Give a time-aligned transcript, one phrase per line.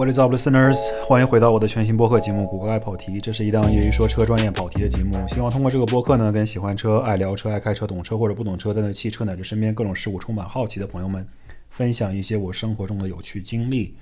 [0.00, 0.78] What is up, listeners？
[1.04, 5.28] 欢迎回到我的全新播客节目《谷歌爱跑题》，这是一档业余说车、专业跑题的节目。
[5.28, 11.28] 希望通过这个播客呢，跟喜欢车、爱聊车、爱开车、懂车或者不懂车，但对汽车乃至身边各种事物充满好奇的朋友们，
[11.68, 13.94] 分享一些我生活中的有趣经历。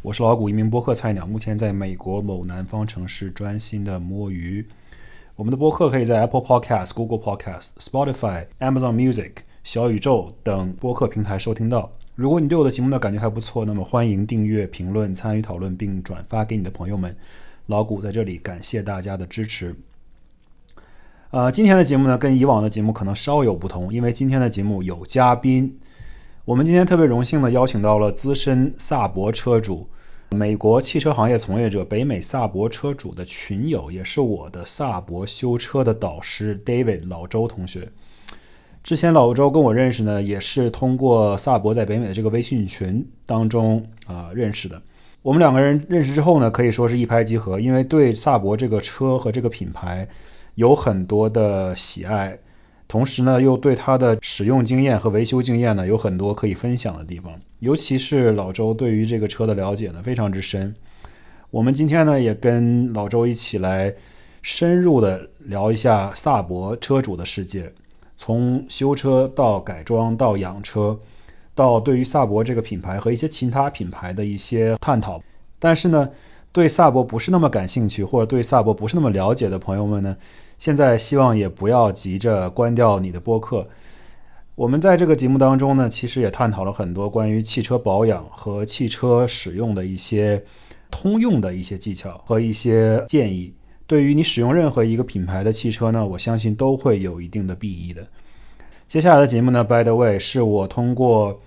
[0.00, 4.66] 我是老谷，一名播客菜鸟，目前在美国某南方城市专心的摸鱼。
[5.36, 9.32] 我们的播客可以在 Apple Podcast、Google Podcast、Spotify、Amazon Music、
[9.64, 11.92] 小宇宙等播客平台收听到。
[12.14, 17.16] 如果你对我的节目呢感觉还不错，那么欢迎订阅、评论、参与讨论并转发给你的朋友们。
[17.66, 19.76] 老谷在这里感谢大家的支持。
[21.30, 25.78] 呃，今天的节目呢跟以往的节目可能稍有不同，因为今天的节目有嘉宾。
[26.44, 29.88] 我们今天特别荣幸的邀请到了资深萨博车主。
[30.30, 37.92] 美国汽车行业从业者、北美萨博车主的群友，也是我的萨博修车的导师 David 老周同学。
[38.82, 44.82] 之前老周跟我认识呢，也是通过萨博在北美的这个微信群当中啊认识的。
[45.22, 50.08] 我们两个人认识之后呢，可以说是一拍即合，因为对萨博这个车和这个品牌
[50.56, 52.38] 有很多的喜爱。
[52.88, 60.74] 同时呢，又对它的使用经验和维修经验呢有很多可以分享的地方，尤其是老周对于这个车的了解呢非常之深。
[61.50, 63.94] 我们今天呢也跟老周一起来
[64.42, 67.72] 深入的聊一下萨博车主的世界，
[68.16, 71.00] 从修车到改装到养车，
[71.54, 75.22] 到对于萨博这个品牌和一些其他品牌的一些探讨。
[75.58, 76.10] 但是呢，
[76.52, 80.16] 对萨博不是那么感兴趣或者对萨博不是那么了解的朋友们呢？
[80.58, 83.68] 现在希望也不要急着关掉你的播客。
[84.54, 90.44] 我们在这个节目当中呢，其实也探讨了很多关于汽车保养和汽车使用的一些
[90.90, 93.54] 通用的一些技巧和一些建议。
[93.92, 98.06] 对于你使用任何一个品牌的汽车呢，我相信都会有一定的裨益的。
[98.88, 101.42] 接下来的节目呢，by the way，是我通过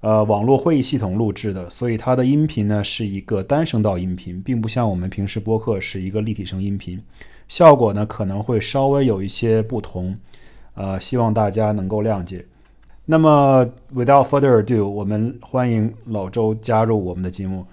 [0.00, 7.04] 呃网络会议系统录制的，所以它的音频呢是一个单声道音频，并不像我们平时播客是一个立体声音频。
[7.46, 10.16] 效果呢可能会稍微有一些不同，
[10.74, 12.46] 呃，希望大家能够谅解。
[13.04, 17.64] 那么，without further ado，我们欢迎老周加入我们的节目。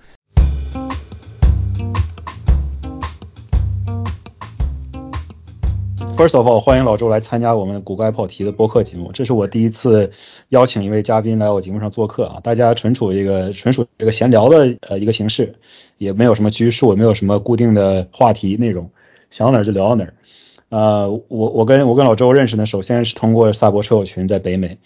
[6.15, 9.11] First of all，欢迎老周来参加我们古怪跑题的播客节目。
[9.11, 10.11] 这是我第一次
[10.49, 15.55] 邀请一位嘉宾来我节目上做客啊，大家纯属这个纯属这个闲聊的呃一个形式，
[15.97, 18.91] 也没有什么拘束，也没有什么固定的话题内容。
[19.31, 20.13] 想到哪儿就聊到哪儿，
[20.69, 24.77] 呃，我我跟我跟老周认识呢，首先是通过萨博车友群在北美，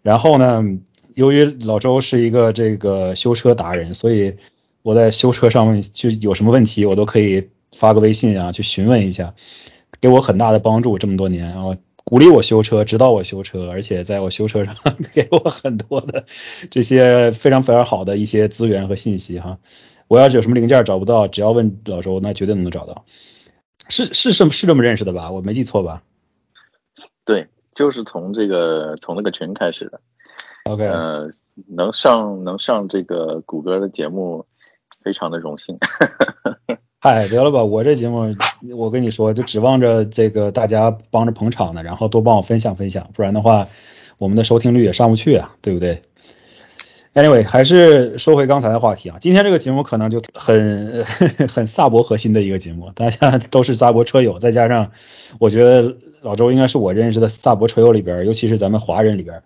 [0.00, 0.64] 然后呢，
[1.14, 4.36] 由于老周是一个这个修车达人，所以
[4.82, 9.34] 我在修车上面就有什么问题，我都可以发个微信啊去询问一下，
[10.00, 14.74] 给我很大的帮助这么多年，啊鼓励我修车，指导我修车，而且在我修车上
[15.14, 16.24] 给我很多的
[16.70, 19.58] 这些非常非常好的一些资源和信息哈，
[20.08, 23.04] 我要是有什么零件找不到，只要问老周，那绝对能找到。
[23.88, 25.30] 是是是是这么认识的吧？
[25.30, 26.02] 我没记错吧？
[27.24, 30.00] 对，就是从这个从那个群开始的。
[30.64, 31.28] OK，呃，
[31.68, 34.44] 能上能上这个谷歌的节目，
[35.02, 35.78] 非常的荣幸。
[37.02, 38.36] 嗨，得了吧，我这节目
[38.76, 43.68] 我跟你说，就指望着这个大家帮着捧场呢，然后多帮我分享分享，不然的话，
[44.18, 46.02] 我们的收听率也上不去啊，对不对
[47.14, 51.02] ？Anyway，还是说回刚才的话题啊，今天这个节目可能就很
[51.48, 54.92] 很萨博核心的一个节目，大家都是萨博车友，再加上
[55.38, 59.42] 我觉得老周应该是我认识的萨博车友里边，尤其是咱们华人里边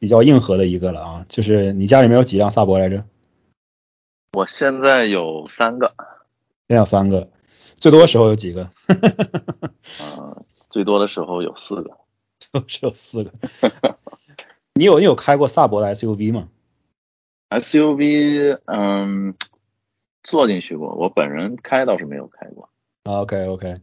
[0.00, 1.26] 比较硬核的一个了啊。
[1.28, 3.04] 就是你家里面有几辆萨博来着？
[4.36, 5.92] 我现在有三个。
[6.68, 7.30] 现在有三个，
[7.76, 8.64] 最多的时候有几个？
[10.02, 10.36] 啊，
[10.68, 11.96] 最多的时候有四个，
[12.38, 13.32] 就是有四个。
[14.74, 16.48] 你有你有开过萨博的 SUV 吗
[17.48, 19.34] ？SUV，嗯，
[20.22, 22.68] 坐进去过，我本人开倒是没有开过。
[23.04, 23.74] OK OK，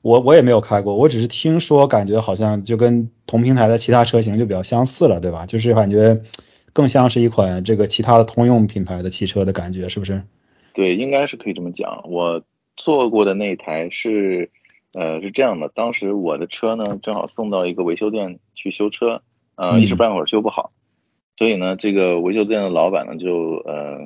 [0.00, 5.44] 我我也没有开过，我只是听说，感觉好像就跟同平台的其他车型就比较相似了，对吧？
[5.44, 6.22] 就是感觉
[6.72, 10.22] 更像是一款这个其他的通用品牌的汽车的感觉，是不是？
[10.74, 12.02] 对，应该是可以这么讲。
[12.10, 12.42] 我
[12.76, 14.50] 坐过的那台是，
[14.92, 19.22] 呃，是这样的，当时我的车呢正好送到一个维修店去修车，
[19.54, 20.72] 呃，一时半会儿修不好。
[21.36, 23.98] 所以呢，这个维修店的老板呢，就呃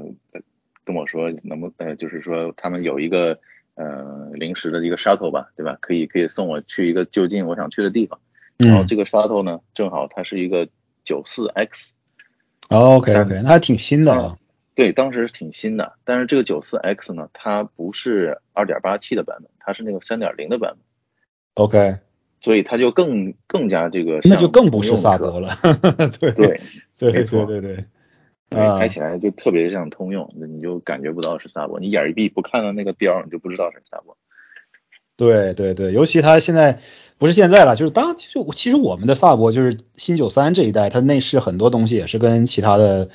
[0.85, 3.38] 跟我说，能不呃就是说他们有一个
[3.75, 5.76] 呃临时的一个 shuttle 吧，对吧？
[5.81, 8.21] 可以可以送我去一个就近我想去的地方。
[8.59, 10.69] 然后这个 shuttle 呢，正好它是一个
[11.05, 11.94] 九四 X。
[12.69, 14.37] OK OK，那还挺新的啊。
[14.79, 15.95] 对，当时挺新的。
[16.05, 21.65] 但是这个九四 X 呢，它不是二点八 T 的版本，它是那个三点零的版本。
[21.65, 21.97] OK。
[22.39, 25.51] 所以它就更更加这个，那就更不是萨博了。
[26.21, 26.61] 对对
[26.97, 27.85] 对对对对。
[28.51, 34.17] 对，开起来就特别像通用，你就感觉不到是萨博，你眼一闭不看到那个标，你就不知道是萨博。
[35.17, 36.79] 对对对，尤其它现在
[37.19, 43.09] 不是现在了，就是当就其实我们的萨博就是新九三这一代，它内饰很多东西也是跟其他的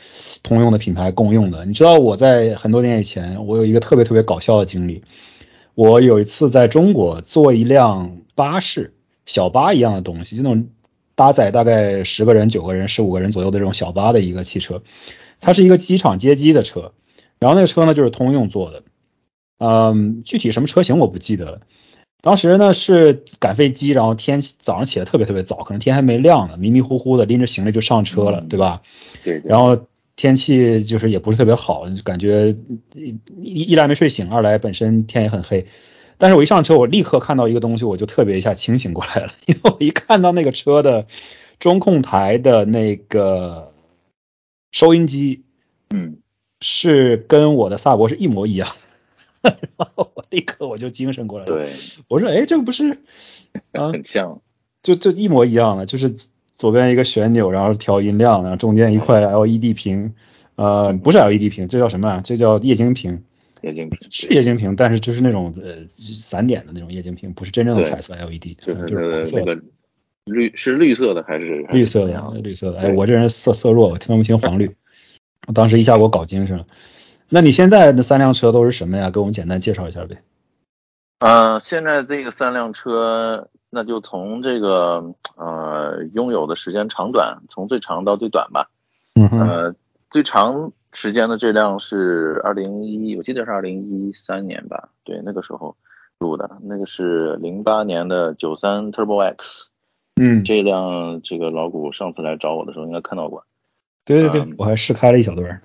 [0.43, 1.65] 通用的品牌共用的。
[1.65, 5.03] 你知道我在很多年以前，我有一个特别特别搞笑的经历，
[5.73, 8.93] 我有一次在中国坐一辆巴士，
[9.25, 10.67] 小巴一样的东西，就那种
[11.15, 14.83] 搭载大概十个人、九个人、十五个人左右的这种小巴的一个汽车，
[15.39, 16.91] 它是一个机场接机的车，
[17.39, 18.83] 然后那个车呢就是通用做的，
[19.59, 21.61] 嗯，具体什么车型我不记得了。
[22.23, 28.81] 当时呢是赶飞机，然后天早上起来特别特别早，可能天还没亮呢，迷迷糊糊的拎着行李就上车了，对吧？
[29.25, 29.41] 对。
[29.43, 32.55] 然后天气就是也不是特别好，感觉
[32.95, 35.67] 一一来没睡醒，二来本身天也很黑。
[36.17, 41.07] 但是我一上车，我立刻看到一个东西，我就特别一下清醒过来了， 因为我一看到那个车的
[41.59, 43.73] 中控台的那个
[44.71, 45.43] 收音机，
[45.93, 46.19] 嗯，
[46.61, 48.69] 是跟我的萨博是一模一样。
[49.77, 51.69] 然后我立刻我就精神过来了，对，
[52.07, 52.99] 我说哎，这个不是
[53.73, 54.41] 啊，很像，
[54.81, 56.15] 就就一模一样的，就是
[56.57, 60.13] 左边一个旋钮，然后调音量，然后中间一块 LED 屏，
[60.55, 62.21] 呃，不是 LED 屏，这叫什么啊？
[62.23, 63.23] 这叫液晶屏，
[63.61, 69.61] 液晶屏是液晶屏，但是就是那种呃散点的那种液晶屏，不是真正的彩色 LED，就是那个
[70.25, 72.39] 绿是绿色的还是绿色的？
[72.41, 74.75] 绿色的，哎，我这人色色弱，我听不清黄绿，
[75.47, 76.65] 我当时一下给我搞精神了。
[77.33, 79.09] 那你现在的三辆车都是什么呀？
[79.09, 80.21] 给我们简单介绍一下呗。
[81.17, 88.69] 呃，现在这个三辆车，那就从这个呃拥有的时间长短，从最长到最短吧。
[89.15, 89.75] 嗯呃，
[90.11, 94.89] 最长时间的这辆是二零一，我记得是二零一三年吧？
[95.03, 95.75] 对，那个时候
[96.19, 99.71] 入的，那个是零八年的九三 Turbo X。
[100.21, 100.43] 嗯。
[100.43, 103.43] 这辆这个老古上次来找我的时候应该看到过。
[104.05, 105.59] 对对对，我还试开了一小段。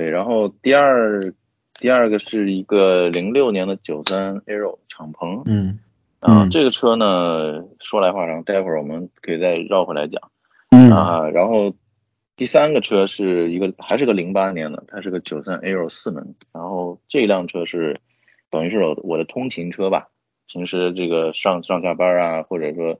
[0.00, 1.34] 对，然后第二
[1.74, 5.78] 第二个是一个零六年的九三 Aero 敞篷，嗯，
[6.20, 10.30] 啊，这个车呢说来话长，待会儿我们可以再绕回来讲，
[10.70, 10.90] 嗯。
[10.90, 11.74] 啊，然后
[12.34, 18.00] 第三个车是一个还是个零八年的，它是个九三 Aero 四门，然后这辆车是
[18.48, 20.08] 等于是我我的通勤车吧，
[20.46, 22.98] 平时这个上上下班啊，或者说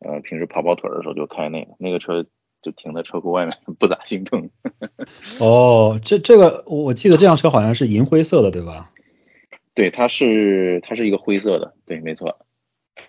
[0.00, 1.70] 呃平时跑跑腿的时候就开那个。
[1.78, 2.26] 那个车。
[2.62, 4.48] 就停在车库外面，不咋心疼。
[5.40, 8.90] 哦，这这个我记得这辆车好像是银灰色的，对吧？
[9.74, 12.38] 对，它是它是一个灰色的，对，没错。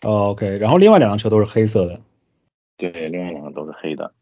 [0.01, 2.01] 哦，OK，然后另外两辆车都是黑色的。
[2.77, 4.13] 对，另外两个都是黑的。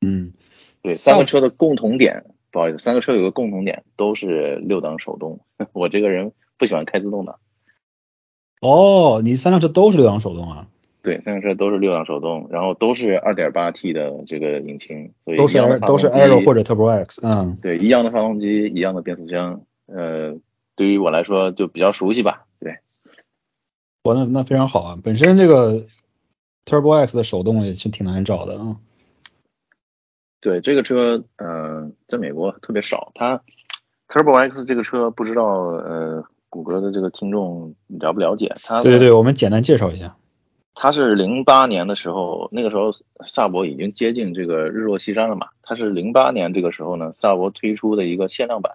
[0.00, 0.32] 嗯，
[0.80, 5.40] 对，三个车的共同点，不好意思，三个车有个共同点，都是六档手动。
[5.74, 7.38] 我这个人不喜欢开自动挡。
[8.60, 10.68] 哦，你三辆车都是六档手动啊？
[11.08, 20.36] 对，三辆车都是六档手动，然后都是 2.8T 的这个引擎，所以都是都是 Aero 或者 Turbo X，嗯，对，一样的发动机，一样的变速箱，呃，
[20.76, 22.76] 对于我来说就比较熟悉吧，对。
[24.04, 25.86] 我那那非常好啊，本身这个
[26.66, 28.76] Turbo X 的手动也是挺难找的啊。
[30.42, 33.42] 对，这个车，嗯，在美国特别少，它
[34.08, 38.54] Turbo X 这个车不知道，呃，谷歌的这个听众了不了解？
[38.62, 40.17] 它对对对，我们简单介绍一下。
[40.80, 42.92] 它是零八年的时候，那个时候
[43.26, 45.48] 萨博已经接近这个日落西山了嘛。
[45.60, 48.74] 它是零八年这个时候呢，萨博推出的一个限量版。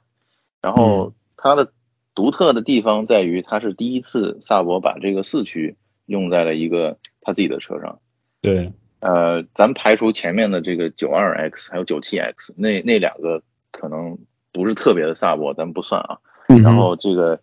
[0.61, 1.71] 然后它的
[2.13, 7.99] 独特的地方在于，它是第一次萨博把这个四驱用在了一个他自己的车上。
[8.41, 14.17] 对，呃，咱排除前面的这个九二 X 还有九七 X，那那两个可能
[14.51, 16.17] 不是特别的萨博，咱不算啊。
[16.61, 17.39] 然后这个。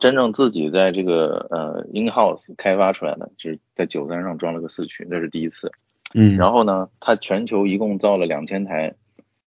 [0.00, 5.70] 真正自己在这个呃 in house 开发出来的，就是在九三上装了个四驱，那是第一次。
[6.14, 8.94] 嗯，然后呢，它全球一共造了两千台，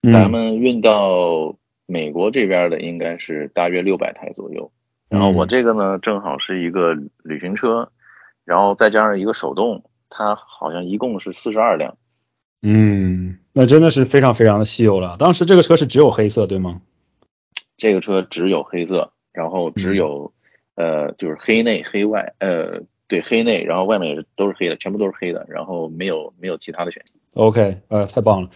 [0.03, 4.71] 咱们运到美国这边的应该是大约六百台左右。
[5.09, 7.91] 然后我这个呢，正好是一个旅行车，
[8.45, 11.97] 然后再加上一个手动，它好像一共是四十二辆。
[12.63, 15.17] 嗯，那真的是非常非常的稀有了。
[15.19, 16.81] 当时这个车是只有黑色，对吗？
[17.77, 20.33] 这个车只有黑色，然后只有。
[20.79, 27.17] 呃，就是黑内黑外，呃，对，黑内，然后外面也是都是黑的，全部都是黑的，然后没有没有其他的选项。
[27.33, 28.51] OK，呃，太棒了，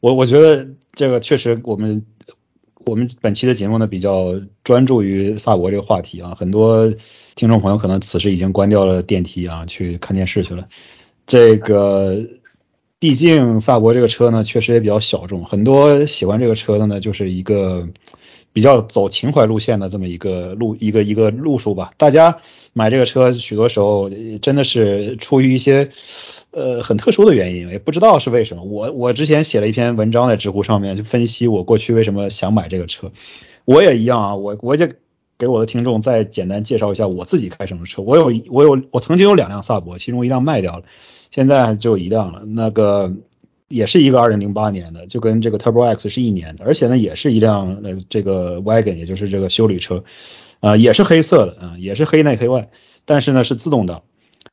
[0.00, 2.04] 我我觉得这个确实我们
[2.84, 6.92] 我们本期的节目呢比较专注于萨博这个话题啊，很多
[7.36, 10.66] 听众朋友可能此时已经关掉了电梯啊，去看电视去了。
[11.28, 12.20] 这个
[12.98, 17.86] 毕竟萨博这个车呢确实也比较小众，很多喜欢这个车的呢就是一个。
[18.52, 21.92] 比较走情怀路线的这么一个路一个一个路数吧。
[21.96, 22.38] 大家
[22.72, 24.10] 买这个车，许多时候
[24.42, 25.90] 真的是出于一些
[26.50, 28.64] 呃很特殊的原因，也不知道是为什么。
[28.64, 33.12] 我我之前写了一篇文章在知乎上面，就分析我过去为什么想买这个车。
[33.64, 34.88] 我也一样啊，我我就
[35.38, 38.02] 给我的听众再简单介绍一下我自己开什么车。
[38.02, 40.84] 我有我有我曾经有两辆萨博，其中一辆卖掉了，
[41.30, 42.42] 现在只有一辆了。
[42.46, 43.12] 那个
[43.70, 50.02] 也是一个2008年的，就跟这个 Turbo X 是一年的，而且呢也是一辆呃这个 wagon，也就是这个修理车，
[50.58, 52.68] 啊也是黑色的啊，也是黑内黑外，
[53.04, 54.02] 但是呢是自动挡。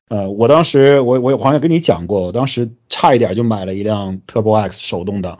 [0.08, 5.40] 呃，我当时我我好像跟你讲过，我当时差一点就买了一辆 Turbo X 手动挡，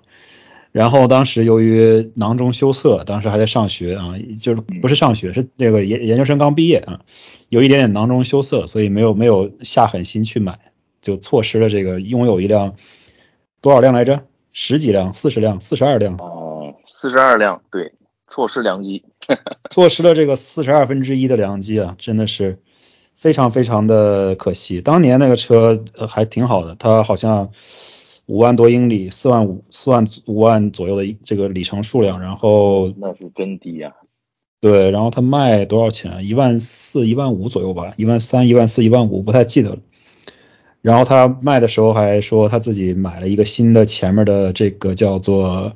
[0.72, 7.02] 然后当时由于囊中羞涩，当时还在上学啊，就是不是上学，是这个研研究生刚毕业啊，
[7.48, 10.58] 有一点点囊中羞涩，所以没有没有下狠心去买，
[11.02, 12.76] 就错失了这个拥有一辆
[13.62, 14.26] 多少辆来着？
[14.54, 16.16] 十几辆，四十辆，四十二辆。
[16.18, 17.94] 哦，四十二辆，对，
[18.28, 19.06] 错失良机，
[19.70, 22.60] 错失了这个四十二分之一的良机啊，真的是。
[23.16, 27.50] 非常非常的可惜，当年那个车还挺好的，它好像
[28.28, 33.96] 五万多英里，四万五四万五万左右的这个里程数量，然后那是真低呀。
[34.62, 36.28] 对，然后它卖多少钱？
[36.28, 39.78] 一万四、一万五左右吧，一万三、一万四、一万五，不太记得了。
[40.82, 45.76] 然后他卖的时候还说他自己买了一个新的前面的这个叫做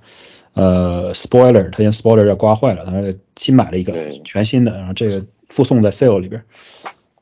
[0.53, 6.43] 呃 spoiler，他嫌 spoiler 要刮坏了，他说新买了一个全新的，然后这个附送在 sale 里边。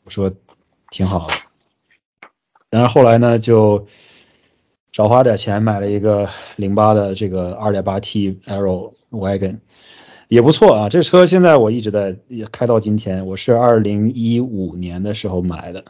[0.04, 0.32] 我说
[0.90, 1.34] 挺好的，
[2.72, 3.86] 然后后来呢，就
[4.92, 9.60] 少花点钱买了一个零八的这个二点八 T Aero Wagon，
[10.28, 10.90] 也不错啊。
[10.90, 12.16] 这车现在我一直在
[12.52, 15.86] 开到今天，我是二零一五年的时候买的，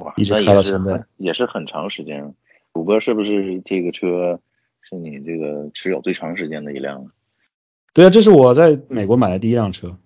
[0.00, 2.34] 哇，一直开到现在，也是很长时间。
[2.72, 4.40] 谷歌是不是这个车
[4.82, 7.10] 是你这个持有最长时间的一辆？
[7.92, 9.96] 对啊，这是我在美国买的第一辆车。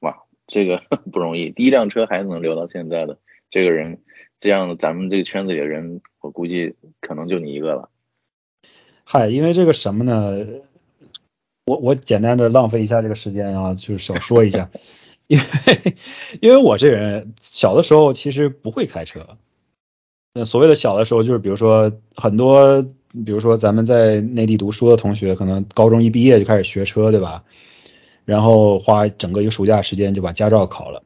[0.00, 3.18] 哇这个 不容易，第一辆车还能留到现在的
[3.50, 4.00] 这个人，
[4.38, 7.90] 这样咱们这个圈子里的人，我估计可能就你一个了。
[9.04, 10.46] 嗨，因为这个什么呢？
[11.66, 14.70] 我我简单的浪费一下这个时间啊，就是少说一下，
[15.26, 15.96] 因为
[16.40, 19.26] 因为我这人小的时候其实不会开车。
[20.34, 22.82] 那所谓的小的时候，就是比如说很多，
[23.24, 27.44] 比如说咱们在内地读书的同学，可能高中一毕业就开始学车，对吧？
[28.24, 31.02] 然后花整个一个暑假时间就把驾照考了。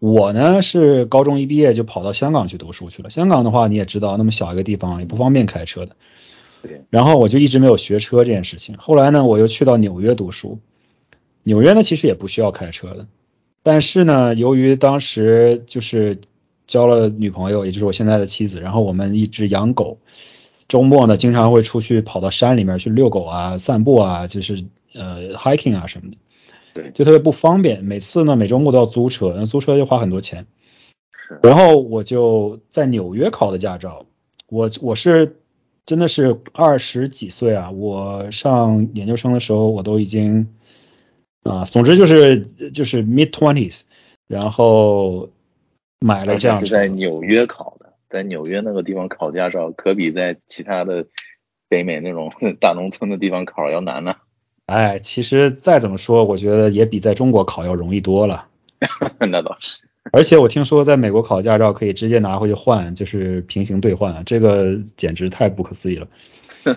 [0.00, 3.10] 我呢是高中一毕业就跑到香港去读书去了。
[3.10, 5.96] 香港的话你也知道，那么小一个地方也不方便开车的。
[6.62, 6.82] 对。
[6.90, 8.76] 然后我就一直没有学车这件事情。
[8.78, 10.58] 后来呢，我又去到纽约读书。
[11.42, 13.06] 纽约呢其实也不需要开车的，
[13.70, 16.16] 但是呢，由于当时就是
[16.66, 19.98] 交了女朋友，也就是我现在的妻子，然后我们一直养狗，
[20.68, 26.16] 周末呢经常会出去跑到山里面去遛狗啊、散步啊，就是呃 hiking 啊什么的。
[26.72, 27.84] 对，就特别不方便。
[27.84, 30.46] 每次呢，每周末都要租车，那租车就花很多钱。
[31.12, 31.38] 是。
[31.42, 34.06] 然后我就在纽约考的驾照。
[34.48, 35.36] 我我是
[35.84, 37.70] 真的是二十几岁啊！
[37.70, 40.48] 我上研究生的时候，我都已经
[41.48, 42.40] 啊，总之就是
[42.72, 43.82] 就是 mid twenties，
[44.26, 45.30] 然后
[45.98, 46.58] 买了这样。
[46.58, 51.06] 是在纽约考的，在纽约那个地方考驾照，可比在其他的
[51.68, 54.16] 北美那种大农村的地方考要难呢。
[54.66, 58.46] 哎，其实再怎么说，我觉得也比在中国考要容易多了。
[59.30, 59.78] 那倒是。
[60.12, 66.08] 而且我听说在美国考驾照可以直接拿回去换，就是平行兑换，这个简直太不可思议了。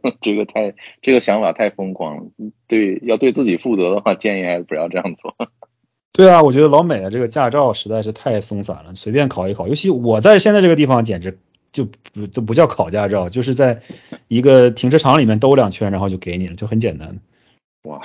[0.20, 2.22] 这个太，这个想法太疯狂了。
[2.68, 5.34] 对，要对自己负责的话，建议还是不要这样做。
[6.12, 9.68] 对啊，我觉得老美的这个驾照实在是太松散了，随便考一考。
[9.68, 11.38] 尤其我在现在这个地方，简直。
[11.72, 13.80] 就不就不叫考驾照，就是在
[14.28, 17.18] 一个停车场里面兜两圈，然后就给你了，就很简单。
[17.84, 18.02] 哇，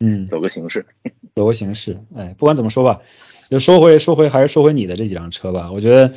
[0.00, 0.86] 嗯， 走个形式，
[1.34, 1.98] 走个形式。
[2.16, 3.02] 哎，不管怎么说吧，
[3.50, 5.70] 就说回说回还是说回你的这几辆车吧。
[5.70, 6.14] 我觉得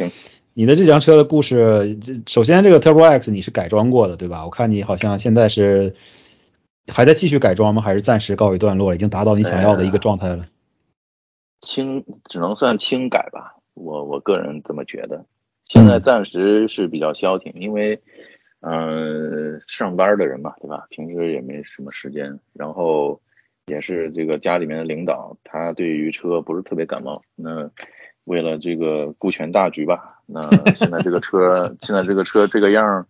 [0.56, 4.46] 你的这辆车的故事，这首先这个 Turbo X 你是改装过的，对吧？
[4.46, 5.96] 我看你好像现在是
[6.88, 7.82] 还在继续改装吗？
[7.82, 10.46] 还是暂时告一段落了，已经达到你想要的一个状态了？
[11.62, 13.56] 轻，只能算轻改吧。
[13.74, 15.26] 我我个人这么觉得。
[15.66, 18.00] 现在暂时是比较消停，因为，
[18.60, 20.86] 嗯，上班的人嘛，对吧？
[20.90, 23.20] 平时也没什么时间，然后
[23.66, 27.24] 也是这个家里面的领导，他对于车不是特别感冒。
[27.36, 27.72] 那
[28.26, 30.42] 为了这个顾全大局吧，那
[30.76, 33.08] 现在这个车， 现在这个车这个样，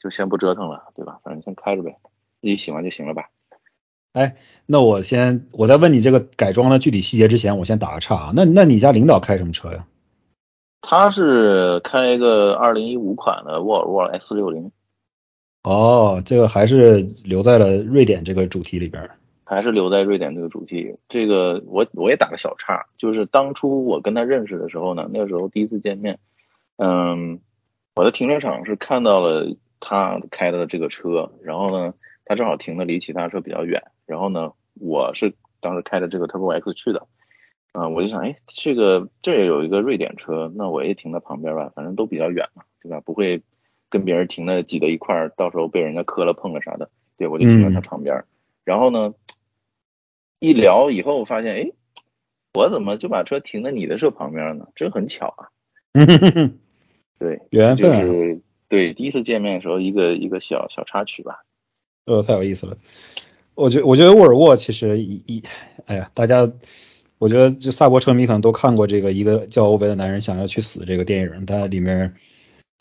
[0.00, 1.18] 就先不折腾了，对吧？
[1.24, 1.96] 反正先开着呗，
[2.40, 3.30] 自己喜欢就行了吧。
[4.12, 8.32] 哎，那我先，我在问你这个改装的具体细节之前，我先打个岔啊。
[8.34, 9.86] 那那你家领导开什么车呀？
[10.82, 14.70] 他是开一个二零一五款的沃尔沃 S 六零，
[15.62, 19.08] 哦，这个还是留在了瑞典这个主题里边，
[19.54, 20.96] 还是留在瑞典这个主题。
[21.08, 26.18] 这个我我也打个小岔，就是当初我跟他认识的时候呢，那个时候第一次见面，
[26.76, 27.38] 嗯，
[27.94, 31.92] 我的停车场是看到了他开的这个车，然后呢，
[32.24, 37.06] 他正好停的离其他车比较远，然后呢，我是当时开着这个 Turbo X 去的，
[37.74, 43.00] 嗯，我就想，哎，这个这也有一个瑞典车，那我也停在旁边吧，反正都比较远嘛，对吧？
[43.00, 43.42] 不会
[43.90, 48.24] 跟别人停的挤在一块儿，到时候被人家磕了碰了啥的，对，我就停在他旁边。
[48.64, 49.12] 然后呢，
[50.42, 51.70] 一聊以后发现，哎，
[52.52, 54.66] 我怎么就把车停在你的车旁边呢？
[54.74, 55.48] 真很巧啊。
[57.18, 61.44] 对，缘分就是对第一次见面的时候一个一个小小插曲吧。
[62.06, 62.76] 呃，太有意思了。
[63.54, 65.44] 我觉我觉得沃尔沃其实一一，
[65.86, 66.50] 哎呀，大家，
[67.18, 72.14] 我觉得这萨博车迷可能都看过这个一个叫欧维的男人想要去死这个电影，它里面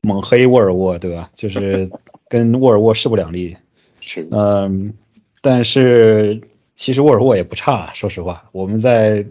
[0.01, 1.29] 猛黑沃尔沃，对吧？
[1.35, 1.91] 就是
[2.27, 3.57] 跟沃尔沃势不两立。
[3.99, 4.27] 是。
[4.31, 4.95] 嗯，
[5.43, 6.41] 但是
[6.81, 9.27] 其实沃尔沃也不差，说实话，我们在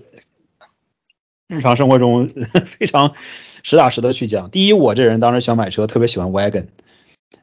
[1.48, 2.28] 日常生活中
[2.64, 3.14] 非常。
[3.64, 6.66] 实打实的去讲，第一，我这人当时想买车，特别喜欢 wagon，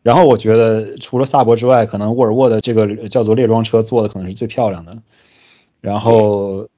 [0.02, 4.98] 然后我觉得除了萨博之外，可能沃尔沃的这个叫做猎装车做的可能是最漂亮的。
[5.82, 6.70] 然后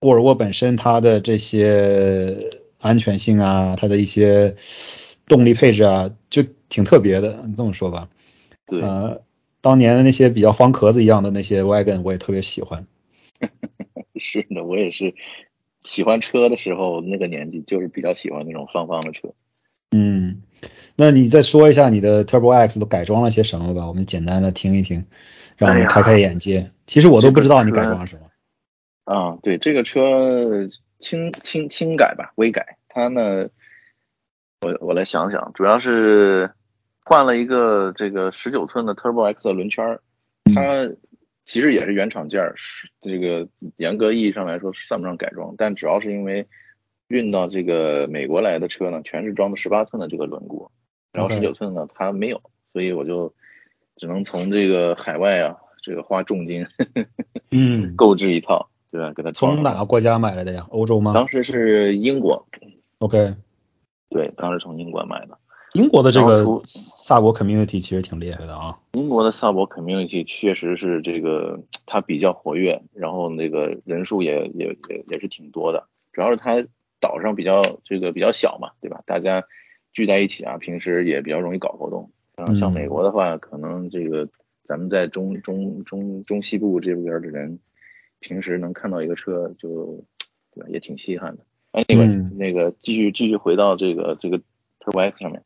[0.00, 2.48] 沃尔沃本身它的这些
[2.80, 4.56] 安全性啊，它的一些
[5.26, 7.44] 动力配置啊，就挺特别的。
[7.46, 8.08] 你这么说吧，
[8.66, 9.20] 对，呃，
[9.64, 12.86] 当年的那些比较方壳子一样的那些 wagon，我也特别喜欢。
[14.20, 15.14] 是的，我也是。
[15.84, 19.32] 喜欢车的时候，那个年纪就是比较喜欢那种方方的车。
[19.90, 20.42] 嗯，
[20.96, 23.86] 那你再说一下你的 Turbo X 都改装了些什么吧？
[23.86, 25.06] 我们简单的听一听，
[25.56, 26.70] 让我们开开眼界。
[26.86, 28.22] 其实我都不知道你改装了什么。
[29.04, 30.68] 啊，对，这个车
[30.98, 32.76] 轻轻轻改吧，微改。
[32.88, 33.48] 它呢，
[34.60, 36.52] 我我来想想，主要是
[37.04, 39.98] 换了一个这个十九寸的 Turbo X 的轮圈
[40.54, 40.90] 它。
[41.46, 43.46] 其实也是原厂件儿，是这个
[43.76, 46.48] 严格意义上来说算不上改装，但主要是因为
[47.08, 50.70] 运到这个美国来的车呢，全是装的十八寸的这个轮毂，
[51.12, 52.40] 然后十九寸呢它没有，
[52.72, 53.34] 所以我就
[53.96, 56.66] 只能从这个海外啊，这个花重金，
[57.52, 59.12] 嗯，购置一套，对吧？
[59.14, 60.66] 给它从哪个国家买来的呀？
[60.70, 61.12] 欧洲吗？
[61.12, 62.48] 当时是英国。
[63.00, 63.34] OK，
[64.08, 65.36] 对，当时从英国买的。
[65.74, 66.62] 英国的这个
[67.06, 68.78] 萨博 community 其实挺厉害的啊。
[68.94, 75.86] 英国的萨博 community 确实是这个，它比较活跃，然后那个人数也也也也是挺多的。
[76.14, 76.66] 主要是它
[77.00, 79.02] 岛上比较这个比较小嘛，对吧？
[79.04, 79.44] 大家
[79.92, 82.10] 聚在一起啊，平时也比较容易搞活动。
[82.36, 84.26] 然后像美国的话，可能这个
[84.66, 87.58] 咱们在中中中中西部这边的人，
[88.20, 89.98] 平时能看到一个车就
[90.54, 91.44] 对吧，也挺稀罕的。
[91.72, 94.40] 哎，那个那个继续继续回到这个这个
[94.80, 95.42] Turbo X 上面。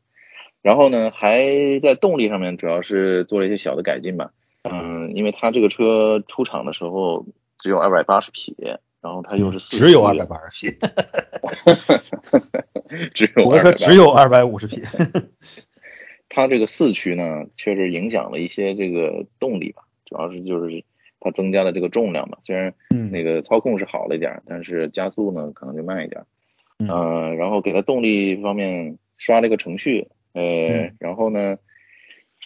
[0.61, 4.31] 然后呢，还在动力上面主要是做了一些小的改进吧。
[4.63, 7.25] 嗯，因为它这个车出厂的时候
[7.57, 8.53] 只有二百八十匹，
[9.01, 10.77] 然后它又是四只有二百八十匹，
[13.15, 14.81] 只有我说只有二百五十匹。
[16.27, 20.83] 它这个四驱呢，确实影响了一些这个动力吧，主要是就是
[21.21, 22.37] 它增加了这个重量嘛。
[22.43, 22.73] 虽然
[23.11, 26.21] 那个操控是好了一点，但是加速呢可能就慢一点。
[26.79, 30.09] 嗯，然后给它动力方面刷了一个程序。
[30.33, 31.57] 呃，然后呢，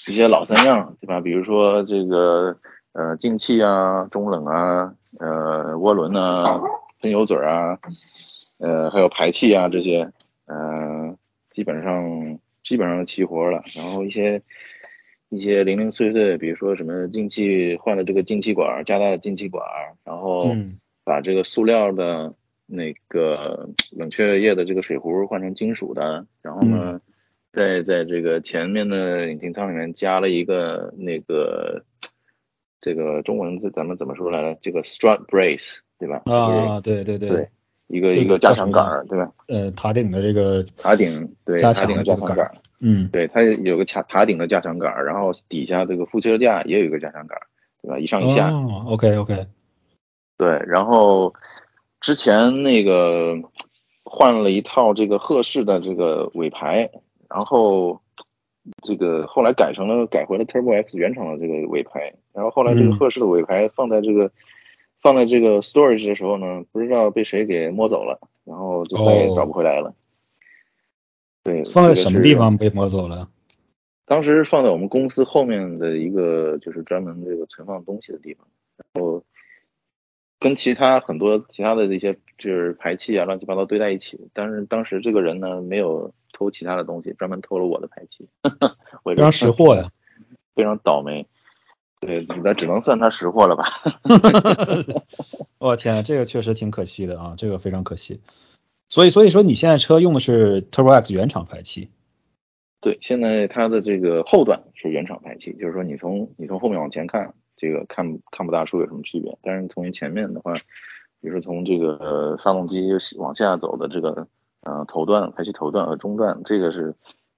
[0.07, 1.19] 一些老三样，对吧？
[1.19, 2.57] 比如说这个
[2.93, 6.61] 呃进气啊、中冷啊、呃涡轮啊、
[7.01, 7.77] 喷油嘴啊，
[8.59, 10.09] 呃还有排气啊这些，
[10.45, 11.17] 嗯，
[11.51, 13.63] 基本上基本上齐活了。
[13.75, 14.41] 然后一些
[15.29, 19.65] 一些零零碎碎，比如说什么进气换了这个进气管，加大了进气管，
[20.05, 20.55] 然后
[21.03, 22.33] 把这个塑料的
[22.65, 27.01] 那个冷却液的这个水壶换成金属的，然后呢。
[27.53, 31.83] 在在这个前面的引擎舱里面加了一个那个，
[32.79, 34.59] 这个中文字咱们怎么说来着？
[34.59, 36.23] 这个 strut brace 对吧？
[36.25, 37.47] 啊，对对对，
[37.85, 39.31] 一个一个加强杆儿对吧？
[39.47, 47.45] 呃，塔顶的这个塔顶对塔顶的加强杆儿嗯，对，它有个卡塔顶的加强杆儿然后底下这个副车架也有一个加强杆儿
[47.83, 47.99] 对吧？
[47.99, 48.49] 一上一下。
[48.49, 49.45] 哦，OK OK。
[50.37, 51.35] 对，然后
[52.01, 53.35] 之前那个
[54.03, 56.89] 换了一套这个赫氏的这个尾排。
[57.33, 57.99] 然后
[58.83, 64.31] 这个后来改成了改回了 Turbo X 原厂的这个尾排，然后后来这个鹤式的尾排放在这个
[65.01, 69.95] 放在这个 storage 的时候呢，不知道被谁给摸走了，然后就再也找不回来了。
[71.43, 73.27] 对，放在什么地方被摸走了？
[74.05, 78.45] 当时放在我们公司后面的一个就是专门这个存放东西的地方，
[78.77, 79.23] 然后。
[80.43, 88.27] 跟其他很多其他的那些就是排气啊乱七八糟堆在一起，但是当时这个人呢没有偷其他的东西，专门偷了我的排气，
[89.05, 89.89] 非常识货呀，
[90.53, 91.25] 非常倒霉，
[92.01, 93.63] 对，那只能算他识货了吧。
[95.59, 98.19] 我天，这个确实挺可惜的啊，这个非常可惜。
[98.89, 101.87] 所以所以说你现在车用的是 Turbo X 原厂排气。
[102.81, 109.37] 对，现在它的这个后段是原厂排气，就是说你从你从后面往前看，这个看看不大出有什么区别。
[109.41, 110.53] 但是从前面的话，
[111.21, 114.27] 比如说从这个呃发动机往下走的这个
[114.63, 116.93] 呃头段、排气头段和中段，这个是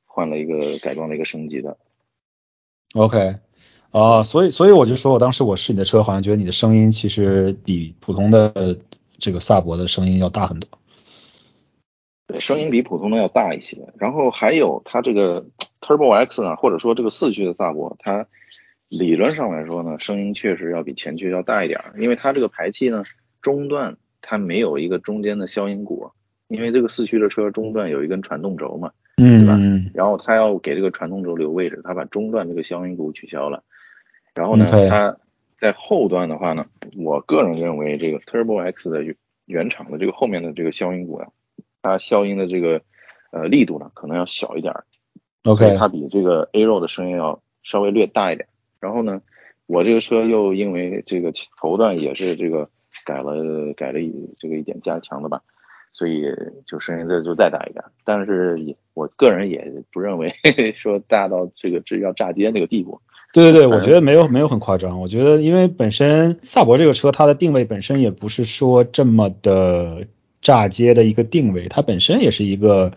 [0.07, 1.77] 换了一个改装的一个升级的。
[2.95, 3.35] OK，
[3.91, 8.79] 啊，所以所以我就说我当时我试你的车，好像觉得你的声音其实比普通的
[9.19, 10.67] 这个萨博的声音要大很多。
[12.27, 13.93] 对，声音比普通的要大一些。
[13.97, 15.45] 然后还有它这个
[15.79, 18.25] Turbo X 呢，或者说这个四驱的萨博，它
[18.89, 23.03] 理论上来说呢，声音确实要比前驱要大一点，因为它这个排气呢
[23.41, 26.11] 中段它没有一个中间的消音鼓，
[26.47, 29.59] 因为这个四驱的车中段有一根传动轴嘛，嗯，对吧？
[29.93, 33.63] 然后它要给这个传动轴留位置，它把中段这个消音鼓取消了。
[34.35, 35.17] 然后呢，它
[35.57, 36.65] 在后段的话呢，
[36.97, 39.03] 我个人认为这个 Turbo X 的
[39.45, 41.27] 原厂的这个后面的这个消音鼓呀。
[41.81, 42.81] 它消音的这个
[43.31, 44.73] 呃力度呢，可能要小一点
[45.43, 48.47] ，OK，它比这个 A 肉的声音要稍微略大一点。
[48.79, 49.21] 然后呢，
[49.67, 52.69] 我这个车又因为这个头段也是这个
[53.05, 55.41] 改了改了一这个一点加强的吧，
[55.91, 56.25] 所以
[56.65, 57.83] 就声音这就再大一点。
[58.03, 60.33] 但是也我个人也不认为
[60.77, 63.01] 说大到这个至于要炸街那个地步。
[63.33, 65.01] 对对对，我觉得没有没有很夸张。
[65.01, 70.07] 我觉得因为本身萨博这个车它的定位本身也不是说这么的。
[70.41, 72.93] 炸街的一个定位，它本身也是一个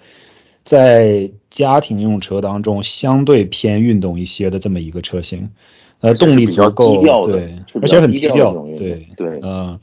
[0.69, 5.49] 在家庭用车当中相对偏运动一些的这么一个车型，
[6.01, 9.81] 呃，动力足够，对，而且很低调，对对，嗯，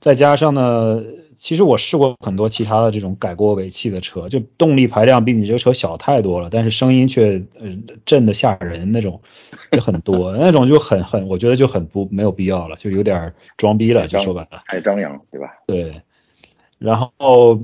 [0.00, 1.02] 再加上呢，
[1.36, 7.76] 其实我试过很多其他的这种改过尾气的车，就动力排量比你这个车小太多了，但是声音却呃
[8.06, 9.20] 震得吓人那种
[9.72, 15.48] 也很多， 那种就很很，我觉得就很不没有必要了，就有点装逼了，就说白了，太张扬，对吧？
[15.66, 16.00] 对。
[16.78, 17.60] 然后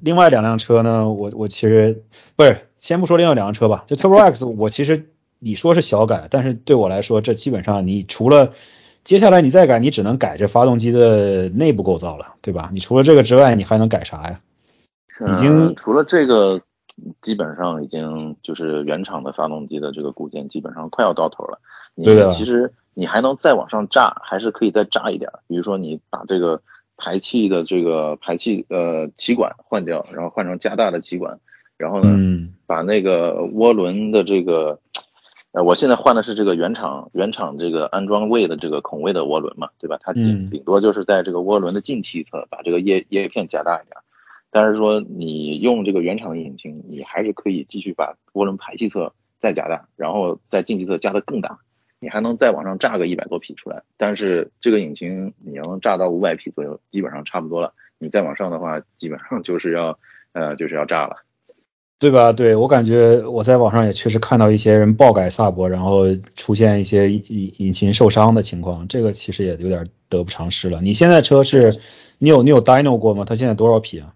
[0.00, 2.02] 另外两辆车呢，我我其实
[2.34, 8.54] 不是先不说另外两辆车吧，就 Turbo X，我其实你说是小改，但是对我来说，这基本上你除了
[9.04, 12.70] 接下来你再改，你只能改这发动机的内部构造了，对吧？
[12.72, 14.40] 你除了这个之外，你还能改啥呀？
[15.32, 16.60] 已经除了这个，
[17.22, 21.60] 基本上已经就是原厂的发动机的这个固件基本上快要到头了。
[21.94, 26.60] 对其实你还能再往上炸，还是可以再炸一点，比如说你把这个。
[26.98, 31.38] 排气的这个排气呃气管换掉，然后换成加大的气管，
[31.78, 32.10] 然后呢，
[32.66, 34.80] 把那个涡轮的这个，
[35.52, 39.96] 呃，我现在换的是这个原厂原厂这个安装位的这个孔位的涡轮嘛，对吧？
[40.02, 43.96] 它顶顶多就是在这个涡轮的进气侧把这个叶叶片加大一点，
[44.50, 51.60] 但是说你用这个原厂的引擎，你还是可以继续把涡轮排气侧再加大，然后在进气侧加的更大。
[52.00, 57.74] 你还能再往上炸个一百多匹出来，但是这个引擎你要能炸到五百匹左右，基本上差不多了。
[57.98, 59.98] 你再往上的话，基本上就是要
[60.32, 61.16] 呃就是要炸了，
[61.98, 62.32] 对吧？
[62.32, 66.04] 对我感觉我在网上也确实看到一些人爆改萨博，然后
[66.36, 70.80] 出现一些引引擎受伤的情况，这个其实也有点得不偿失了。
[70.80, 71.80] 你现在车是，
[72.18, 73.24] 你有你有 dyno 过吗？
[73.24, 74.14] 它现在多少匹啊？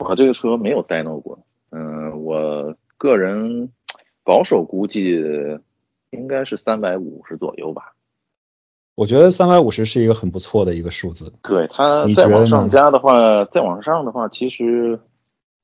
[0.00, 1.38] 我这个车没有 dyno 过，
[1.70, 3.68] 嗯，我个人
[4.24, 5.24] 保守估计。
[6.12, 7.94] 应该是三百五十左右吧，
[8.94, 11.32] 我觉得三百五十是一个很不错的一个数字。
[11.42, 15.00] 对，它再往上加的话，再往上的话，其实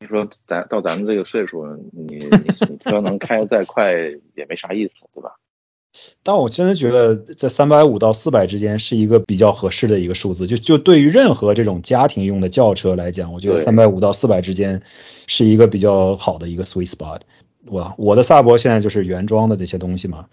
[0.01, 5.37] 你说咱到咱们这个岁数，你你车能开再快也没啥意思，对吧？
[6.23, 10.47] 但我真的觉得在三百五到四百之间是一个比较合适的一个数字。
[10.47, 14.83] 就就对于任何这种家庭用的轿车来讲，我觉得三百五到四百之间
[15.27, 17.21] 是一个比较好的一个 sweet spot。
[17.67, 20.27] 我我的萨博现在就是原装的这些东西嘛，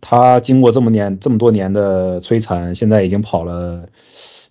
[0.00, 3.88] 它经过这么年这么多年的摧残，现在已经跑了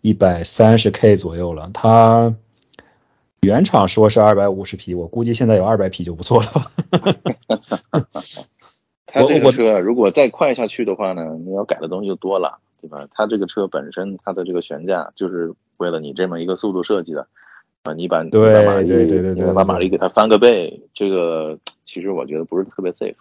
[0.01, 1.69] 一百三十 K 左右了。
[1.73, 2.35] 它
[3.41, 6.71] 原厂说是二百五十匹，我估计现在有二百匹就不错了。
[9.05, 13.07] 它这个车如果再快下去的话呢，你要改的东西就多了，对吧？
[13.11, 17.27] 它这个车本身它的这个悬架就是为了你这么一个速度设计的。
[17.83, 18.53] 啊，你把对
[18.85, 21.57] 对对对对，把马力给它翻个倍，这个
[21.91, 23.15] 其实我觉得不是特别 safe。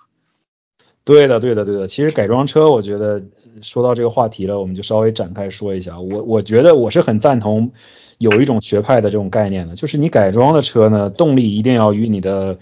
[1.03, 1.89] 对的，对的，对的。
[1.89, 3.21] 其实改装车，我觉得
[3.63, 5.99] 说到这个话题了，我们就稍微展开说一下。
[5.99, 7.73] 我我觉得我是很赞同
[8.19, 12.59] 有一种学派的这种概念的，就是你改装的车呢，动力一定要与你的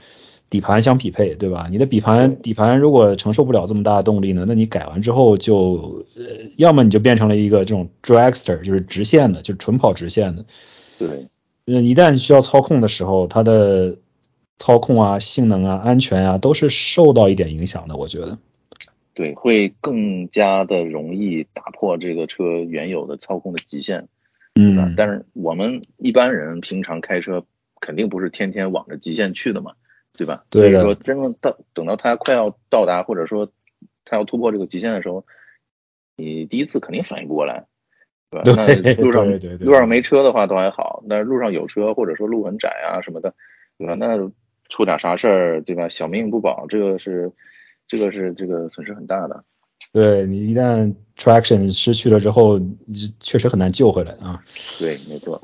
[0.49, 1.69] 底盘相匹配，对吧？
[1.71, 6.23] 你的底盘底盘如果承受不了这么大的动力呢，那你改完之后就呃，
[6.57, 10.47] 要么你就变成了一个这种 dragster，就是直线的，就是纯跑直线的。
[10.99, 11.29] 对。
[11.67, 13.97] 一旦需要操控的时候，它的
[14.59, 17.97] 操控啊、性能啊、安全啊，都是受到一点影响的。
[17.97, 18.39] 我觉得，
[19.15, 24.09] 对，会更加的容易打破这个车原有的操控的极限。
[24.55, 27.45] 嗯，但是我们一般人平常开车
[27.81, 29.75] 肯定不是天天往着极限去的嘛，
[30.13, 30.45] 对吧？
[30.51, 33.53] 对所以说真正到等到它快要到达或者说
[34.05, 35.25] 它要突破这个极限的时候，
[36.17, 37.67] 你第一次肯定反应不过来，
[38.31, 38.67] 对吧？
[38.67, 43.35] 那路上对对对路上没车的话都还好，那路上有车或者说路很窄啊什么的，
[43.79, 43.95] 对吧？
[43.95, 44.17] 那
[44.69, 45.89] 出点啥事儿，对吧？
[45.89, 47.33] 小命不保，这个是
[47.87, 49.45] 这个是这个损失很大的。
[49.93, 54.43] 对你一旦 traction 失去了之后，你确实很难救回来啊。
[54.79, 55.41] 对，没错。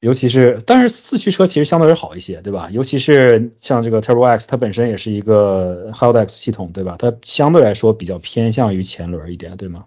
[0.00, 2.70] 尤其是，但是四驱车其实相对是好一些，对吧？
[2.70, 6.96] 尤其是像这个 Turbo X，它本身也是一个 h i l d X 系统，对吧？
[6.98, 9.86] 它相对来说比较偏向于前轮一点，对吗？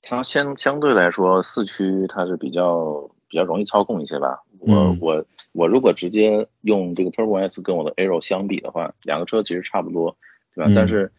[0.00, 4.42] 它相相对来说四驱它是比较比较容易操控一些吧。
[4.60, 5.24] 我、嗯我
[5.56, 10.18] 我如果直接用这个 Turbo S 跟我的 Aero 相比的话，两个车其实差不多，
[10.54, 10.70] 对吧？
[10.70, 11.10] 嗯但是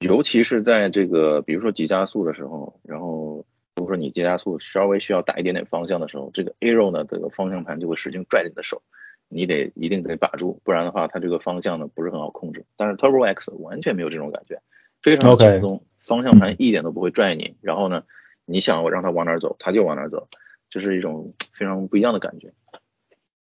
[0.00, 8.82] 尤其是在这个比如说急加速的时候，然后如果说你急加速稍微需要打一点点方向的时候，这个 Aero 呢这个方向盘就会使劲拽着你的手，
[9.28, 12.64] 你得一定得把住，不然的话它这个方向呢不是很好控制。
[12.76, 14.60] 但是 Turbo X 完全没有这种感觉，
[15.00, 18.02] 非常轻松方向盘一点都不会拽你，然后呢，
[18.44, 20.26] 你想我让它往哪儿走，它就往哪儿走，
[20.68, 22.52] 这是一种非常不一样的感觉。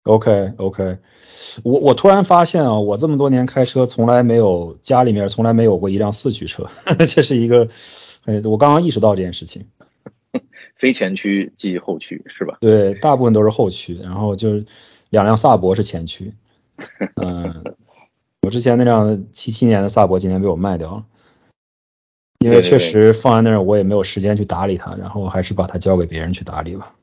[0.04, 0.98] OK OK，
[1.64, 6.70] 我我突然发现啊，我这么多年开车从来没有家里面从来没有过一辆四驱车，
[7.08, 7.68] 这是一个，
[8.26, 9.68] 呃，我刚刚意识到这件事情。
[10.78, 12.58] 非前驱即后驱是吧？
[12.62, 14.66] 对，大部分都是后驱，然后就是
[15.10, 16.34] 两辆萨博是前驱。
[17.16, 17.64] 嗯，
[18.42, 21.06] 我之前那辆七七年的萨博今年被我卖掉了，
[22.40, 26.96] 因为确实放在那儿我也没有时间去打理它，然后还是把它交给别人去打理吧。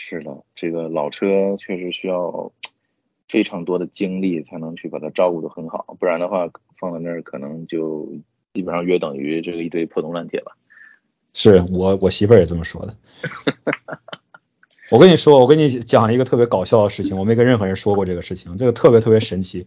[0.00, 2.52] 是的，这个老车确实需要
[3.28, 8.08] 非常多的精力才能去把它照顾得很好，不然的话放在那儿可能就
[8.54, 10.52] 基本上约等于这个一堆破铜烂铁吧。
[11.34, 12.94] 是我我媳妇儿也这么说的。
[14.92, 19.66] 我跟你说，我跟你讲一个特别搞笑的事情，我没跟任何人说过这个事情，这个特别特别神奇。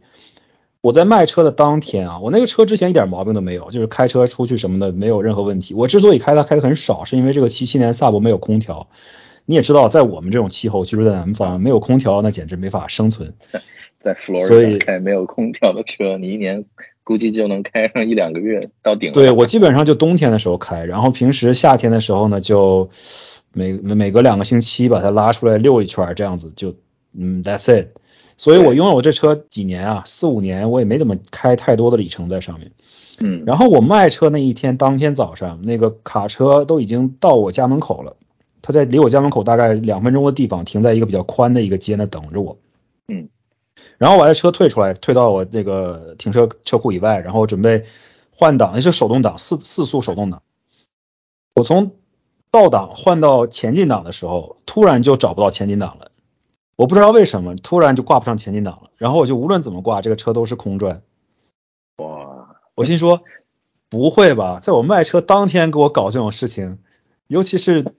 [0.79, 5.73] 我在卖车的当天啊，我那个车之前一点毛病都没有，就是开车出去什么的没有任何问题。
[5.73, 8.87] 我之所以开它开的很少，是因为这个七七年萨博没有空调。
[9.51, 13.33] 你也知道，在我们这种气候，居住在南方，没有空调那简直没法生存。
[13.97, 16.63] 在佛罗里达开没有空调的车，你一年
[17.03, 19.11] 估计就能开上一两个月到顶。
[19.11, 22.89] 对我基本上就冬天的时候开，然后平时夏天的时候呢，就
[23.51, 26.75] 每每隔两个星期把它拉出来溜一圈儿，这样子就
[27.13, 27.89] 嗯，that's it。
[28.37, 32.71] 所以我拥有这车几年啊，四五年，我也没怎么开太多的里程在上面。
[33.19, 38.15] 嗯，然后我卖车那一天，当天早上，那个卡车都已经到我家门口了，
[38.61, 42.57] 它在离我家门口大概两分钟的地方，停在一个比较宽的一个街那等着我。
[43.07, 43.29] 嗯，
[43.97, 47.85] 然后我把这车退出来，退到我那个停车车库以外，然后准备
[48.31, 50.41] 换挡，那是手动挡，四四速手动挡。
[51.55, 51.91] 我从
[52.51, 56.11] 倒档换到前进档的时候，突然就找不到前进档了。
[56.75, 58.89] 我不知道为什么，突然就挂不上前进档了。
[58.97, 61.01] 然后我就无论怎么挂，这个车都是空转。
[61.97, 63.21] 哇，我心说，
[63.89, 66.79] 不会吧，在我卖车当天给我搞这种事情，
[67.27, 67.93] 尤其是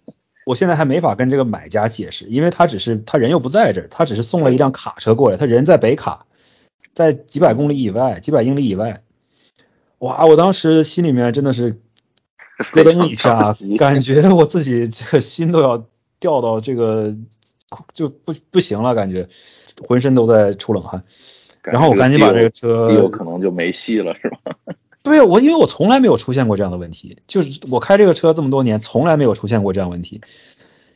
[0.45, 6.27] 我现在还没法跟这个买家解释，因为他只是他人又不在这儿，他只是送了一辆卡车过来，他人在北卡，
[6.95, 9.03] 在几百公里以外，几百英里以外。
[9.99, 11.79] 哇，我当时心里面真的是
[12.59, 15.87] 咯噔一下感觉我自己这个心都要
[16.19, 17.15] 掉到这个
[17.95, 19.29] 就不不行了，感觉
[19.87, 21.05] 浑身都在出冷汗。
[21.63, 24.39] 然后我赶紧把这个车有可能就没戏了，是吧？
[25.03, 30.21] 对我，因为我从来没有出现过这样的问题，就是我开这个车这么多年，从来没有出现过这样问题，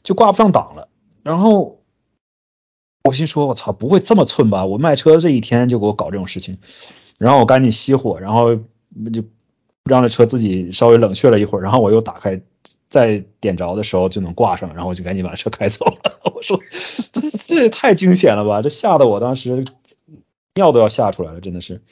[0.05, 0.89] 就挂不上档了。
[1.23, 1.81] 然后
[3.03, 4.65] 我心说，我操，不会这么寸吧？
[4.65, 6.59] 我卖车这一天就给我搞这种事情，
[7.19, 9.25] 然后我赶紧熄火，然后就
[9.85, 12.41] 让这车自己稍微冷却了一会儿，然后我又打开，
[12.89, 16.21] 再点着的时候就能挂上，然后我就赶紧把车开走了。
[16.33, 16.61] 我说，
[17.13, 18.63] 这这也太惊险了吧！
[18.63, 19.65] 这吓得我当时
[20.55, 21.83] 尿都要吓出来了，真的是。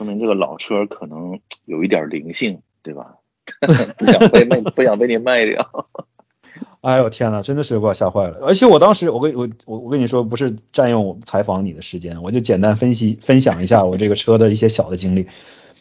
[0.00, 3.16] 说明这个老车可能 有一点灵性，对吧？
[3.60, 5.86] 不想被卖，不想被你卖掉。
[6.80, 8.38] 哎呦天呐，真的是给我吓坏了！
[8.40, 15.26] 而且我当时，我跟我我我跟你说，不是占用采访你的时间，我就简单分析分享一下我这个车的一些小的经历。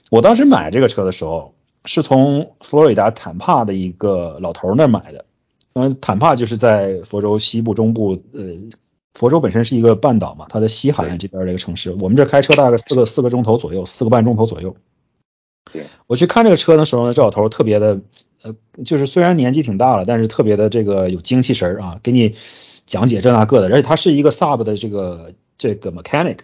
[0.10, 1.54] 我当时买这个车的时候，
[1.86, 5.24] 是从佛罗里达坦帕的一个老头那儿买的。
[5.72, 8.42] 嗯，坦帕就是在佛州西部中部，呃，
[9.14, 14.76] 佛州本身是一个半岛嘛，它的西海岸这边的一个城市，我们这开车大概四个四个钟头左右，四个半钟头左右。
[15.72, 18.02] 对，我去看这个车的时候呢，这老头儿特别的，
[18.42, 22.36] 呃，就是虽然年纪挺大了，但是特别的这个有精气神儿啊，给你
[22.86, 26.38] 讲解这那个的，而且他是一个 Sub 的这个这个 mechanic，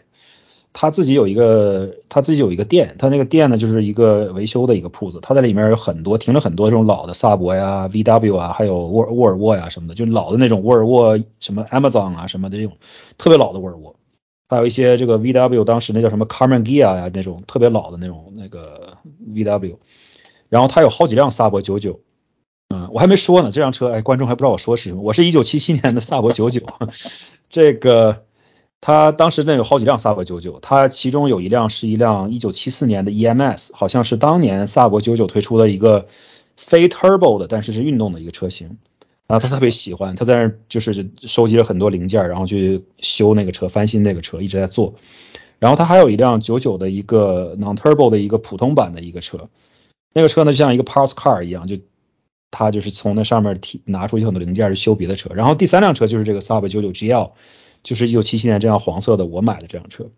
[0.77, 12.75] 他自己有一个他自己有一个店，他那个店呢就是一个维修的一个铺子，他在里面有很多停了很多这种老的萨博呀、VW 啊，还有沃沃尔沃呀什么的，就老的那种沃尔沃什么 Amazon 啊什么的这种
[13.17, 13.95] 特别老的沃尔沃，
[14.49, 18.97] 还有一些这个 VW 当时那叫什么 Carmen Gia 呀那种特别老的那种那个
[19.33, 19.77] VW，
[20.49, 22.01] 然后他有好几辆萨博九九。
[22.67, 25.03] 嗯，我还没说呢，这辆车，哎，观众还不知道我说是什么。
[25.03, 26.63] 我是一九七七年的萨博九九，
[27.49, 28.23] 这个
[28.81, 36.07] 他当时那有好几辆萨博九九，他其中有一辆是一辆一九七四年的 EMS，好像是当年萨博九九推出的一个
[36.55, 38.77] 非 Turbo 的，但是是运动的一个车型。
[39.27, 44.93] 然后他特别喜欢，他在那儿就是收集了很多零件，然后去修那个车，翻新那个车，一直在做。
[45.57, 49.49] 然后他还有一辆九九的一个 Non Turbo 的一个普通版的一个车，
[50.13, 51.77] 那个车呢就像一个 Parts Car 一样就。
[52.51, 57.31] 他就是从那上面提拿出很多零件去修别的车，然后第三辆车就是这个 Saab 99 GL，
[57.85, 60.09] 就是一九七七年这辆黄色的我买的这辆车。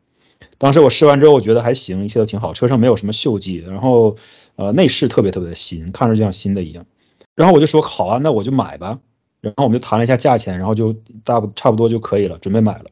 [0.58, 4.16] 当时我试完之后，我觉得还行，一切都挺好，车上没有什么锈迹，然后
[4.56, 6.88] 呃内饰特别特别的新，看着就像新的一样。
[7.36, 9.00] 然后我就说好啊，那我就买吧。
[9.42, 12.86] 然后我们就谈了一下价钱，然后就大不差不多就可以了，准备买了。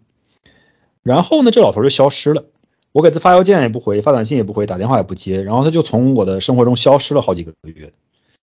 [1.02, 2.46] 然后呢，这老头就消失了，
[2.92, 7.94] 我给他发邮件也不回，发短信也不回，打电话也不接，然后他就从我的生活中消失了好几个月。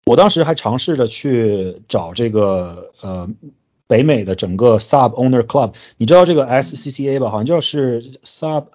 [0.05, 3.29] 我当时还尝试着去找这个呃
[3.89, 7.31] 北美的整个 Sub Owner Club，你知道这个 SCCA 吧？
[7.31, 8.67] 好像就是 Sub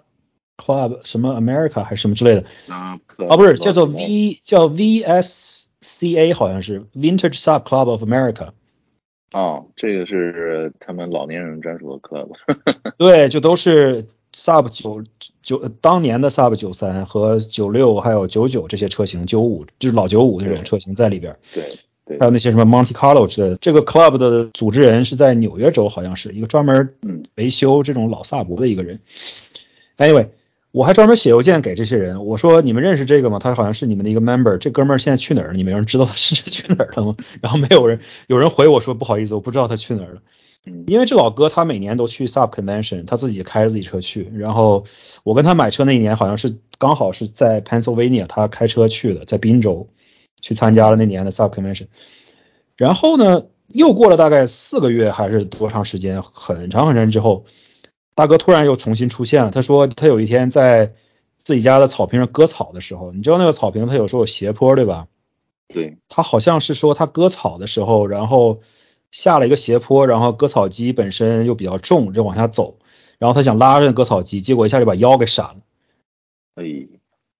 [0.56, 2.98] Club 什么 America 还是什么之类的啊？
[3.28, 8.48] 啊不是，叫做 V 叫 VSCA，好像是 Vintage Sub Club of America。
[9.32, 12.30] 哦，这个是他们老年人专属的 club。
[12.98, 15.04] 对，就都是 Sub 九。
[15.42, 21.36] 九当年的 Sub 九三和九六还有九九这些车型，九五就是老九五这种车型在里边。
[21.52, 21.78] 对对。
[22.18, 23.56] 还有那些什么 Monte Carlo 之类的。
[23.56, 26.94] 这个 club 的组织人是在纽约州，好像是一个专门
[27.34, 29.00] 维修这种老萨博的一个人。
[29.96, 30.28] Anyway，
[30.70, 33.38] 我还专门写邮件给这些人，我说你们认识这个吗？
[33.38, 34.58] 他好像是你们的一个 member。
[34.58, 35.54] 这哥们儿现在去哪儿了？
[35.54, 37.16] 你们有人知道他是去哪儿了吗？
[37.40, 40.20] 然后没有人，有人回我说不好意思，我不知道他去哪儿了。
[40.86, 44.32] 因为这老哥他每年都去 Sub Convention，他自己开着自己车去。
[44.34, 44.86] 然后
[45.22, 49.88] 我跟他买车那一年好像是刚好是在 Pennsylvania，他开车去的，在宾州
[50.40, 51.86] 去参加了那年的 Sub Convention。
[52.76, 57.44] 然后呢，又过了大概四个月还是多长时间，很长很长之后，
[58.14, 59.50] 大哥突然又重新出现了。
[59.50, 60.94] 他说他有一天在
[61.42, 65.06] 自己家的草坪上割草的时候，你知道那个草坪它有时候有斜坡对吧？
[65.68, 65.98] 对。
[66.08, 68.60] 他好像是说他割草的时候，然后。
[69.14, 72.78] 下了一个斜坡，然后割草机本身又比较重，就往下走。
[73.20, 75.56] 然后他想拉着割草机，结果一下就把腰给闪了。
[76.56, 76.88] 哎，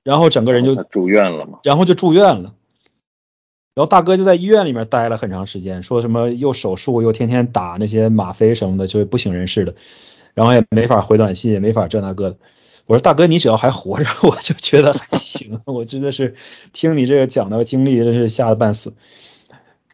[0.05, 1.59] 然后整个人就住院了嘛。
[1.65, 2.55] 然后就住院了。
[3.75, 9.75] 然后大哥就在医院里面待了很长时间，说什么又手术又天天打那些吗啡什么的，就是不省人事的。
[10.35, 12.37] 然后也没法回短信，也没法这那个的。
[12.87, 15.61] 我说大哥，你只要还活着， 我就觉得还行。
[15.65, 16.35] 我真的是
[16.73, 18.95] 听你这个讲的经历，真是吓得半死。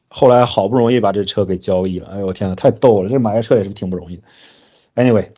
[0.08, 3.08] 后来好不容易把这车给交易了，哎呦我天呐，太逗了！
[3.08, 4.22] 这买个车也是挺不容易的。
[4.96, 5.28] Anyway，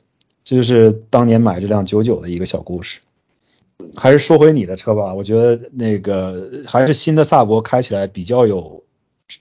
[0.45, 3.01] 这就是当年买这辆九九的一个小故事。
[3.95, 8.85] 还是说回你的车吧，我觉得那个还是新的萨博开起来比较有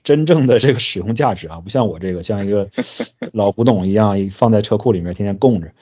[0.02, 2.70] 真正的这个使用价值啊，不像我这个像一个
[3.32, 5.72] 老古董一样，放在车库里面天天供着。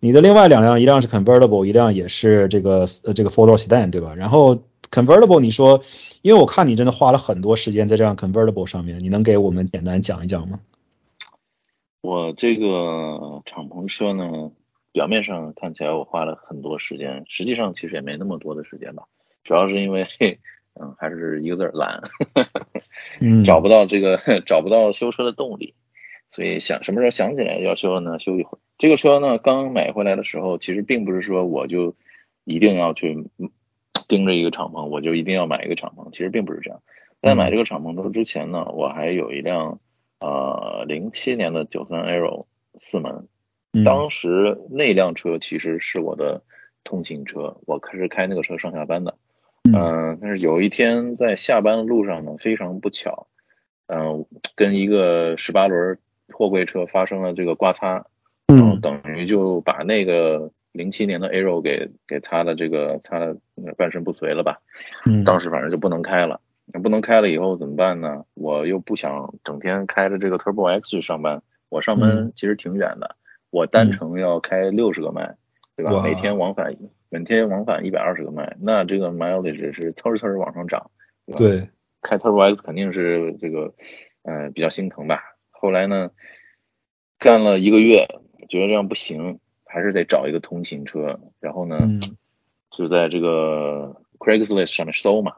[0.00, 4.14] 你的另外两辆，一辆是 convertible，一辆也是这个呃这个 four door sedan 对吧？
[4.14, 4.58] 然后
[4.90, 5.82] convertible 你说。
[6.20, 10.58] 因为我看你真的花了很多时间在这辆 convertible 上面，你能给我们简单讲一讲吗？
[12.00, 14.50] 我这个敞篷车呢，
[14.92, 19.04] 表面上看起来我花了很多时间，实际上其实也没那么多的时间吧。
[19.44, 20.06] 主要是因为，
[20.80, 22.02] 嗯，还是一个字懒，
[23.44, 25.74] 找不到这个 找不到修车的动力，
[26.30, 28.60] 所以想什么时候想起来要修呢，修一会儿。
[28.78, 31.94] 这个车呢，刚买回来的时候，其实并不是说我就
[32.44, 33.28] 一定要去。
[34.06, 36.10] 盯着一个敞篷，我就一定要买一个敞篷。
[36.12, 36.80] 其实并不是这样，
[37.20, 39.80] 在买这个敞篷车之前呢，我还有一辆
[40.20, 42.46] 呃零七年的九三 Aero
[42.80, 43.28] 四门，
[43.84, 46.42] 当时那辆车其实是我的
[46.84, 49.14] 通勤车，我开始开那个车上下班的。
[49.64, 53.26] 嗯，但是有一天在下班的路上呢，非常不巧，
[53.86, 55.98] 嗯，跟一个十八轮
[56.32, 58.06] 货柜车发生了这个刮擦，
[58.46, 60.50] 然后等于就把那个。
[60.72, 63.36] 零七年的 Aero 给给擦的这个擦的
[63.76, 64.60] 半身不遂了吧？
[65.06, 66.40] 嗯，当时反正就不能开了。
[66.66, 68.24] 那不能开了以后怎么办呢？
[68.34, 71.42] 我又不想整天开着这个 Turbo X 去上班。
[71.68, 73.16] 我上班其实挺远的，
[73.50, 75.36] 我单程要开六十个迈，
[75.76, 76.02] 对吧？
[76.02, 76.76] 每天往返
[77.08, 80.90] 每天往返一百二十个迈，那这个 mileage 是蹭蹭往上涨，
[81.26, 81.38] 对吧？
[81.38, 81.68] 对，
[82.02, 83.74] 开 Turbo X 肯定是这个，
[84.22, 85.22] 嗯，比较心疼吧。
[85.50, 86.10] 后来呢，
[87.18, 88.06] 干了一个月，
[88.48, 89.38] 觉得这样不行。
[89.70, 92.00] 还是得找一个通勤车，然后呢，嗯
[92.70, 95.34] 就在这个 Craigslist 上面搜嘛，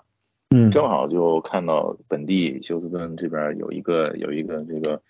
[0.51, 5.03] 嗯正好就看到本地休斯顿这边有一个有一个这个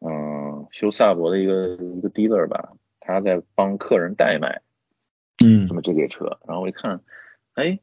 [0.00, 4.60] 嗯修萨博的一个一个 dealer 吧，他在帮客人代卖
[5.44, 7.00] 嗯什么这类车，然后我一看，
[7.54, 7.78] 哎，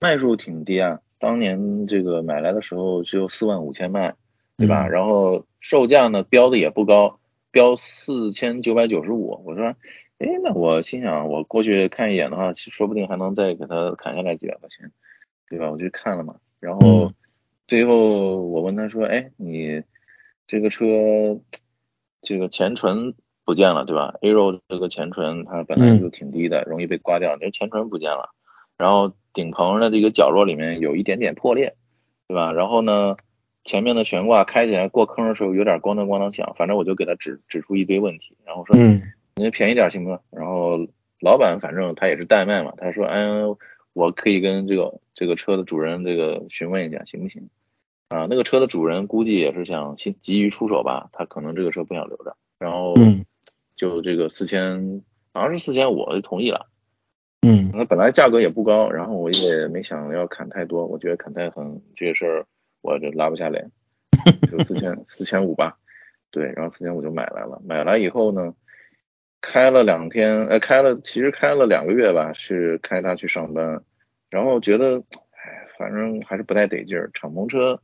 [0.00, 4.14] 卖数挺低啊，当年这个买来的时候只有四万五千卖，
[4.56, 4.86] 对吧？
[4.86, 7.18] 嗯然后售价呢标的也不高，
[7.50, 9.42] 标四千九百九十五。
[9.44, 9.74] 我说，
[10.18, 14.90] 哎，那我心想，我过去看一眼的话，说不定还能再给他砍下来几百块钱，
[15.48, 15.70] 对吧？
[15.70, 16.36] 我就看了嘛。
[16.60, 17.14] 然后嗯
[17.66, 19.82] 最后我问他说，哎，你
[20.48, 20.84] 这个车
[22.22, 28.30] 这个前唇不见了，对吧？Aero 这个前唇它本来就挺低的，容易被刮掉，你这前唇不见了。
[28.76, 31.76] 然后顶棚的这个角落里面有一点点破裂，
[32.26, 32.52] 对吧？
[32.52, 33.16] 然后呢，
[33.64, 39.02] 前面的悬挂开起来过坑的时候有点咣当咣当响，反正我就给他指指出一堆问题，然后说嗯
[39.36, 40.20] 您便宜点行吗？
[40.30, 40.78] 然后
[41.20, 43.26] 老板反正他也是代卖嘛，他说，哎，
[43.92, 47.50] 我可以跟这个这个车的主人这个询问一下，行不行？
[48.08, 53.24] 啊，那个车的主人估计也是想急急于出手吧，他可能这个车不想留着，然后嗯
[53.76, 55.02] 就这个四千，
[55.32, 56.70] 好像是四千五，我就同意了。
[57.46, 57.70] 嗯。
[57.74, 62.46] 那本来价格也不高，然后我也没想要砍太多，我觉得砍太狠这个事儿
[62.80, 63.70] 我就拉不下脸，
[64.50, 65.76] 就四千四千五吧，
[66.30, 68.54] 对，然后四千五就买来了，买来以后呢，
[69.42, 73.84] 开了两天，呃，开了其实开了两个月吧，是开它去上班，
[74.30, 74.96] 然后觉得，
[75.30, 77.80] 哎，反正还是不太得劲儿，敞篷车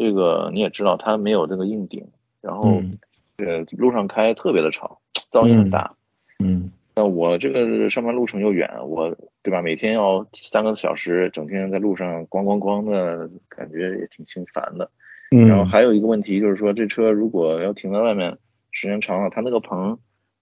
[0.00, 2.08] 这个你也知道它没有这个硬顶，
[2.40, 2.98] 然后嗯
[3.36, 4.98] 呃路上开特别的吵，
[5.30, 5.94] 噪音很大。
[6.38, 9.60] 嗯那我这个上班路程又远，我对吧？
[9.60, 14.90] 每天要三个小时，整天在路上咣咣咣的，感觉也挺心烦的。
[15.30, 18.38] 嗯，然后还有一个问题就是说，这车如果要停在外面
[18.70, 19.98] 时间长了，它那个棚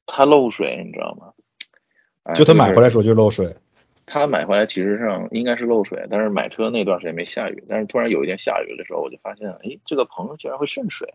[0.06, 1.32] 它漏水，你知道吗？
[2.22, 3.56] 哎就他买回来这个时候就漏水。
[4.08, 11.08] 他买回来其实上应该是漏水，但是买车那段时间没下雨，但是突然有一天下雨的时候，我就发现，哎，这个棚居然会渗水，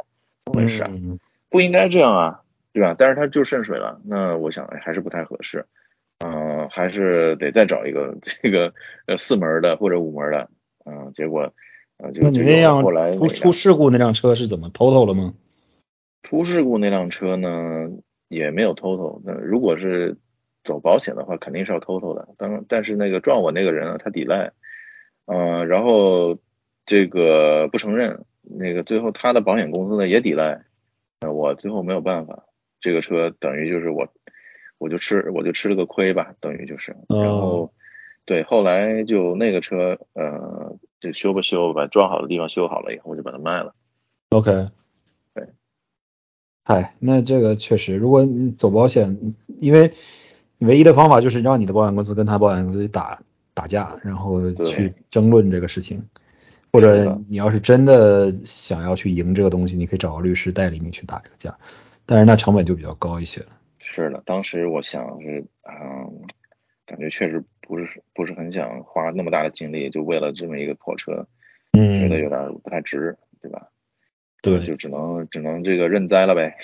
[0.46, 0.90] 怎么回事啊？
[0.92, 1.20] 嗯
[1.50, 2.42] 不应该这样啊，
[2.74, 2.96] 对吧？
[2.98, 5.64] 但是它就渗水了，那我想哎还是不太合适，
[6.26, 8.74] 嗯、还是得再找一个 这个
[9.06, 10.50] 呃四门的或者五门的，
[10.86, 11.54] 嗯、结果
[11.98, 15.36] 呃就那样后来出出事故那辆车是怎么 total 了吗？
[16.24, 17.92] 出事故那辆车呢
[18.30, 20.18] 也没有 total，那如果是
[20.64, 24.52] 走保险的话，肯定是要 total 的，当但是那个撞我那个人啊，他抵赖，
[25.26, 26.38] 嗯、然后
[26.86, 30.64] 这个不承认，那个最后他的保险公司呢也抵赖，
[31.22, 32.46] 呃，我最后没有办法，
[32.80, 34.08] 这个车等于就是我，
[34.78, 37.74] 我就吃我就吃了个亏吧，等于就是，然哦后
[38.26, 43.76] 对，后来就那个车呃就修吧修吧，撞好的地方修好了以后我就把它卖了。
[44.30, 44.70] OK，
[45.34, 45.48] 对，
[46.64, 49.92] 嗨，那这个确实，如果你走保险，因为
[50.66, 53.22] 唯一的方法就是让你的保险公司跟他保险公司打
[53.54, 56.04] 打架，然后去争论这个事情，
[56.72, 61.58] 或者你要是真的想要去赢这个东西，你可以找个律师代理你去打这个架，
[62.06, 63.48] 但是那成本就比较高一些了。
[63.80, 66.22] 是的，当时我想是，嗯，
[66.86, 71.28] 感觉确实不是不是很想花那么大的精力，就为了这么一个破车，
[71.74, 73.68] 嗯觉得有嗯，点不太值，对吧？
[74.42, 76.56] 对就只能只能这个认栽了呗。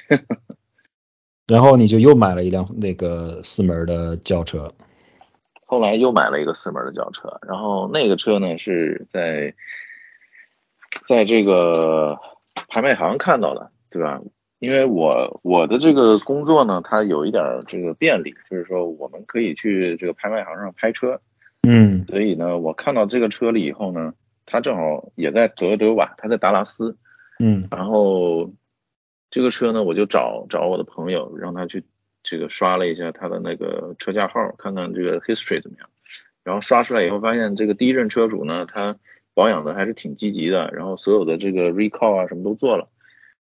[1.50, 4.72] 然后你就又买了一辆那个四门的轿车。
[5.66, 9.54] 后来又买了一个四门的轿车，然后那个车呢是在
[11.08, 12.18] 在这个
[12.70, 14.22] 拍卖行看到的，对吧？
[14.58, 21.22] 因为我我的这个工作呢，它有一点儿这个便利，就是说我们可以去这个拍卖行上拍车，
[21.68, 22.04] 嗯。
[22.08, 24.14] 所以呢，我看到这个车了以后呢，
[24.46, 26.98] 它正好也在德德瓦，它在达拉斯，
[27.40, 27.68] 嗯。
[27.72, 28.52] 然后
[29.32, 31.84] 这个车呢，我就找找我的朋友，让他去
[32.24, 35.90] 这个刷了一下他的那个车架号，看看这个 history 怎么样。
[36.44, 38.98] 然后刷出来以后，发现这个第一任车主呢，他
[39.34, 42.90] 保养的还是挺积极的，然后所有的这个 recall 啊什么都做了。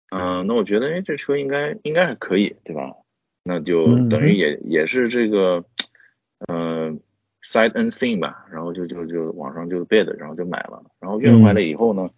[0.09, 2.93] 嗯、那我觉得，哎，这车应该应该还可以，对吧？
[3.43, 5.63] 那就等于也、也是这个，
[6.47, 6.99] 嗯、
[7.43, 12.09] sight unseen 吧，然后就就就网上就 bid，然后就买了，然后运回来以后呢，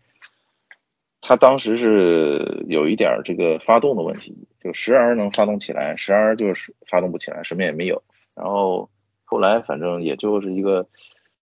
[1.29, 8.01] 它当时是有一点儿这个发动的问题，就时而能发动起来，时而就是发动不起来，什么也没有。
[8.33, 8.89] 然后
[9.25, 10.87] 后来反正也就是一个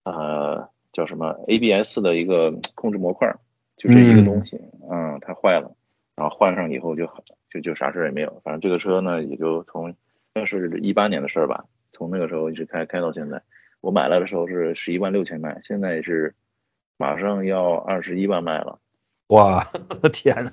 [0.05, 3.35] 呃叫什么 ABS 的一个控制模块，
[3.75, 4.57] 就这一个东西，
[4.89, 5.69] 嗯，它坏了，
[6.15, 7.05] 然后换上以后就
[7.49, 8.41] 就就啥事儿也没有。
[8.45, 9.93] 反正这个车呢，也就从
[10.33, 13.41] 那是一八年的事儿吧，从那个时候一直开开到现在。
[13.81, 16.33] 我买来的时候是十一万六千卖，现在是
[16.95, 18.79] 马上要二十一万卖了。
[19.27, 19.71] 哇，
[20.13, 20.51] 天呐，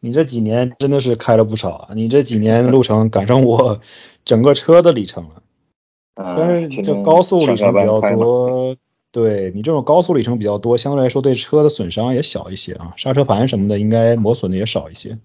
[0.00, 1.88] 你这几年真的是开了不少啊！
[1.94, 3.80] 你这几年路程赶上我
[4.24, 5.42] 整个车的里程了。
[6.14, 8.76] 但是这高速里程比较多，
[9.12, 15.18] 对你这种高速里程比较多，相对来说对车的损伤也小一些啊，刹车盘什么的应该磨损的也少一些。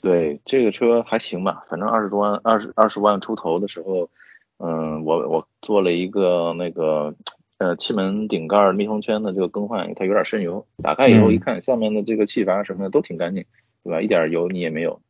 [0.00, 4.10] 对，这个车还行吧，反正二十多万、二十二十万出头的时候，
[4.58, 7.14] 嗯，我我做了一个那个
[7.62, 13.44] 呃气门顶盖密封圈的这个更换，它有点渗油，打开以后一看，下面的这个气阀什么的都挺干净，
[13.84, 14.00] 对吧？
[14.00, 15.00] 一点油你也没有。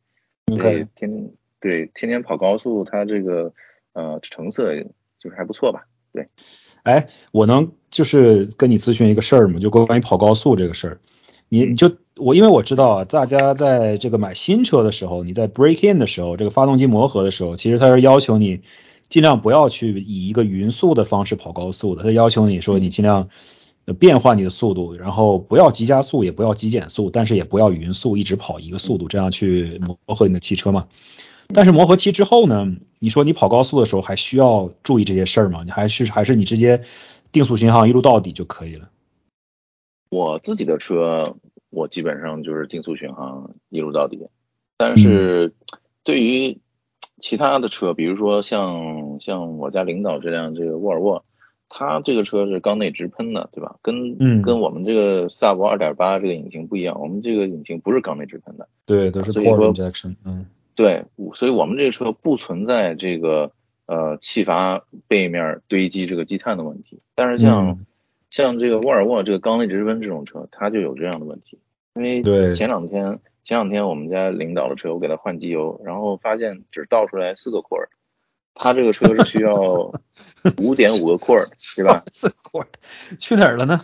[0.45, 3.51] 对，天对天天跑高速，它这个
[3.93, 4.75] 呃成色
[5.19, 5.87] 就是还不错吧？
[6.13, 6.27] 对。
[6.83, 9.59] 哎，我能就是跟你咨询一个事儿吗？
[9.59, 10.99] 就关于跑高速这个事儿。
[11.49, 18.61] 你你就我因为我知道啊，大家在这个买新车的时候，你在 break in 的时候，这个发动机磨合的时候，其实它是要求你
[19.13, 23.29] 尽量不要去以一个匀速的方式跑高速的，它要求你说你尽量
[23.99, 30.87] 变换你的速度，然后不要急加速，也不要急减速，但是也不要匀速一直跑一个速度，这样去磨合你的汽车嘛。
[31.49, 35.61] 但是磨合期之后呢，你说你跑高速的时候还需要注意这些事儿吗？
[35.63, 36.81] 你还是还是你直接
[37.31, 38.89] 定速巡航一路到底就可以了？
[40.09, 41.35] 我自己的车，
[41.69, 44.25] 我基本上就是定速巡航一路到底。
[44.75, 45.53] 但是
[46.03, 46.57] 对于
[47.19, 51.23] 其他的车，比如说像像我家领导这辆这个沃尔沃，
[51.69, 53.77] 它这个车是缸内直喷的，对吧？
[53.81, 60.15] 跟跟我们这个萨博二点八这个引擎不一样，我们这个引擎不是缸内直喷的，对，都是涡轮加喷。
[60.25, 60.45] 嗯，
[60.75, 63.51] 对，所以我们这个车不存在这个
[63.85, 66.99] 呃气阀背面堆积这个积碳的问题。
[67.15, 67.85] 但是像
[68.29, 71.59] 像这个沃尔沃这个缸内直喷这种车，它就有这样的问题。
[71.95, 77.89] 因为前两天前两天我们家领导的车，我给他换机油，然后发现只倒出来四个库尔，
[78.53, 79.91] 他这个车是需要
[80.61, 82.03] 五点五个库尔，对吧？
[82.11, 82.67] 四个库尔
[83.19, 83.81] 去哪儿了呢？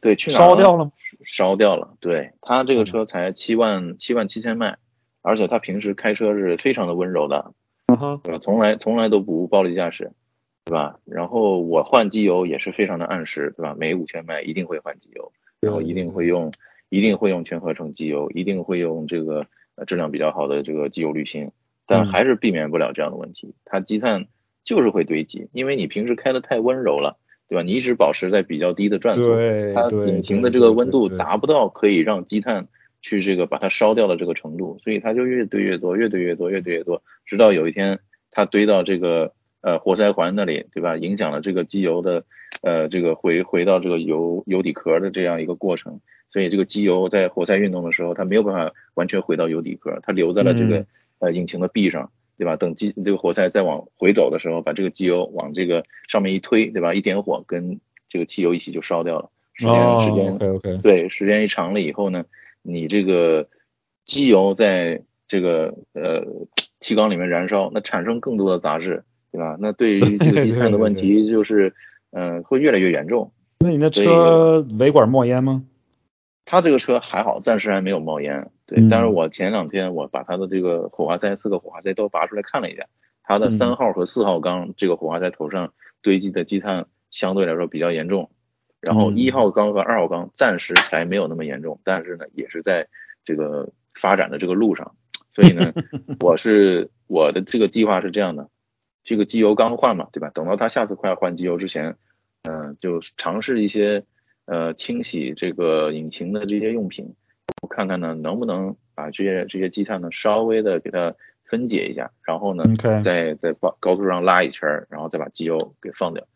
[0.00, 0.90] 对，去哪烧掉了？
[1.24, 1.94] 烧掉了。
[2.00, 4.78] 对他这个车才七万七万七千迈，
[5.22, 7.52] 而且他平时开车是非常的温柔的，
[7.86, 8.38] 对吧？
[8.40, 10.12] 从来从来都不暴力驾驶。
[10.68, 10.98] 对吧？
[11.04, 13.76] 然后我换机油也是非常的按时，对吧？
[13.78, 16.50] 每五千迈一定会换机油，然后一定会用，
[16.88, 19.46] 一定会用全合成机油，一定会用这个
[19.86, 21.50] 质量比较好的这个机油滤芯，
[21.86, 24.26] 但还是避免不了这样的问题，它积碳
[24.64, 27.16] 就是会堆积，因为你平时开的太温柔了，
[27.48, 27.62] 对吧？
[27.62, 29.22] 你一直保持在比较低的转速，
[29.74, 32.68] 它引擎的这个温度达不到可以让积碳
[33.00, 39.32] 去这个把它烧掉的这个程度，所以它就越堆越多，越堆越多，越堆越多，直到有一天它堆到这个。
[39.62, 40.96] 呃，活塞环那里，对吧？
[40.96, 42.24] 影响了这个机油的，
[42.62, 45.98] 呃，这个回回到这个油油底壳的这样一个过程，
[46.36, 50.84] 所以这个机油在活塞运动的时候，它没有办法完全回到油底壳，它留在了这个
[51.18, 52.56] 呃引擎的壁上，对吧？
[52.56, 56.92] 等机这个活塞再往回走的时候，把这个机油往这个上面一推，对吧？
[56.92, 57.80] 一点火，跟
[58.10, 59.30] 这个汽油一起就烧掉了。
[59.54, 62.26] 时间时间对，时间一长了以后呢，
[62.60, 63.48] 你这个
[64.04, 66.22] 机油在这个呃
[66.80, 69.04] 气缸里面燃烧，那产生更多的杂质。
[69.32, 69.56] 对吧？
[69.58, 71.72] 那对 于这个积碳的问题，就是
[72.10, 73.32] 嗯，会越来越严重。
[73.60, 75.62] 那你那车尾管冒烟吗？
[76.46, 78.50] 他这个车还好，暂时还没有冒烟。
[78.64, 82.86] 对，但是我前两天我把他的这个火花塞四个火花塞都拔出来看了一下，
[83.22, 88.30] 他的三号和四号缸这个火花塞头上堆积的积碳相对来说比较严重，
[88.80, 92.88] 然后一号缸和二号缸暂时还没有那么严重，但是呢，也是在
[93.24, 94.94] 这个发展的这个路上。
[95.32, 95.72] 所以呢，
[96.24, 98.48] 我是我的这个计划是这样的。
[99.04, 100.30] 这个机油刚换嘛，对吧？
[100.34, 101.96] 等到他下次快要换机油之前，
[102.42, 104.04] 嗯，就尝试一些
[104.46, 107.14] 呃清洗这个引擎的这些用品，
[107.62, 112.64] 我看看呢能不能把这些这些积碳呢稍微的给它分解一下，然后呢
[113.02, 116.26] 再在高高速上拉一圈，然后再把机油给放掉。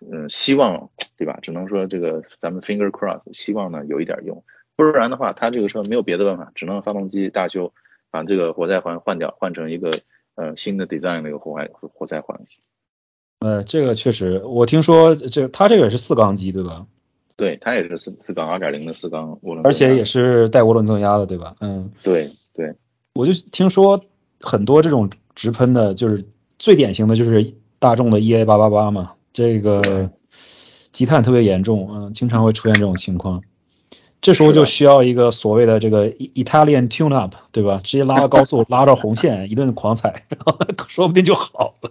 [0.00, 1.38] 嗯，希望对吧？
[1.40, 4.44] 只能说这个咱们 finger cross，希望呢有一点用，
[4.76, 7.72] 不然的话，他这个车没有别的办法，只能发动机大修，
[8.10, 9.90] 把这个活塞环换掉，换成一个。
[10.34, 12.40] 呃，新的 design 那个活塞活塞环，
[13.40, 16.86] 呃，这个确实，我听说这它这个也是四缸机对吧？
[17.42, 21.56] 对，它也是四四缸二点零的四缸涡轮，而且也是带涡轮增压的对吧？
[21.58, 22.72] 嗯，对对，
[23.14, 24.04] 我就听说
[24.38, 26.24] 很多这种直喷的，就是
[26.60, 30.08] 最典型的就是大众的 EA 八八八嘛，这个
[30.92, 33.42] 积碳特别严重，嗯，经常会出现这种情况。
[34.20, 37.80] 这时候就需要一个所谓的这个 Italian tune up，对吧？
[37.82, 40.26] 直接拉到高速，拉到红线，一顿狂踩，
[40.86, 41.90] 说不定就好了。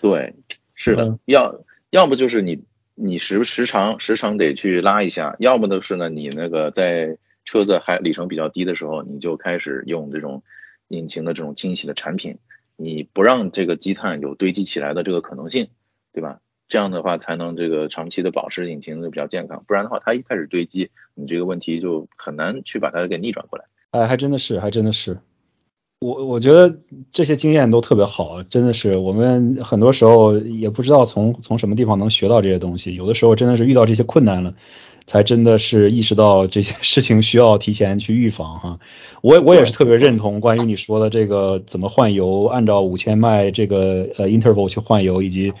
[0.00, 0.34] 对，
[0.74, 1.60] 是的，要
[1.90, 2.64] 要不就是你
[2.98, 10.42] 你时时常时常得去拉一下，要么就是呢你那个在车子还里程比较低的时候，你就开始用这种
[10.88, 12.38] 引擎的这种清洗的产品，
[12.74, 15.68] 你不让这个积碳有堆积起来的这个可能性，
[16.12, 16.40] 对吧？
[16.68, 23.66] 这样的话才能这个长期的保持引擎的比较健康，不然的话它一开始堆积，你这个问题就很难去把它给逆转过来。
[23.90, 25.18] 哎，还真的是，还真的是。
[25.98, 26.78] 我我觉得
[27.10, 34.54] 这些经验都特别好，真的是我们很多时候也不知道从从什么地方能学到这些东西，有的时候真的是遇到这些困难了，
[35.06, 38.78] 才真的是意识到这些事情需要提前去预防哈。
[39.22, 45.54] 我我也是特别认同关于你说的这个怎么换油，按照五千迈这个呃 interval 去换油，以及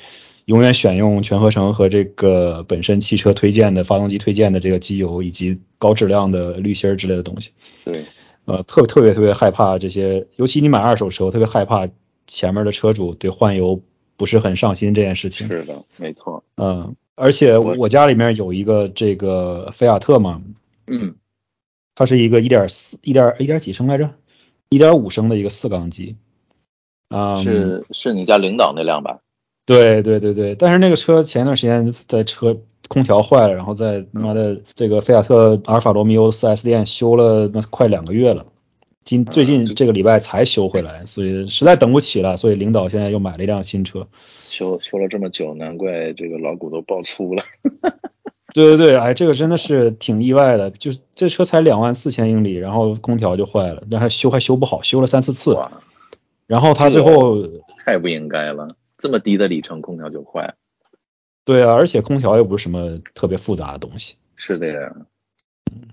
[0.44, 7.52] 永远选用全合成和这个本身汽车推荐的发动机推荐的这个机油，以及高质量的滤芯之类的东西。
[7.86, 8.04] 对。
[8.46, 11.88] 呃，特别特别特别害怕这些，尤其你买二手车，特别害怕
[12.26, 13.80] 前面的车主对换油
[14.16, 15.46] 不是很上心这件事情。
[15.46, 16.44] 是的，没错。
[16.56, 20.40] 嗯，而且我家里面有一个这个菲亚特嘛，
[20.86, 21.16] 嗯，
[21.94, 24.10] 它是一个一点四、一点一点几升来着，
[24.68, 26.16] 一点五升的一个四缸机。
[27.08, 29.18] 啊，是是你家领导那辆吧？
[29.66, 32.58] 对对对对，但是那个车前一段时间在车。
[32.88, 38.46] 空调坏了，然后在他妈的这个菲亚特阿尔法罗密欧 4S 店修了那快两个月了，
[39.04, 44.06] 今最近这个礼拜才修回来，所以实在等不起了，所以领导现在又买了一辆新车。
[44.40, 47.42] 修修了这么久，难怪这个老骨都爆粗了。
[48.54, 55.58] 对对对，哎，这个真的是挺意外的，就是这车才两万四千英里，然后空调就坏了，那还修还修不好，修了三四次。
[56.46, 57.42] 然后他最后
[57.84, 60.54] 太不应该了，这么低的里程空调就坏。
[61.46, 64.16] 对啊，而且空调又不是什么特别复杂的东西。
[64.34, 64.92] 是的呀。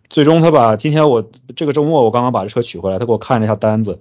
[0.09, 3.99] 最终他把今天我这个周末我刚刚把这车取回来，他给我看了一下单子，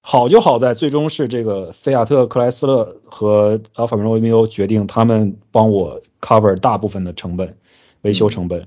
[0.00, 7.56] 好就好在最终是这个菲亚特克莱斯勒和阿尔法罗密欧决定他们帮我 cover 大部分的成本，
[8.02, 8.66] 维修成本。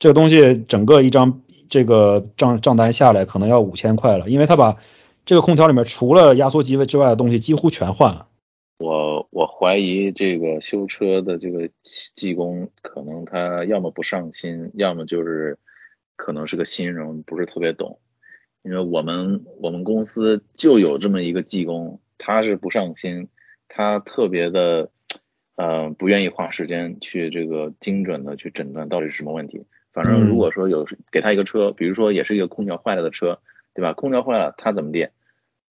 [0.00, 4.78] 这个东西整个一张这个账账单下来可能要五千块了，因为他把
[5.24, 8.26] 这个空调里面除了压缩机之外的东西几乎全换了。
[8.80, 11.68] 我我怀疑这个修车的这个
[12.14, 15.58] 技工可能他要么不上心，要么就是
[16.16, 17.98] 可能是个新人，不是特别懂。
[18.62, 23.28] 因为我们我们公司就有这么一个技工，他是不上心，
[23.68, 24.90] 他特别的
[25.56, 29.62] 呃不愿意花时间去这个精准的去诊断到底是什么问题。
[29.92, 33.40] 反正如果说有给他一个车，比如说也是一个空调坏了的车，
[33.74, 33.92] 对吧？
[33.92, 35.10] 空调坏了他怎么地？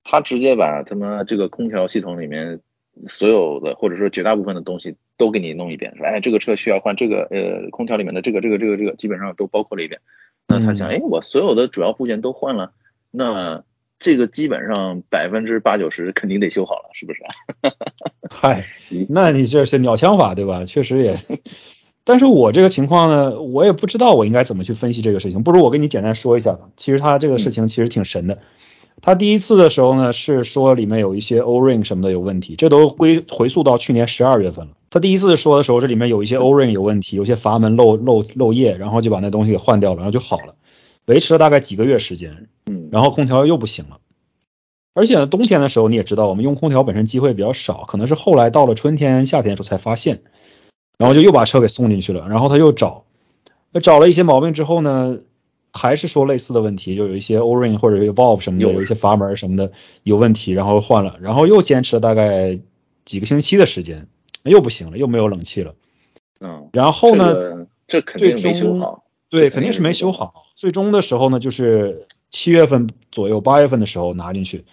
[0.03, 2.61] 他直接把他妈这个空调系统里面。
[3.07, 10.01] 所有的或者说绝大部分的东西都给你弄一遍，说哎这个车需要换这个呃空调里面的这个这个这个这个基本上都包括了一遍。
[10.47, 12.73] 那他想哎我所有的主要部件都换了，
[13.11, 13.63] 那
[13.99, 17.21] 这个基本上百分之八九十肯定得修好了，是不是？
[18.29, 18.65] 嗨，
[19.09, 20.63] 那你这是鸟枪法对吧？
[20.65, 21.17] 确实也，
[22.05, 26.69] 但是我这个情况呢，我也不知道我应该怎么去分析这个事情，不如我跟你简单说一下吧。
[26.77, 28.39] 其实他这个事情其实挺神的。
[29.01, 34.73] 他第一次的时候呢，是说里面有一些 O-ring 什么的有问题，这都归回溯到去年十二月份了。
[34.89, 40.55] 他第一次说的时候，这里面有一些 O-ring 有问题，有些阀门漏漏漏液，然后就把那东西给换掉了，然后就好了，
[41.05, 42.47] 维持了大概几个月时间。
[42.65, 43.99] 嗯，然后空调又不行了，
[44.93, 50.21] 而且呢，冬天的时候你也知道，我们用空调本身机会比较少，可能是后来到了春天、夏天的时候才发现，
[50.97, 53.05] 然后就又把车给送进去了，然后他又找，
[53.81, 55.19] 找了一些毛病之后呢。
[55.79, 59.71] 还是说类似的问题，就有一些 O-ring 或者 evolve 什么的，有一些阀门什么的
[60.03, 62.59] 有问题，然后换了，然后又坚持了大概
[63.05, 64.07] 几个星期的时间，
[64.43, 65.75] 又不行了，又没有冷气了。
[66.41, 69.05] 嗯，然后呢，这肯定没修好。
[69.29, 70.33] 对，肯定是没修好。
[70.57, 74.65] 最终的时候呢，就是七月份左右，八月份的时候拿进去，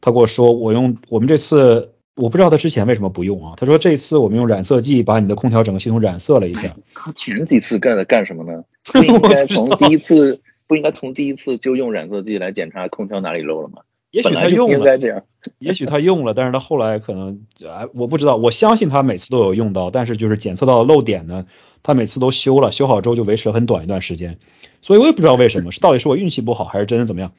[0.00, 1.92] 他跟我说，我用我们这次。
[2.16, 3.52] 我不知道他之前为什么不用啊？
[3.58, 6.74] 他说这次我们用染色剂把你的空调整个系统染色了一下。
[6.94, 8.64] 他前几次干了干什么呢？
[8.92, 13.82] 不应该从第一次不应该从第一次就用染色剂来检查空调哪里漏了吗？
[14.10, 15.24] 也许他用了，应该这样。
[15.58, 18.36] 也许他用了，但是他后来可能哎，我不知道。
[18.36, 21.46] 我相信他每次都有用到，但是就是检测到漏点呢，
[21.82, 24.38] 他每次都修了，修好之后就维持了很短一段时间。
[24.80, 27.32] 所以我也不知道为什么，是到底是我运气不好，还是真的怎么样？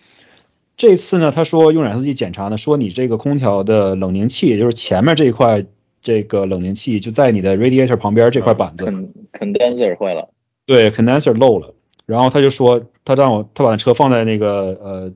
[0.75, 5.65] 这次呢，他说用染色剂检查呢，说你这个空调的冷凝器，也就是前面这一块
[6.03, 8.85] 这个冷凝器就在你的 radiator 旁边这块板子
[9.33, 10.29] ，condenser 坏了，
[10.67, 11.73] 对，condenser 漏了，
[12.05, 15.13] 然后他就说他让我他把车放在那个呃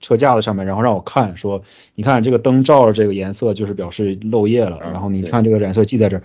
[0.00, 1.62] 车架子上面，然后让我看，说
[1.94, 6.22] 你看这个灯照着这个颜色就是表示漏液了，然后你看这个染色剂在这儿，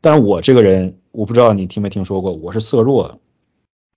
[0.00, 3.20] 但我这个人我不知道你听没听说过，我是色弱。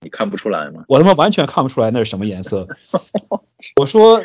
[0.00, 0.84] 你看不出来吗？
[0.88, 2.66] 我他妈完全看不出来那是什么颜色。
[3.80, 4.22] 我说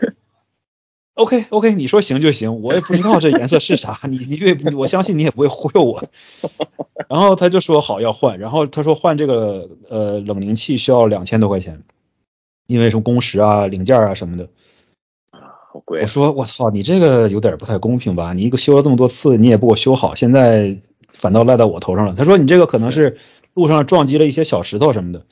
[1.17, 3.99] ，OK OK，你说行就行，我也不知道这颜色是啥。
[4.03, 6.03] 你你越我相信你也不会忽悠我。
[7.09, 11.83] 然后他就说好要换，然后他说换这个呃冷凝器需要两千多块钱，
[12.67, 14.47] 因为什么工时啊、零件啊什么的。
[15.31, 16.01] 好贵。
[16.01, 18.33] 我说我操，你这个有点不太公平吧？
[18.33, 20.77] 你一个修了这么多次，你也不给我修好，现在
[21.11, 22.15] 反倒赖到我头上了。
[22.15, 23.17] 他说你这个可能是
[23.53, 25.25] 路上撞击了一些小石头什么的。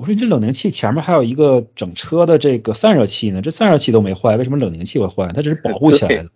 [0.00, 5.30] 我说你这冷凝器前面还有一个整车的这个散热器呢，这散热器都没坏，为什么冷凝器会坏？
[5.34, 6.30] 它只是保护起来的。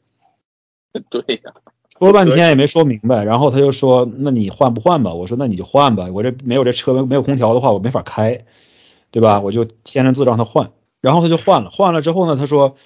[1.08, 1.54] 对呀，
[1.88, 8.44] 说了半天也没说明白，然后他就说：“那你换不换吧？”我说：“那你就换吧，我这没有这车没有空调的话，我没法开，
[9.10, 9.40] 对吧？
[9.40, 12.76] 我就签了字让他换。”然后他就换了，换了之后呢，他说：“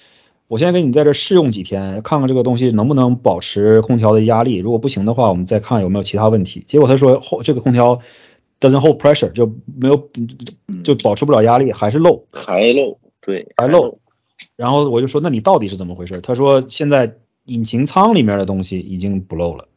[0.47, 7.99] 我现在给你在这试用几天，看看这个东西能不能保持空调的压力，如果不行的话，我们再看有没有其他问题。”结果他说后这个空调
[8.59, 10.09] doesn't hold pressure 就没有
[10.83, 13.99] 就保持不了压力，还是漏，还漏，对，还漏。
[14.55, 19.67] 然后我就说：“那你到底是怎么回事？”他说：“现在。”引擎舱里面的东西已经不漏了，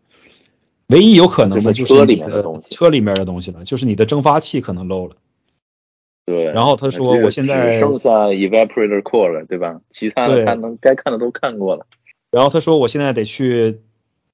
[0.89, 5.17] 唯一有可能的就是车里面的东西，车里面的东西了，就是你的蒸发器可能漏了。
[6.27, 6.45] 对。
[6.53, 9.81] 然后他说：“我现在只剩下 evaporator core 了，对吧？
[9.91, 11.87] 其他的他能该看的都看过了。”
[12.31, 13.81] 然后他说：“我现在得去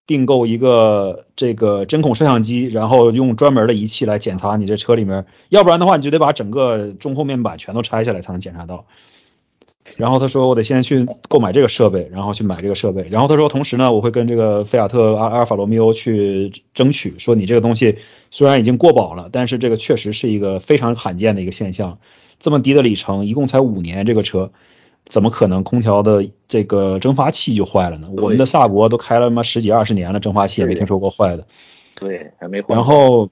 [0.08, 8.86] 订购一个这个针孔摄像机，然后用专门的仪器来检查你这车里面，要不然的话你就得把整个中后面板全都拆下来才能检查到。”
[9.96, 13.06] 然后他说我得先去购买这个设备，然后去买这个设备。
[13.10, 17.96] 然后他说同时呢，我会跟这个菲亚特阿阿尔法罗密欧去争取，说你这个东西
[18.30, 21.98] 虽然已经过保了，但是这个确实是一个非常罕见的一个现象。
[22.38, 24.52] 这么低的里程，一共才五年，这个车
[25.08, 28.08] 怎么可能空调的这个蒸发器就坏了呢？
[28.16, 31.46] 我们的萨博都开了妈十几二十年了，蒸发器也没听说过坏的。
[31.96, 32.74] 对，还没坏。
[32.74, 33.30] 然后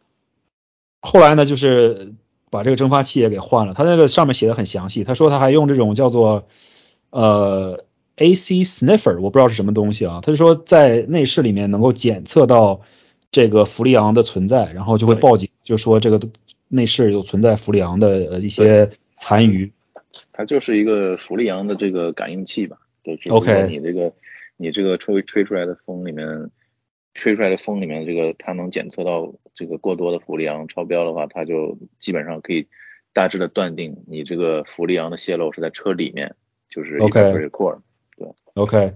[1.01, 2.15] 后来呢，就是。
[2.49, 5.03] 把这个蒸发器也给换了，他那个上面写的很详细。
[5.03, 6.47] 他说他还用这种叫做
[7.11, 10.21] 呃 AC sniffer，我不知道是什么东西啊。
[10.23, 12.83] 他就说在内饰里面能够检测到
[13.33, 16.21] 这个氟利昂的存在，然后就会报警，就说这个
[16.69, 19.73] 内饰有存在氟利昂的一些残余。
[20.37, 22.79] 它就是一个氟利昂的这个感应器吧？
[23.03, 23.67] 对，OK。
[23.69, 24.13] 你这个
[24.57, 26.51] 你这个吹吹出来的风里面。
[27.19, 32.67] 吹出来的风里面，这个它能检测到这个过多的氟利昂超标的话，它就基本上可以
[33.15, 36.35] 大致的断定你这个氟利昂的泄漏是在车里面，
[36.69, 37.33] 就是 OK
[38.19, 38.93] 对，OK，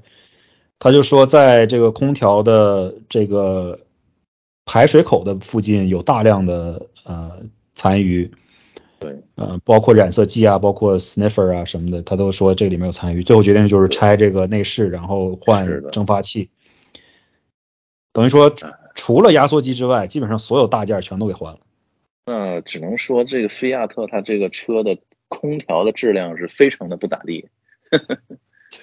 [0.79, 3.81] 他就说在这个空调的这个
[4.67, 7.41] 排水口的附近有大量的呃
[7.75, 8.31] 残余，
[9.01, 13.23] 对，呃，包括染色剂啊，包括 sniffer 啊什么的，他都说这里面有参与。
[13.23, 16.51] 最后决定就是拆这个内饰，然后换蒸发器。
[18.13, 18.55] 等于说，
[18.95, 21.61] 除了压缩机之外，基本上所有大件全都给换了。
[22.27, 24.99] 那只能说，这个菲亚特它这个车的
[25.29, 27.49] 空调的质量是非常的不咋地。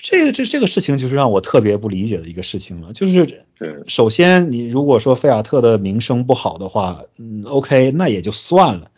[0.01, 2.91] 这个这这个事情就是让我特别不理解的一个事情了。
[2.91, 3.45] 就是
[3.88, 8.89] 首先，你如果说菲亚特的名声不好的话，嗯，OK，那也就算了。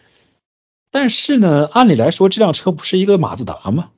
[0.91, 3.91] 但是呢，按理来说，这辆车不是一个马自达吗？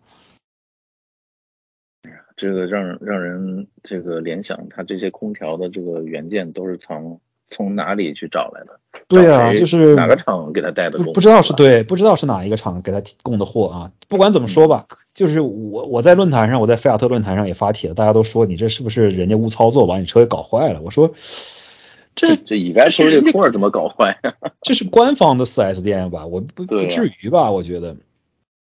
[2.35, 8.79] 这个让让人这个联想，它这些空调的这个元件都是从从哪里去找来的？
[9.07, 10.97] 对啊，就是哪个厂给他带的？
[10.97, 13.91] 不不知道是对，不知道是哪一个厂给他提供的货啊。
[14.07, 20.81] 不管怎么说吧，就是我我在论坛上，我在菲亚特论坛上也发帖，大家都说你这是不是人家误操作把你车给搞坏了？
[20.81, 21.13] 我说
[22.15, 24.19] 这这以外说这托怎么搞坏？
[24.61, 26.25] 这是官方的 4S 店吧？
[26.25, 27.51] 我不不至于吧？
[27.51, 27.97] 我觉得。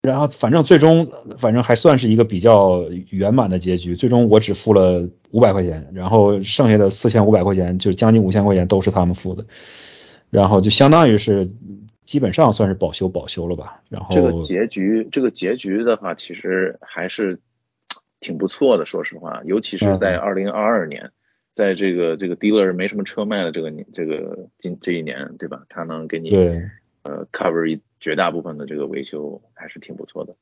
[0.03, 9.47] 然后反正最终反正还算是一个比较圆满的结局，最终我只付了五百块钱，然后剩下的四千五百块钱就将近五千块钱都是他们付的，
[10.31, 11.51] 然后就相当于是
[12.05, 13.83] 基本上算是保修保修了吧。
[13.89, 17.41] 然后这个结局这个结局的话，其实还是
[18.21, 21.11] 挺不错的，说实话，尤其是在二零二二年，
[21.57, 25.65] 在这个这个 dealer 没什么车卖的这个年这个今这一年，对吧？
[25.69, 26.63] 他能给你对
[27.03, 27.81] 呃 cover 一。
[27.99, 30.37] 绝大部分的这个维修还是挺不错的。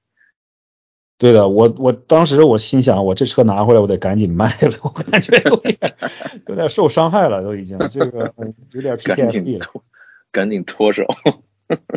[1.18, 5.78] 对的，我我当时我心想，我这车拿回来我得赶紧卖了，我感觉有点
[6.48, 8.34] 有点受伤害了，都已经这个
[8.72, 9.82] 有点 PTSD 了，
[10.32, 11.06] 赶紧脱手。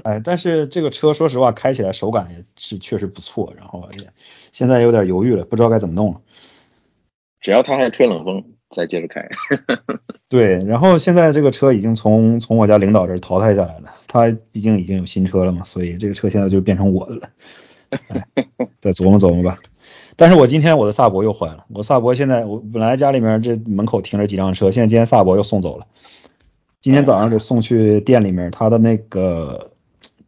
[0.03, 4.07] 哎，但是这个车说实话开起来手感也是确实不错，然后也
[4.51, 6.21] 现在有点犹豫了，不知道该怎么弄了。
[7.41, 9.27] 只要它还吹冷风，再接着开。
[10.29, 13.93] 对，然后现在这个车已经从从我家领导这儿淘汰下来了。
[14.07, 17.29] 他毕竟已经有新车了嘛，所以这个车现在就变成我的了。
[18.81, 19.59] 再琢磨琢磨吧。
[20.15, 21.65] 但是我今天我的萨博又坏了。
[21.69, 25.85] 我萨博现在我本来家里面这门口停着几辆车，现在今天萨博又送走了。
[26.81, 29.71] 今天早上给送去店里面，他的那个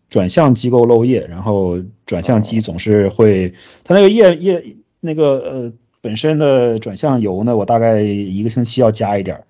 [0.10, 9.43] 转向机构漏液，然后转向机总是会，他那个液液那个呃本身的转向油呢，我大概一个星期要加一点，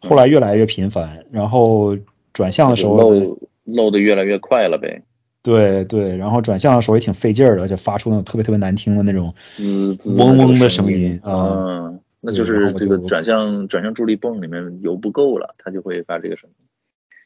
[0.00, 1.96] 后来越来越频繁，然后
[2.32, 2.96] 转向的时候。
[2.96, 5.04] 漏漏的越来越快了呗，
[5.42, 16.56] 对对，然后转向的时候也挺费劲儿的，而且发出那种特别特别难听的那种滋嗡嗡的声音啊，那就是这个转向转向助力泵里面油不够了，它就会发这个声音。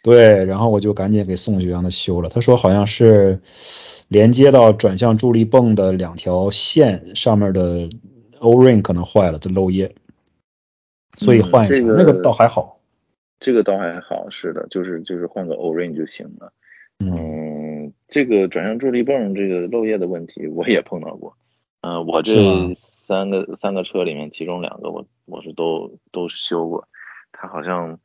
[0.05, 3.41] 对，然后我就赶紧给送去让他修了，他说好像是
[4.07, 7.89] 连接到转向助力泵的两条线上面的
[8.41, 9.95] O-ring 可能坏了，这漏液，
[11.17, 12.81] 所以换一下，那个倒还好。
[13.41, 16.53] 这个倒还好，是的，就是就是换个 O-ring 就行了。
[16.99, 21.37] 嗯，这个转向助力泵这个漏液的问题我也碰到过。
[21.81, 26.89] 嗯，我这三个三个车里面，其中两个我我是都都修过。
[27.31, 28.01] 它好像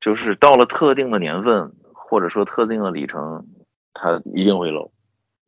[0.00, 3.46] 就是到了特定的年份，或者说特定的里程，
[3.94, 4.90] 它一定会漏。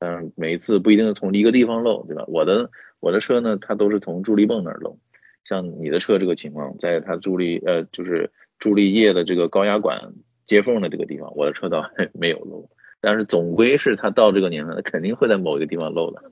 [0.01, 2.25] 嗯，每一次不一定从一个地方漏，对吧？
[2.27, 4.99] 我的我的车呢，它都是从助力泵那儿漏。
[5.45, 10.13] 像你的车这个情况，在它助力呃就是助力液的这个高压管。
[10.47, 12.69] 接缝的这个地方，我的车倒 没有漏，
[13.01, 16.25] 但是总归是它到这个年份，它肯定会在某一个地方漏的。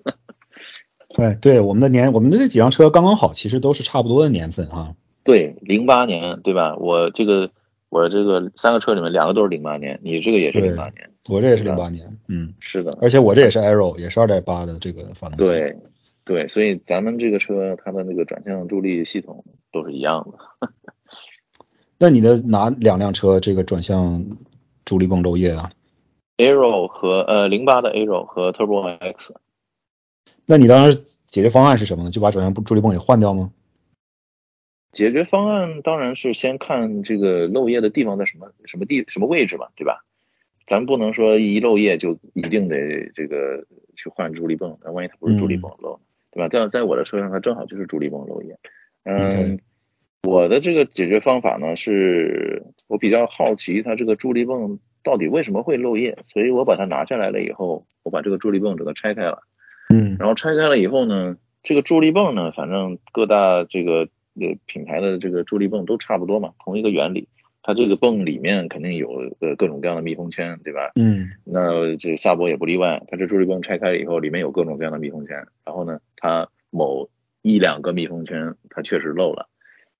[1.14, 4.97] 对对，我们的年，我们的这几辆车刚刚好，其实都是差不多的年份啊。
[5.23, 6.75] 对，零八年对吧？
[6.79, 7.53] 我这个
[7.91, 15.45] 我这个三个车里面两个都是零八年，你这个也是零八年，我这也是零八年，嗯，是的，而且我这也是 Arrow，也是二点八的这个发动机。
[15.45, 15.76] 对
[16.24, 20.70] 对，所以咱们这个车它的那个转向助力系统都是一样的。
[21.99, 24.24] 那你的哪两辆车这个转向
[24.85, 25.70] 助力泵漏液啊
[26.37, 29.35] ？Arrow 和呃零八的 Arrow 和 Turbo X。
[30.47, 32.11] 那你当时解决方案是什么呢？
[32.11, 33.51] 就把转向助力泵给换掉吗？
[34.93, 40.03] 解决方案当然是先看这个漏液的地方在什么什么地什么位置嘛，对吧？
[40.69, 43.64] 咱不能说一漏液就一定得这个
[43.97, 45.99] 去换助力泵，那万一它不是助力泵漏，
[46.31, 46.49] 对吧？
[46.49, 48.57] 在在我的车上它正好就是助力泵漏液，
[49.03, 49.59] 嗯。
[50.25, 59.45] 我的这个解决方法呢，是我比较好奇它这个助力泵到底为什么会漏液，所以我把它拿下来了以后，我把这个助力泵整个拆开了，
[59.95, 67.29] 嗯，然后拆开了以后呢，这个助力泵呢，反正各大这个呃品牌的这个助力泵都差不多嘛，同一个原理，
[67.69, 69.11] 它这个泵里面肯定有
[69.41, 70.91] 呃各种各样的密封圈，对吧？
[70.95, 77.11] 嗯，那这萨博也不例外，它这助力泵拆开了以后，里面有各种各样的密封圈，然后呢，它某
[77.43, 79.51] 一两个密封圈它确实漏了。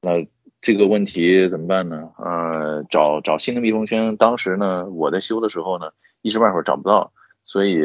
[0.01, 0.27] 那
[0.62, 2.09] 这个问题怎么办呢？
[2.16, 4.16] 呃，找找新的密封圈。
[4.16, 5.91] 当时呢，我在修的时候呢，
[6.23, 7.12] 一时半会儿找不到，
[7.45, 7.83] 所以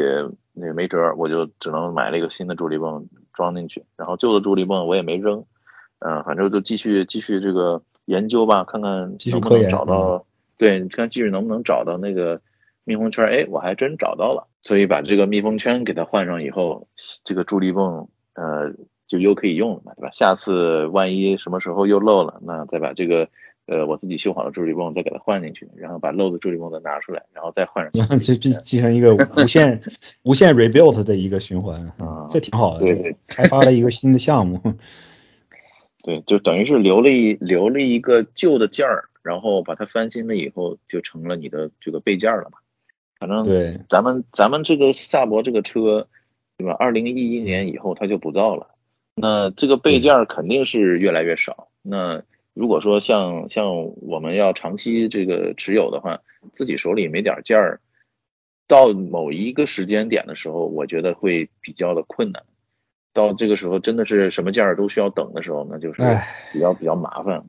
[0.54, 3.84] 那没辙，我就只能买了一个新的助力泵装进去。
[3.98, 5.44] 然后旧的助力泵我也没扔，
[5.98, 10.24] 嗯，反正就继续继续这个研究吧，看看能不能找到。
[10.56, 12.40] 对，你看技术能不能找到那个
[12.84, 13.24] 密封圈？
[13.26, 14.48] 哎，我还真找到了。
[14.62, 16.88] 所以把这个密封圈给它换上以后，
[17.24, 18.74] 这个助力泵，呃。
[19.06, 20.10] 就又可以用了嘛，对吧？
[20.14, 23.28] 下次万一什么时候又漏了，那再把这个
[23.66, 29.82] 呃我自己修好的助力泵再给它换进去，然后把漏的助力泵再拿出来，然后再换上， 就就进行一个无限
[30.22, 34.58] 无限 rebuild 的一个循环 啊，这挺好的，对对，开发了一个新的项目，
[36.04, 42.58] 对，就等于是留了一留了一个旧的件儿，然后把它翻新了以后，就成了你的这个备件了嘛。
[43.18, 46.06] 反正对，咱们咱们这个萨博这个车，
[46.58, 46.76] 对吧？
[46.78, 48.68] 二零一一年以后它就不造了。
[49.14, 51.68] 那这个备件肯定是越来越少。
[51.80, 56.20] 那如果说像像我们要长期这个持有的话，
[56.52, 57.80] 自己手里没点件儿，
[58.68, 62.42] 到某一个时间点的时候，我觉得会比较的困难。
[63.14, 66.02] 到这个时候真的是什么件儿都需要等的时候，那就是
[66.52, 67.44] 比较比较麻烦。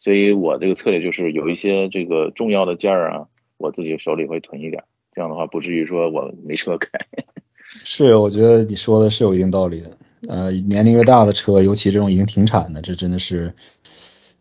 [0.00, 3.26] 所以我这个策略就是有一些这个重要的件儿啊，
[3.58, 4.82] 我自己手里会囤一点，
[5.14, 6.88] 这样的话不至于说我没车开。
[7.84, 9.96] 是，我觉得你说的是有一定道理的。
[10.28, 13.54] 呃，年龄越大的车，尤其这种已经停产的，这真的是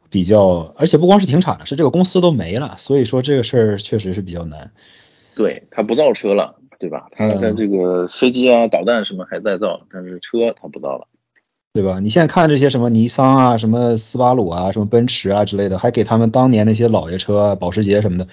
[0.10, 4.72] 比较，而且不光是停产了，是这个公司都没了，所以说这个事儿确实是比较难。
[5.36, 7.08] 对他不造车了，对吧？
[7.12, 11.08] 他他这个飞机啊、导弹什么还在造，但是车他不造了，
[11.74, 12.00] 对吧？
[12.00, 18.28] 你现在看这些什么尼桑啊、什么斯巴鲁啊、什么奔驰啊之类的，还给他们当年那些老爷车，保时捷什么的。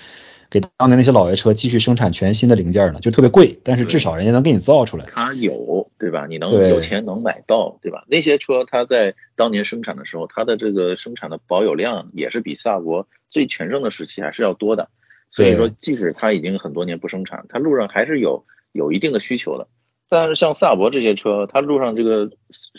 [0.49, 5.05] 给当年那些老爷车继续生产全新的零件呢，就特别贵，但是至少人家能给你造出来。
[5.13, 6.27] 它有，对吧？
[6.29, 8.05] 你能有钱能买到，对吧？
[8.07, 14.89] 那些车它在当年生产的时候，它的这个生产的保有量也是比萨博最全盛的时期还是要多的。
[15.31, 19.69] 所以说，即使它已经很多年不生产，它路上还是有有一定的需求的。
[20.09, 22.31] 但是像萨博这些车，它路上这个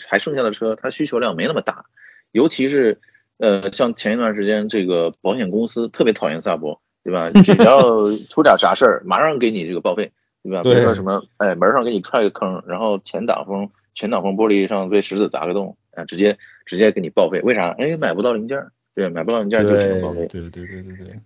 [0.08, 1.84] 还剩下的车，它需求量没那么大。
[2.32, 3.00] 尤其是
[3.38, 6.80] 呃，像前一段时间这个保险公司特别讨厌萨博。
[7.04, 7.30] 对吧？
[7.30, 7.80] 只要
[8.28, 10.62] 出点啥事儿，马上给你这个报废，对吧？
[10.62, 16.36] 比如说什么，哎，门上给你踹个坑，然后前挡风前挡风玻璃上被石子砸个洞，啊，直接
[16.66, 17.40] 直接给你报废。
[17.40, 17.68] 为啥？
[17.78, 18.62] 哎，买不到零件，
[18.94, 20.26] 对，买不到零件就只能报废。
[20.26, 21.20] 对对对对对。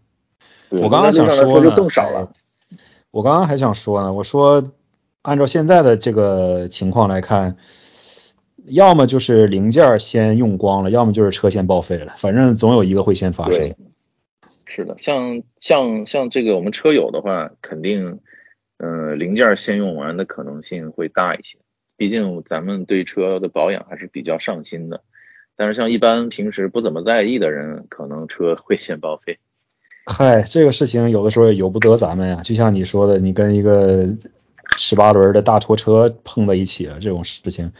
[0.72, 2.32] 我刚刚想说就更少了。
[3.10, 4.72] 我刚刚还想说呢，我说
[5.20, 7.56] 按照现在的这个情况来看，
[8.64, 13.74] 要么就是零件先用光了，要么就是车先报废了，反正总有一个会先发生。
[14.64, 18.20] 是的，像像像这个我们车友的话，肯定，
[18.78, 21.58] 嗯，零件先用完的可能性会大一些。
[21.98, 25.02] 毕竟咱们对车的保养还是比较上心的。
[25.54, 29.38] 但是像一般平时不怎么在意的人，可能车会先报废。
[30.04, 32.40] 嗨，这个事情有的时候也由不得咱们呀。
[32.42, 34.06] 就像你说的，你跟一个
[34.76, 37.72] 十八轮的大拖车碰在一起了，这种事情，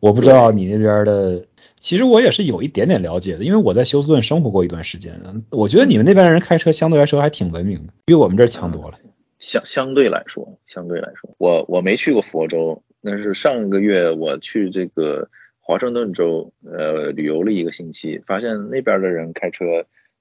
[0.00, 1.44] 我不知道你那边的。
[1.80, 5.20] 其实我也是有一点点了解的，因为我在休斯顿生活过一段时间。
[5.50, 8.98] 我觉得你们那边人开车相对来说还挺文明的，比我们这儿强多了。
[9.38, 15.28] 相相对来说，相对来说，我我没去过佛州，但是上个月我去这个
[15.60, 19.64] 华盛顿州呃旅游了一个星期，发现那边的人开车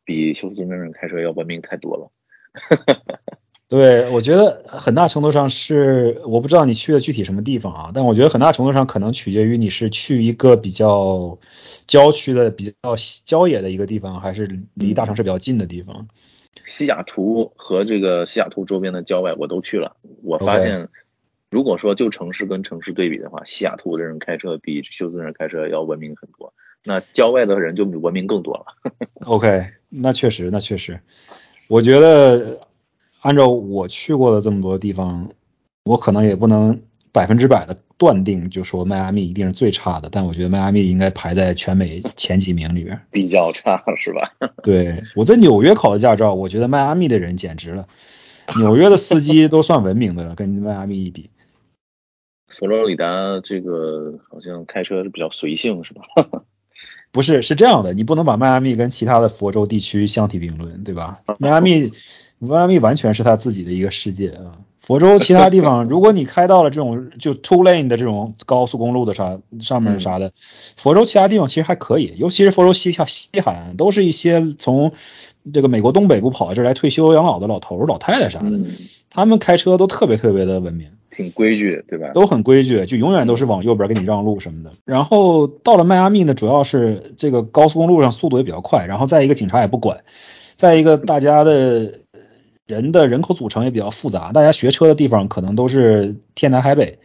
[0.07, 2.11] 比休斯顿的人开车要文明太多了。
[3.69, 11.37] 对，我觉得很大程度上是，我不知道你去的具体什么地方啊，但我觉得很大程度上可能取决于你是去一个比较
[11.85, 12.95] 郊区的、比较
[13.25, 16.07] 郊野的一个地方，还是离大城市比较近的地方。
[16.65, 20.87] 西雅图和这个西雅图周边的郊外我都去了，我发现，
[21.51, 26.53] 如果说就城市跟城市对比的话，西雅图的人开车比休斯顿人开车要文明很多，
[26.87, 28.65] 那郊外的人就文明更多了。
[29.25, 31.01] OK，那确实，那确实，
[31.67, 32.61] 我觉得。
[33.19, 35.31] 按照我去过的这么多地方，
[35.83, 36.79] 我可能也不能
[37.11, 40.07] 百分之百的断定，就说迈阿密一定是最差的。
[40.09, 44.31] 但我觉得迈阿密应该排在全美前几名里边， 比较差是吧？
[44.63, 47.87] 对，我在纽约考的驾照，我觉得迈阿密的人简直了，
[48.55, 51.31] 纽约的司机都算文明的了，跟迈阿密一比。
[52.47, 56.03] 佛罗里达这个好像开车是比较随性，是吧？
[57.17, 61.21] 不是，是这样的，你不能把迈阿密跟其他的佛州地区相提并论，对吧？
[61.39, 61.91] 迈阿密。
[62.39, 64.61] 迈阿密完全是他自己的一个世界啊！
[64.79, 70.31] 佛州其他地方，如果你开到了这种就 two lane 的这种高速公路的啥上面啥的，
[70.75, 74.91] 佛州其他地方其实还可以，尤其是佛州西下西海岸，都是一些从
[75.51, 78.51] 这个美国东北部跑到这来退休养老的老头老太太啥的，
[79.09, 82.11] 他们开车都特别特别的文明，挺规矩，对吧？
[82.13, 84.71] 都很规矩，就永远都是往右边给你让路什么的。
[84.85, 90.03] 然后到了迈阿密呢，主要是这个高速公路上速度也比较快，然后再一个警察也不管，
[90.55, 91.99] 再一个大家的。
[92.67, 96.99] 人的人口组成也比较复杂，大家学车的地方可能都是天南海北，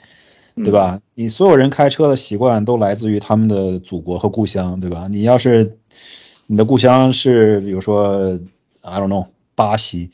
[0.56, 1.00] 对吧？
[1.14, 5.06] 你所有人开车的习惯都来自于他们的祖国和故乡，对吧？
[5.08, 5.78] 你要是
[6.48, 8.40] 你的故乡是比如说
[8.80, 10.10] I don't know 巴西，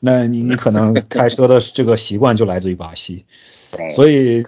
[0.00, 3.24] 那你你可能开车的这个习惯就来自于巴西，
[3.94, 4.44] 所以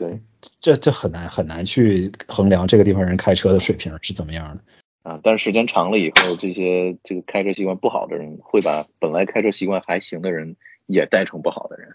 [0.61, 4.62] 这这很难很难去衡量这个地方人开车的水平是怎么样的。
[5.11, 11.88] 啊，但是时间长了以后，这些这个开车习惯不好的人，会把本来开车习惯还行的人也带成不好的人。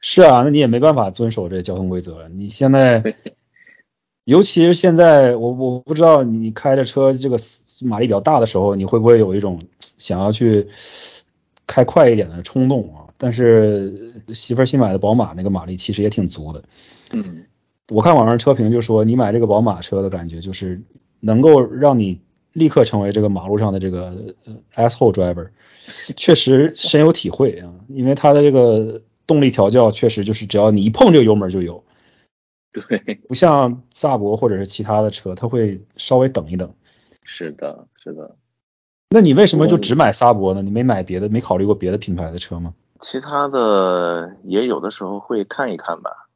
[0.00, 2.28] 是啊，那你也没办法遵守这交通规则。
[2.28, 3.14] 你现在，
[4.24, 7.36] 尤其是现在，我我不知道你开着车这个
[7.82, 9.60] 马力比较大的时候，你会不会有一种
[9.98, 10.68] 想要去
[11.68, 13.06] 开快一点的冲动啊？
[13.16, 16.64] 但是媳妇儿新买的宝马那个马力其实也挺足的。
[17.12, 17.46] 嗯，
[17.90, 20.82] 我看网上车评就说，你买这个宝马车的感觉就是。
[21.20, 22.20] 能够让你
[22.52, 24.36] 立刻成为这个马路上的这个
[24.76, 25.48] asshole driver，
[26.16, 31.82] 确实深有体会啊，因为它的这个动力调教确实就是只要你一碰这个油门就有，
[32.72, 36.72] 对，不像萨博或者是其他的车，它会稍微等一等。
[37.24, 38.36] 是的，是的。
[39.10, 40.60] 那你为什么就只买萨博呢？
[40.60, 42.74] 你没买别的，没考虑过别的品牌的车吗？
[43.00, 46.28] 其他的也有的时候会看一看吧。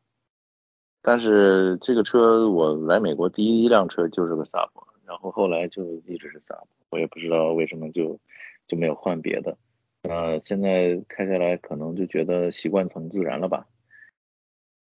[1.03, 8.19] 但是这个车我来美国第一辆车就是个萨博，然后后来就一直是萨博，我也不知道为什么就
[8.67, 9.59] 就没有换别的。
[10.03, 13.67] 呃，现在开下来可能就觉得习惯成自然了吧。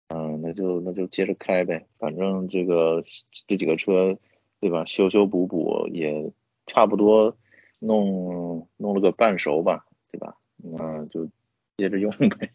[0.08, 3.04] 嗯，那就那就接着开呗，反正这个
[3.46, 4.16] 这几个车
[4.60, 6.32] 对吧，修修补补也
[6.66, 7.36] 差不多
[7.82, 10.36] 弄弄了个半熟吧，对吧？
[10.56, 11.28] 那就
[11.76, 12.50] 接着用呗。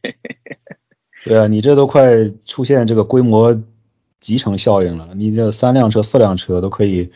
[1.26, 3.62] 对啊，你这都快出现这个规模
[4.20, 5.10] 集成效应了。
[5.14, 7.12] 你这三辆车、四辆车都可以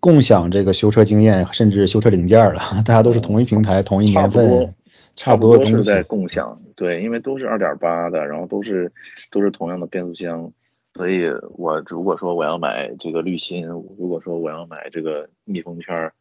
[0.00, 2.60] 共享这个修车经验，甚至修车零件了。
[2.84, 4.74] 大家都是同一平台、同一年份，
[5.16, 6.60] 差不多是在共享。
[6.76, 8.92] 对，因为都是二点八的，然后都是
[9.30, 10.52] 都是同样的变速箱，
[10.94, 11.24] 所以
[11.56, 16.12] 我如果说我要买这个滤芯，如果说我要买这个密封圈，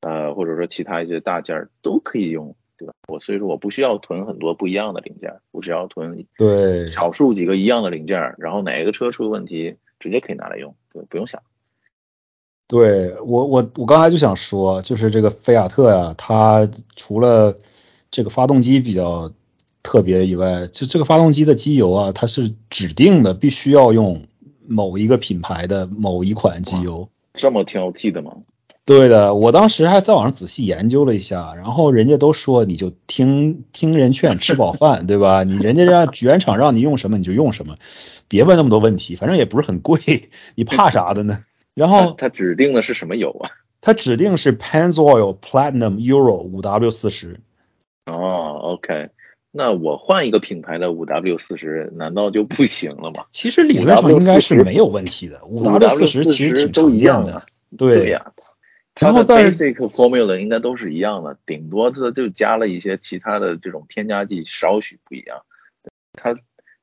[0.00, 2.54] 呃，或者说其他一些大件都可以用。
[2.80, 2.92] 对吧？
[3.08, 11.42] 我所以说我不需要囤很多不一样的零件，我只要囤对少数几个一样的零件，然后哪一个车出问题，直接可以拿来用，对，不用想。
[12.68, 17.58] 对我我我刚才就想说，就是这个菲亚特呀，它除了
[18.12, 19.32] 这个发动机比较
[19.82, 24.28] 特别以外，就这个发动机的机油啊，它是指定的，必须要用
[24.68, 27.08] 某一个品牌的某一款机油。
[27.32, 28.36] 这么挑剔的吗？
[28.88, 35.44] 对的，我当时还在网上仔细研究了一下，然后人家都说你就听听人劝，吃饱饭， 对吧？
[35.44, 37.76] 你人家让原厂让你用什么你就用什么，
[38.28, 41.40] 别问那么多问题，反正也不是很贵， 你怕啥的呢？
[41.76, 43.50] 然后它指定的是什么油啊？
[43.82, 47.40] 它指定是 Pennzoil Platinum Euro 五 W 四十。
[48.06, 49.10] 哦，OK，
[49.52, 53.26] 那我换一个品牌的五 W 四十，难道就不行了吗？
[53.32, 57.42] 其实理论上应该是没有问题的，五 W 四十其实挺常见的。
[57.76, 58.32] 对呀。
[59.00, 65.42] 它的 basic formula 应该都是一样的，顶多它就加了一些其他的这种添加剂，少许不一样。
[66.14, 66.34] 它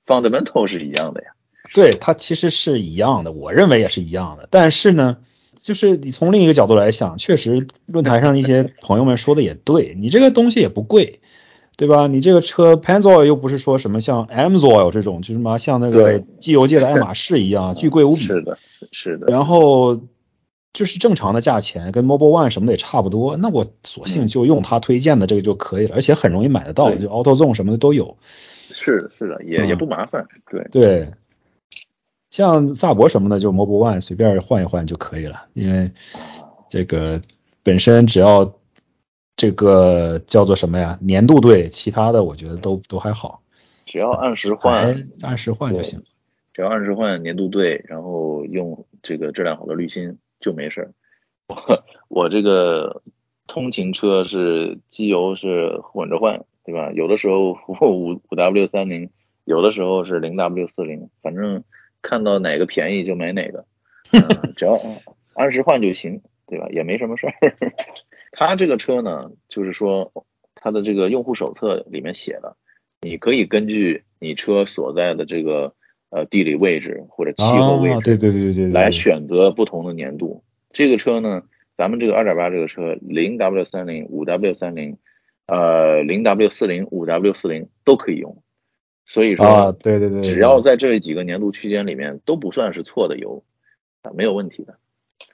[0.07, 1.31] fundamental 是一样的呀。
[1.73, 4.47] 对，它其实是一样的，我认为也是一样的。
[4.49, 5.17] 但是呢，
[5.57, 11.19] 就是你从另一个角度来想，确实论坛上一些朋友们说的也对，你这个东西也不贵，
[11.75, 12.07] 对吧？
[12.07, 18.21] 你这个车 Pennzoil 又不是说什么像 Amsoil 这种，就什么像那个机油界的爱马仕一样，巨贵无比。
[18.21, 18.57] 是的，
[18.93, 19.27] 是的。
[19.27, 19.99] 然后。
[20.75, 28.17] 就是正常的价钱，跟 Mobile One 什么的也差不多，那我索性就用他推荐的这个就可以了，而且很容易买得到，就 AutoZone 什么的都有。
[28.71, 30.27] 是的，是的，也也不麻烦。
[30.51, 31.13] 对对，
[32.29, 35.91] 像萨博什么的，就 Mobile One 随便换一换就可以了，因为
[36.67, 37.21] 这个
[37.63, 38.55] 本身只要
[39.37, 43.41] 这个叫做什么呀，年度对，其他的我觉得都都还好，
[43.85, 46.03] 只要按时换，按时换就行。
[46.53, 50.17] 只要按时换年度对，然后用这个质量好的滤芯。
[50.39, 50.93] 就没事儿，
[51.47, 53.01] 我我这个
[53.47, 56.91] 通勤车是机油是混着换，对吧？
[56.91, 59.09] 有的时候五五 W 三零，
[59.43, 61.63] 有的时候是零 W 四零，反正
[62.01, 63.65] 看到哪个便宜就买哪个，
[64.55, 64.79] 只要
[65.33, 66.67] 按时换就行，对吧？
[66.69, 67.33] 也没什么事儿。
[68.31, 70.11] 他这个车呢，就是说
[70.53, 72.57] 他的这个用户手册里面写的，
[73.01, 75.73] 你可以根据你车所在的这个。
[76.11, 80.43] 呃，地理位置或者气候位置，对对对对对，来选择不同的年度。
[80.71, 81.43] 这个车呢，
[81.75, 84.97] 咱们这个二点八这个车，零 W 三零、五 W 三零，
[85.47, 88.41] 呃，零 W 四零、五 W 四零都可以用。
[89.05, 93.43] 所以说，对对对，只要在这几个年度区间里面都不算是错的油，
[94.03, 94.77] 啊，没有问题的。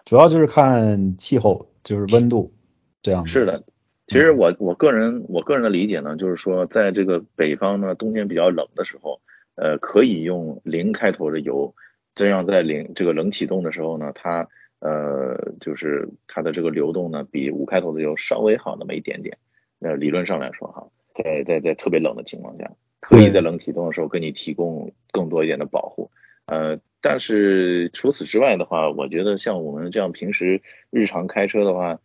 [0.06, 2.54] 主要就是看气候，就是温度
[3.02, 3.28] 这样。
[3.28, 3.64] 是的，
[4.08, 9.22] 其实我我个人我个人的理解呢，就是说，在这个北方呢，冬天比较冷的时候。
[9.56, 11.74] 呃，可以用零开头的油，
[12.16, 14.48] 这样在零这个冷启动的时候呢，它
[14.80, 19.38] 呃就是它的这个流动呢，比五开头的油稍微好那么一点点。
[19.78, 26.10] 那理论上来说哈，在在在特别冷的情况下，可以在冷启动的时候给你提供更多一点的保护。
[26.48, 32.00] 呃，但是除此之外的话，我觉得像我们这样平时日常开车的话，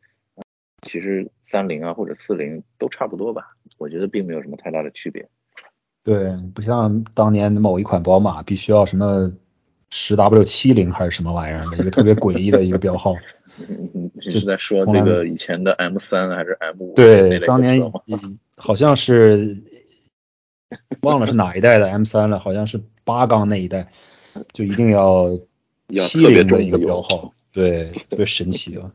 [0.82, 5.28] 其实三零啊或者四零都差不多吧，我觉得并没有什么太大的区别。
[6.06, 9.32] 对，不像当年某一款宝马必须要什么
[9.90, 13.16] 十 W 七零还是什么玩意儿的一个特别诡异的一个标号。
[14.22, 16.94] 就是在说这个以前的 M 三还是 M 五？
[16.94, 17.82] 对，当年
[18.56, 19.56] 好像是
[21.02, 23.88] 忘了是哪一代的 M 三了，好像是八缸那一代，
[24.52, 25.36] 就一定要
[26.08, 27.32] 七零的一个标号。
[27.52, 28.92] 对，特别神奇啊！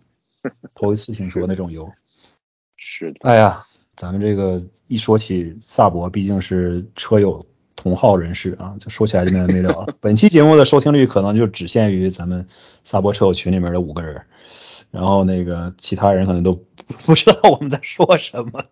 [0.76, 1.92] 头一次听说那种油。
[2.78, 3.20] 是的。
[3.24, 3.66] 哎呀。
[4.02, 7.46] 咱们这个一说起萨博，毕竟是车友
[7.76, 9.94] 同号人士啊，就说起来就没完没了。
[10.02, 12.48] 本期节目的收听率可能就只限于咱们
[12.84, 14.24] 萨博车友群里面的五个人，
[14.90, 16.60] 然后那个其他人可能都
[17.06, 18.64] 不知道我们在说什么。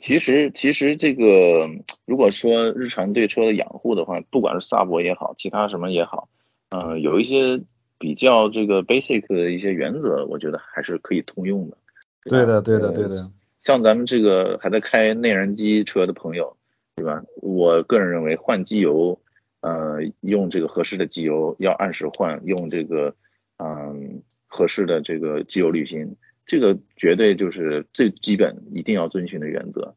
[0.00, 1.70] 其实，其实这个
[2.04, 6.28] 如果说日常对车的养护的话，不管是萨博也好，其他什么也好，
[6.70, 7.60] 嗯，有一些
[7.96, 11.76] 比较这个 basic 的一些原则，我觉得还是可以通用的。
[12.24, 13.14] 对的，对的，对的。
[13.62, 16.56] 像咱们这个还在开内燃机车的朋友，
[16.96, 17.22] 对吧？
[17.42, 19.20] 我个人认为换机油，
[19.60, 23.14] 呃，用这个合适的机油要按时换，用这个
[23.58, 26.16] 嗯合适的这个机油滤芯，
[26.46, 29.94] 这个绝对就是最基本一定要遵循的原则，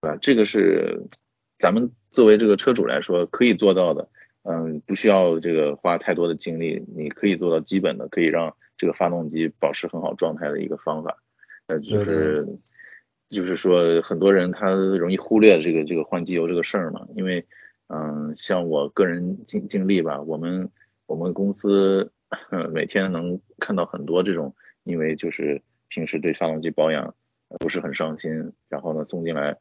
[0.00, 0.18] 对吧？
[0.20, 1.02] 这个是
[1.58, 4.08] 咱们作为这个车主来说可以做到的，
[4.42, 11.18] 嗯，不需要这个花太多的精力，你可以做到基本的，可以让这个发动机保持很好状态的一个方法，
[11.66, 12.46] 呃，就是。
[13.32, 17.42] 就是说，很多人他容易忽略这个这个换机油这个事儿嘛，因为，
[17.88, 20.68] 嗯，像我个人经经历吧，我们
[21.06, 22.12] 我们公司
[22.70, 24.54] 每天能看到很多这种，
[24.84, 27.14] 因为就是平时对发动机保养
[27.58, 29.56] 不是很上心，然后呢送进来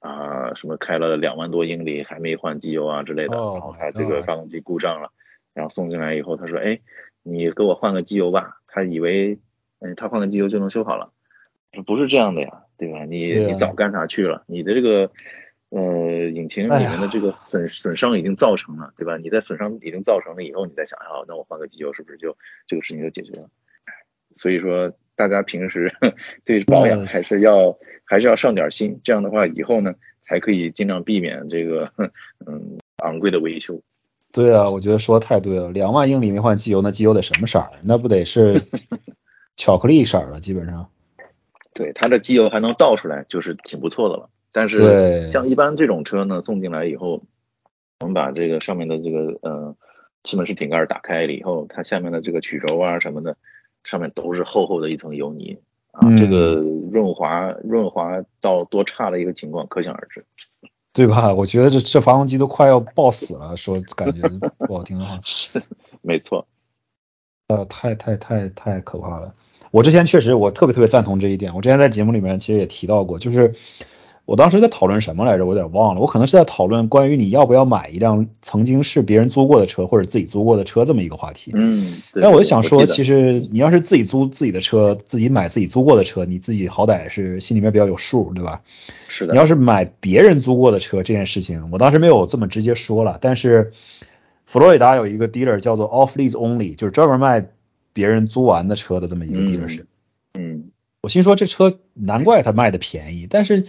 [0.00, 5.12] 啊，什么开了两万多英里还没换机油啊之类的，然后他这个发动机故障了，
[5.54, 6.80] 然后送进来以后他说，哎，
[7.22, 9.38] 你给我换个机油吧，他以为，
[9.78, 11.11] 嗯，他换个机油就能修好了，
[11.86, 12.64] 不是这样的呀。
[12.78, 13.04] 对吧？
[13.04, 14.42] 你你早干啥去了？
[14.48, 15.08] 你的这个
[15.68, 19.16] 呃引擎里面的这个损损伤已经造成了，对吧？
[19.18, 22.36] 你在损伤已经造成了以后，你再想，要，那我换个机油是不是就
[22.66, 23.48] 这个事情就解决了？
[24.34, 25.28] 所以说，大。
[25.28, 25.94] 家平时
[26.44, 31.92] 对保养还是要还是要上点心，这样的话以后呢才可以尽量避免这个
[32.44, 33.80] 嗯昂贵的维修。
[34.32, 37.70] 对啊，我觉得说的太对了，两万英里没换机油，那机油得什么色儿？
[37.84, 38.62] 那不得是
[39.54, 40.90] 巧克力色儿了，基本上。
[41.74, 44.28] 对，它的机油还能倒出来，就是挺不错的了。
[44.52, 47.22] 但是像一般这种车呢，送进来以后，
[48.00, 49.74] 我们把这个上面的这个呃
[50.22, 53.36] 气门室顶盖打开了以后，它下面的这个曲轴啊什么的，
[53.84, 55.58] 上面都是厚厚的一层油泥
[55.92, 60.24] 啊，这个润滑润滑到多差的一个情况，可想而知，
[60.92, 61.32] 对吧？
[61.32, 64.28] 我觉得这这发动机都快要爆死了，说感觉
[64.66, 65.18] 不好听的话，
[66.02, 66.46] 没错，
[67.48, 69.34] 呃，太太太太可怕了。
[69.72, 73.54] 我之前确实我特别特别赞同这一点，我之前在节目里面其实也提到过，就是。
[74.24, 75.44] 我当时在讨论什么来着？
[75.44, 76.00] 我有点忘了。
[76.00, 81.50] 我可能是在讨论关于你要不要买一辆曾经是别人租过的车或者自己租过的车这么一个话题。
[81.56, 82.00] 嗯。
[82.14, 88.60] 但我就想说，其实你要是自己租自己的车，自己买自己租过的车，你自己好歹是心里面比较有数，对吧？
[89.08, 89.32] 是的。
[89.32, 93.18] 你要是买别人租过的车这件事情，我当时没有这么直接说了。
[93.20, 93.72] 但是
[94.46, 97.44] 佛罗里达有一个 dealer 叫做 Off Lease Only，就是专门卖
[97.92, 99.86] 别人租完的车的这么一个 dealer 是。
[100.38, 100.70] 嗯。
[101.02, 103.66] 我心说这车难怪他卖的便宜，但是。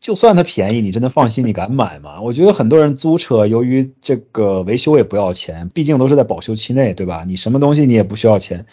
[0.00, 1.44] 就算它便宜，你真的放心？
[1.44, 2.22] 你敢买吗？
[2.22, 7.24] 我觉得很多人租车，由于这个维修也不要钱，毕竟都是在保修期内，对吧？
[7.26, 8.64] 你什么东西你也不需要钱，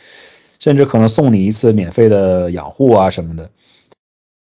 [0.58, 3.52] 甚至可能送你一次免费的养护啊什么的。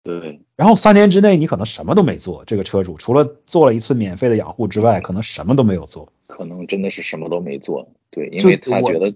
[0.03, 0.41] 对。
[0.57, 6.13] 然后三年之内你可能什么都没做，这个车主除了做了一次免费的养护之外，可能什么都没有做。
[6.27, 7.89] 可能真的是什么都没做。
[8.11, 9.15] 对，因为他觉得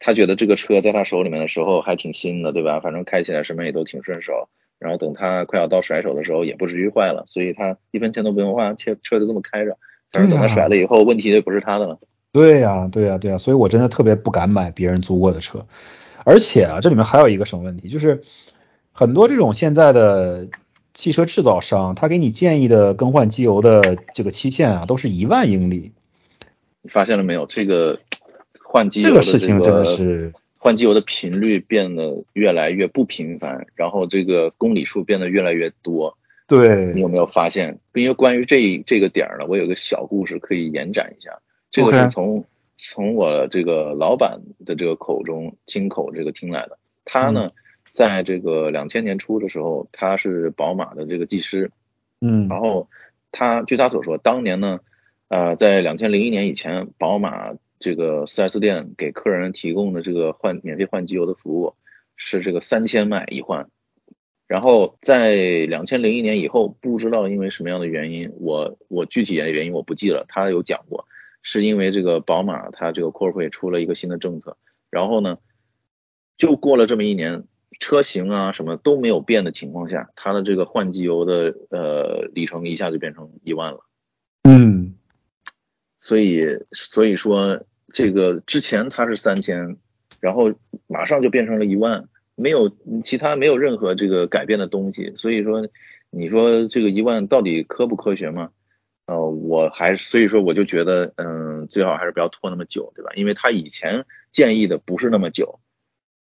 [0.00, 2.80] 他觉得这个车在他手里面的时候还挺新的，对吧？
[2.80, 4.48] 反正开起来什么也都挺顺手。
[4.80, 9.76] 然后等他快要到甩手的时候，也不至于坏了，所以他一分钱都不用花，车车就这么开着。
[10.10, 11.98] 但是等他甩了以后，问题就不是他的了。
[12.32, 15.66] 对呀，对呀，对呀，所以我真的特别不敢买别人租过的车。
[16.24, 18.22] 而且啊，这里面还有一个什么问题，就是
[18.92, 20.48] 很多这种现在的
[20.94, 25.92] 汽车制造商，他给你建议的更换机油的这个期限啊，都是一万英里。
[26.82, 27.44] 你发现了没有？
[27.44, 28.00] 这个
[28.72, 30.32] 换机油这个事情真的是。
[30.56, 36.16] 换机油的频率变得越来越不频繁，然后这个公里数变得越来越多。
[36.46, 37.80] 对你有没有发现？
[37.94, 41.40] 因为关于这这个点儿呢，我有个小故事可以延展一下。
[41.72, 42.44] 这个是从
[42.76, 46.78] 从我这个老板的这个口中亲口这个听来的。
[47.04, 47.48] 他呢，
[47.90, 51.72] 在这个两千年初的时候，他是宝马的这个技师。
[52.20, 52.46] 嗯。
[52.48, 52.86] 然后
[53.32, 54.78] 他据他所说，当年呢，
[55.26, 57.54] 呃，在两千零一年以前，宝马。
[57.80, 61.74] 这个 4S 店给客人提供的这个换免费换机油的服务
[62.14, 63.70] 是这个三千迈一换，
[64.46, 71.06] 然后在两千零一年以后，不知道因为什么样的原因，我我具体原因我不记了，他有讲过，
[71.42, 74.58] 是因为这个宝马它这个扩会出了一个新的政策，
[74.90, 75.38] 然后呢，
[76.36, 77.44] 就过了这么一年，
[77.78, 83.80] 车型啊什么都没有变的情况下，它的这个换机油的呃里程一下就变成一万了。
[84.42, 84.96] 嗯，
[85.98, 87.64] 所以所以说。
[87.92, 89.76] 这个之前它是三千，
[90.20, 90.52] 然后
[90.86, 92.70] 马上就变成了一万，没有
[93.04, 95.68] 其他没有任何这个改变的东西，所以说
[96.10, 98.50] 你说这个一万到底科不科学吗？
[99.06, 103.10] 呃，我还所以说我就觉得，嗯，最好还是不要拖那么久，对吧？
[103.16, 105.58] 因为他以前建议的不是那么久，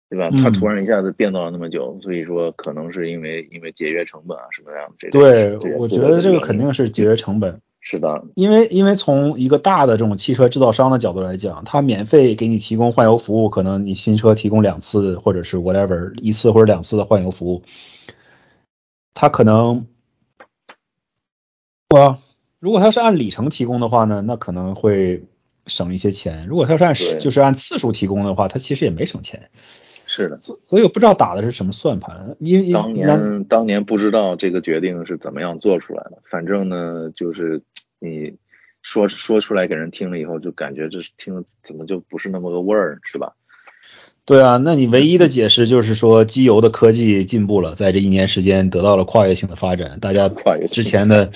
[0.07, 0.29] 对吧？
[0.37, 7.59] 他突然一下子变到了那么久，所以说可能是因为因为节约成本啊什么样这对，我觉得这个肯定是节约成本。
[7.87, 17.61] 是的，因为因为从一个大的这种汽车制造商的角度来讲，他免费给你提供换油服务，可能你新车提供两次或者是 whatever 一次或者两次的换油服务，
[19.13, 19.85] 他可能，
[21.89, 22.17] 哇，
[22.59, 25.27] 如果他是按里程提供的话呢，那可能会
[25.67, 29.51] 省一些钱；如果他是按就是按次数提供的话，他其实也没省钱。
[30.07, 32.35] 是的，所以我不知道打的是什么算盘。
[32.39, 37.63] 因为当年当年不知道这个决定是怎么样做出来的，反正呢，就是
[37.99, 38.37] 你
[38.81, 43.35] 说说出来给人听了以后，就感觉这听怎么就不是那么个味儿，是吧？
[44.25, 50.29] 对啊，那你唯一的解释就是说机油的科技进步了，在这一年时间得到了跨越性的发展，大家
[50.67, 51.29] 之前的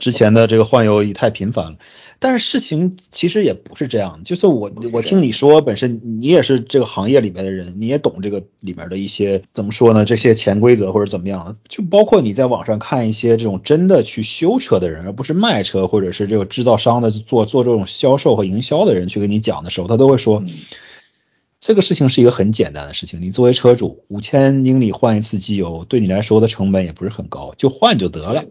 [0.00, 1.76] 之前的这个换油也太频繁了。
[2.18, 10.06] 但是事情其实也不是这样，就是我我听你说，本身你也是这个行业里面的人，你也懂这个里面的一些怎么说呢？
[10.06, 11.56] 这些潜规则或者怎么样？
[11.68, 20.42] 就包括你在网上看一些这种真的去修车的人，而不是卖车或者是这个制造商的做做这种销售和营销的人去跟你讲的时候，他都会说，
[21.60, 23.20] 这个事情是一个很简单的事情。
[23.20, 28.46] 你作为车主，五千英里换一次机油，对你来说的成本也不是很高，就换就得了。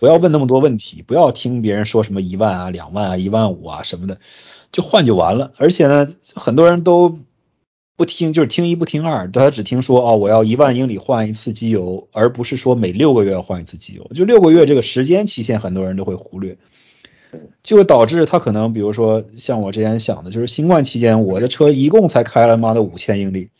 [0.00, 4.18] 不要问那么多问题，不要听别人说什么一万啊、两万啊、一万五啊什么的，
[4.72, 5.52] 就换就完了。
[5.56, 7.18] 而且呢，很多人都
[7.96, 14.10] 不听就是听一不听二，他只听说哦，我要一万英里换一次机油，而不是说每六个月要换一次机油。
[14.14, 16.56] 就六个月这个时间期限，很多人都会忽略，
[17.62, 23.50] 就会导致他可能比如说像我之前想的，就是新冠期间我的车一共才开了妈的五千英里，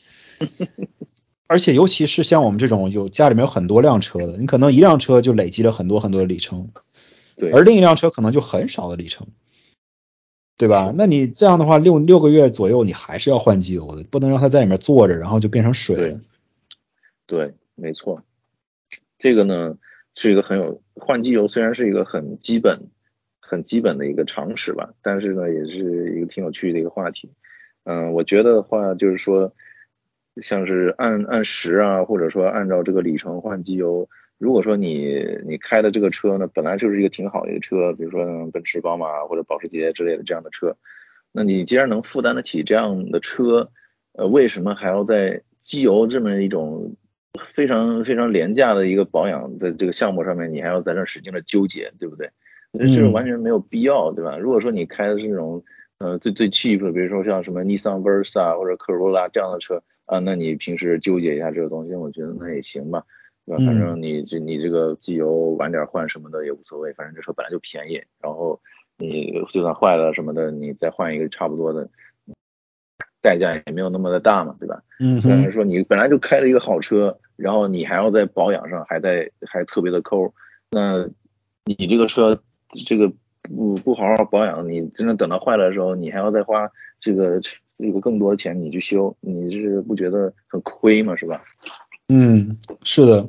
[1.46, 6.70] 而且尤其是像我们这种有家里面有很多辆车的，你可能一辆车就累积了很多很多的里程，
[7.36, 9.26] 对，而另一辆车可能就很少的里程。
[10.56, 10.92] 对吧？
[10.94, 16.20] 那你这样的话，六六个月左右，你还是要换机油的，不能让它在里面坐着，然后就变成水了。
[17.26, 18.22] 对，没错。
[19.18, 19.78] 这个呢
[20.14, 22.88] 是一个很有换机油，虽然是一个很基本、
[23.50, 27.32] 很基本的一个常识吧，但是呢也是一个挺有趣的一个话题。
[27.82, 29.52] 嗯，我觉得话就是说，
[30.40, 34.08] 像是按按时啊，或者说按照这个里程换机油。
[34.38, 40.76] 如果说你你开的这个车呢，本来就是一个挺好的一个车，比如说奔驰、宝马或者保时捷之类的这样的车，
[41.32, 43.72] 那你既然能负担得起这样的车，
[44.12, 46.94] 呃，为什么还要在机油这么一种
[47.52, 52.30] 非常非常廉价的一个保养的这个项目上面，你还要在这使劲的纠结，对不对？
[52.78, 54.36] 这是完全没有必要，对吧？
[54.38, 55.62] 如果说你开的是那种
[55.98, 63.04] 呃最最 cheap 的，比如说像什么 Nissan Versa 或者科罗拉这样的车啊，那你平时纠结一下这个东西，我觉得那也行吧。
[63.46, 63.64] 对吧？
[63.64, 68.60] 反正你这你这个机油晚点换什么的也无所谓，反正这车本来就便宜，然后
[68.98, 71.88] 你就算坏了什么的，你再换一个差不多的，
[73.20, 74.80] 代价也没有那么的大嘛，对吧？
[75.00, 75.20] 嗯。
[75.20, 80.32] 虽然说你本来就开了一个好车，然后你还要在保养上还在还特别的抠，
[80.70, 81.08] 那
[81.64, 82.40] 你这个车
[82.86, 86.70] 这个不不好好保养，你真的等到坏了的时候，你还要再花
[87.00, 87.40] 这个
[87.78, 91.16] 这个更多的钱你去修，你是不觉得很亏吗？
[91.16, 91.40] 是吧？
[92.08, 93.28] 嗯，是的，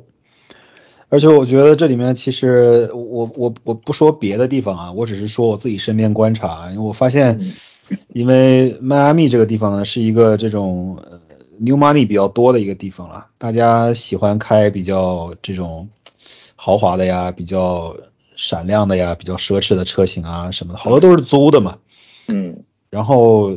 [1.08, 7.40] 而且我觉得这里面其实我我我不说别的地方啊，我只是说我自己身边观察，因为我发现，
[8.08, 10.98] 因为迈阿密这个地方呢是一个这种
[11.58, 15.88] new money 比较多的一个地方了，大家喜欢开比较这种
[16.56, 17.96] 豪华的呀，比较
[18.42, 21.78] 闪亮的呀，比较奢侈的车型啊什么的，好多都是租的嘛，
[22.28, 23.56] 嗯，然后。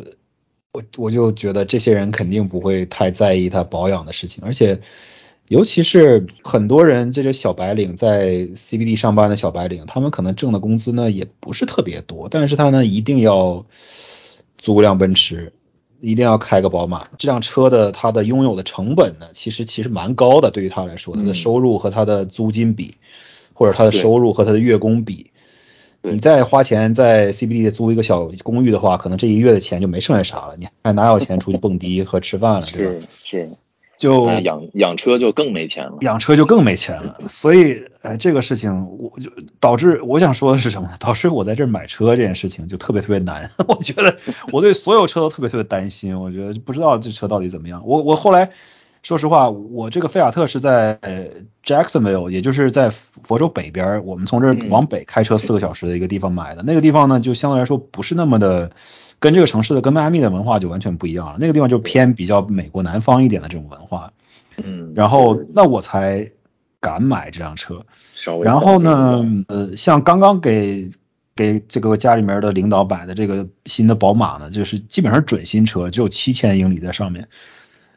[0.76, 4.82] 我我就觉得这些人肯定不会太在意他保养的事情，而且
[5.48, 13.66] 尤其是很多人这些小白领在 CBD 上班的小白领，他们可能挣的工资呢也不是特别多，但是他呢一定要
[14.58, 15.54] 租辆奔驰，
[16.02, 22.96] 一定要开个宝马，这辆车的它的拥有的成本呢，其实其实蛮高的，对于他来说，他的收入和他的租金比，
[23.56, 25.32] 或者他的收入和他的月供比。
[26.08, 33.08] 你再花钱在 CBD 租一个小公寓的话，可能这一月的钱就没剩下啥了，你还哪有钱出去蹦迪和吃饭了，对吧？
[33.24, 33.50] 是是，
[33.98, 37.18] 就养养车就更没钱了，养车就更没钱了。
[37.28, 40.92] 所以，哎，这个事情我就导致我想说的是什么？
[41.00, 43.50] 导致我在这买车这件事情就特别特别难。
[43.68, 44.18] 我觉得
[44.52, 47.82] 我对所有车都特别特别担心，我觉得不知道这车到底怎么样。
[47.84, 48.52] 我我后来。
[49.06, 51.00] 说实话，我这个菲亚特是在
[51.64, 56.64] Jacksonville，也就是在佛州北边，我们从这儿往北开车四个小时的一个地方买的。
[56.64, 58.72] 那个地方呢，就相对来说不是那么的，
[59.20, 61.38] 跟这个城市的跟迈阿密的文化就完全不一样了。
[61.40, 64.12] 那个地方就偏比较美国南方一点的这种文化。
[64.64, 64.94] 嗯。
[64.96, 66.32] 然后那我才
[66.80, 67.86] 敢买这辆车。
[68.44, 70.90] 然后呢，呃，像刚刚给
[71.36, 77.28] 给这个家里面的领导买的这个新的宝马呢，就是基本上准新车，只有七千英里在上面。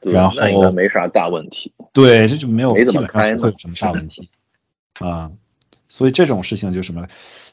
[0.03, 4.29] 然后应该没啥大问题，对，这就没有没怎么开会有什么大问题。
[5.01, 5.31] 啊，
[5.89, 7.07] 所以这种事情就什么，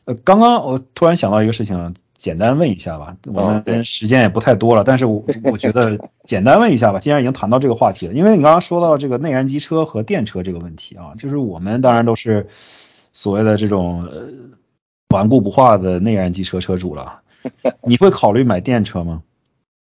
[0.05, 12.47] 呃，刚刚我突然想到一个事情，简单问一下吧，我们时间也不太多了，但是我 我觉得简单问一下吧，既然已经谈到这个话题了，因为你刚刚说到这个内燃机车和电车这个问题啊，就是我们当然都是
[13.13, 14.27] 所谓的这种呃
[15.09, 17.21] 顽固不化的内燃机车车主了，
[17.83, 19.21] 你会考虑买电车吗？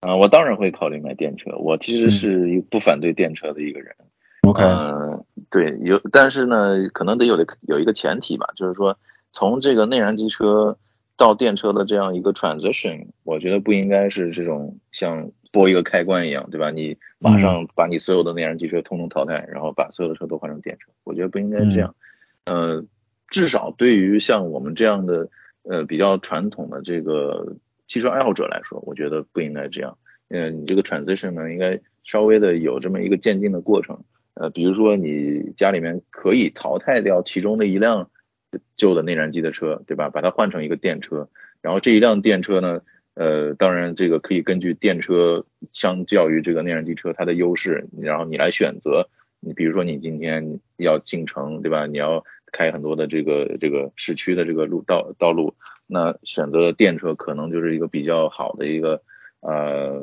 [0.01, 1.55] 啊，我当然会考虑买电车。
[1.57, 3.95] 我其实是一不反对电车的一个人。
[4.41, 8.99] OK，嗯，对，有，但是呢，可能得有的有一个前提吧，就是说
[9.31, 10.77] 从这个内燃机车
[11.17, 16.69] 到电车的这样一个 transition，我觉得不应该是这种像拨一个开关一样，对吧？
[16.69, 21.95] 你马上把你所有的内燃机车通通淘汰，然后把所有的车都换成电车，我觉得不应该这样。
[22.45, 22.85] 呃，
[23.27, 25.29] 至少对于像我们这样的
[25.63, 27.55] 呃比较传统的这个。
[27.87, 29.97] 汽车爱好者来说，我觉得不应该这样。
[30.29, 34.03] 嗯，你这个 transition 呢，应该稍微的有这么一个渐进的过程。
[34.33, 38.09] 呃，比如说你家里面可以淘汰掉其中的一辆
[38.75, 40.09] 旧的内燃机的车，对吧？
[40.09, 41.29] 把它换成一个电车。
[41.61, 42.81] 然后这一辆电车呢，
[43.13, 49.07] 呃，当然这个可以根据电车相较于这个内燃机车它的优势，然后你来选择。
[49.39, 51.85] 你比如说你今天要进城，对吧？
[51.85, 55.53] 你要开很多的这个这个市区的这个路道道路。
[55.87, 59.01] 那选择电车可能就是一个比较好的一个
[59.41, 60.01] 呃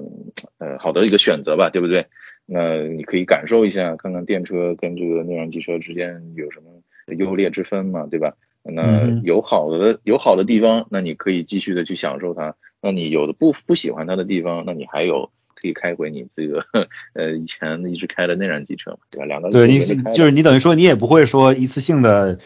[0.58, 2.06] 呃好的一个选择吧，对不对？
[2.46, 6.82] 那你可以感受一下，看看电车跟这个内燃机车之间有什么
[7.16, 8.34] 优劣之分嘛，对吧？
[8.64, 12.54] 那有好的有好的地方，那你可以继续的去享受它。
[12.80, 16.64] 那你有的不不喜欢它的地方，那你还有可以开回你这个
[17.14, 19.24] 呃以前一直开的内燃机车嘛，对吧？
[19.24, 19.80] 两个对你
[20.12, 22.38] 就是你等于说你也不会说一次性的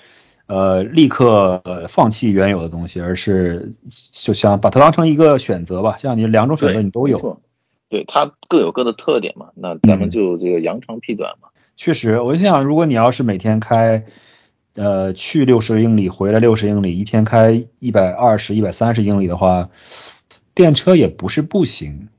[0.47, 3.73] 呃立刻放弃原有的东西，而是
[4.12, 5.97] 就想把它当成一个选择吧。
[5.98, 7.40] 像你两种选择你都有，
[7.89, 9.48] 对它各有各的特点嘛。
[9.55, 11.48] 那咱们就这个扬长避短嘛。
[11.77, 14.05] 确实，我就想如果你要是每天开。
[14.78, 19.70] 呃，去六十英里，回来六十英里，一天开一百二十、一百三十英里的话，
[20.55, 22.10] 电车也不是不行。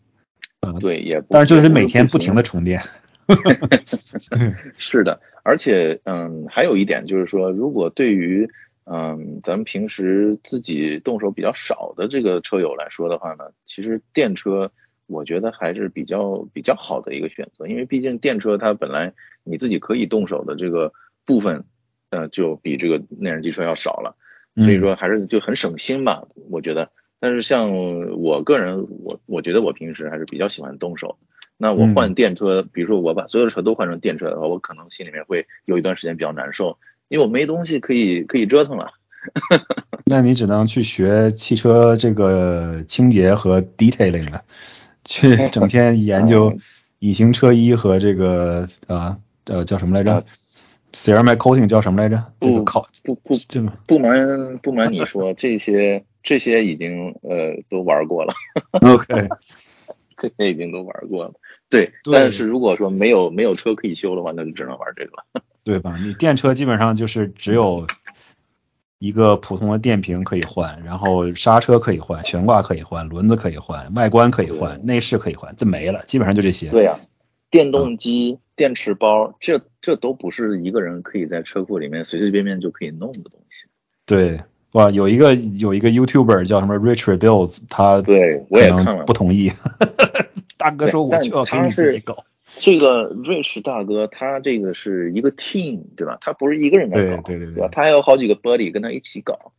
[0.62, 2.82] 嗯，对，也，但是就是每天不停的充电。
[4.78, 8.50] 是的，而且，嗯，还有一点就是说，如果对于，
[8.86, 14.72] 嗯，咱们平时自己动手比较少的这个车友来说的话呢，其实电车
[15.08, 19.14] 我觉得还是比较比较好的一个选择，因为毕竟电车它本来
[19.44, 20.94] 你自己可以动手的这个
[21.26, 21.64] 部分。
[22.10, 24.16] 呃，就比这个内燃机车要少了，
[24.56, 26.90] 所以说还是就很省心吧，我觉得。
[27.20, 27.70] 但是像
[28.18, 31.18] 我个人，我我觉得我平时还是比较喜欢动手。
[31.58, 36.78] 那我换电车，比如说我把所有的车都换成电车的话，我可能心里面会有一段时间比较难受，
[37.08, 38.92] 因为我没东西可以可以折腾了。
[40.06, 44.44] 那你只能去学汽车这个清洁和 detailing 了，
[45.04, 46.58] 去 整天研究
[47.00, 50.24] 隐形车衣和这个啊呃叫什么来着
[50.94, 52.24] ？Ceramic coating 叫什么来着？
[52.40, 53.36] 不考不不
[53.86, 58.34] 不瞒不瞒你说，这些这些已经呃都玩过了。
[58.82, 59.28] OK，
[60.18, 61.34] 这些已经都玩过了。
[61.70, 65.44] 对，但是如果说没有没有车可以修的话，那就只能玩这个了。
[65.64, 65.96] 对吧？
[65.98, 67.86] 你电车基本上就是只有
[69.00, 76.70] 一个普通的电瓶可以换，然后刹车可以换，悬挂可以换，轮子可以换，外观可以换，内饰可以换，这没了，基本上就这些。
[76.70, 77.00] 对呀。
[77.50, 83.68] 电动机、电池包，这这都不是一个人可以在车库里面随随便便就可以弄的东西。
[84.06, 84.42] 对，
[84.78, 89.52] 哇，有一个有一个 YouTuber 叫什么 Richard Bills，他对我也看了，不同意。
[90.56, 92.24] 大哥说我就要给你自己搞。
[92.56, 96.20] 这个 Rich 大哥他这个是一个 team，对吧？
[96.22, 97.70] 他不是一个人在搞，对对对，对吧？
[97.72, 99.52] 他还有好几个 buddy 跟他一起搞，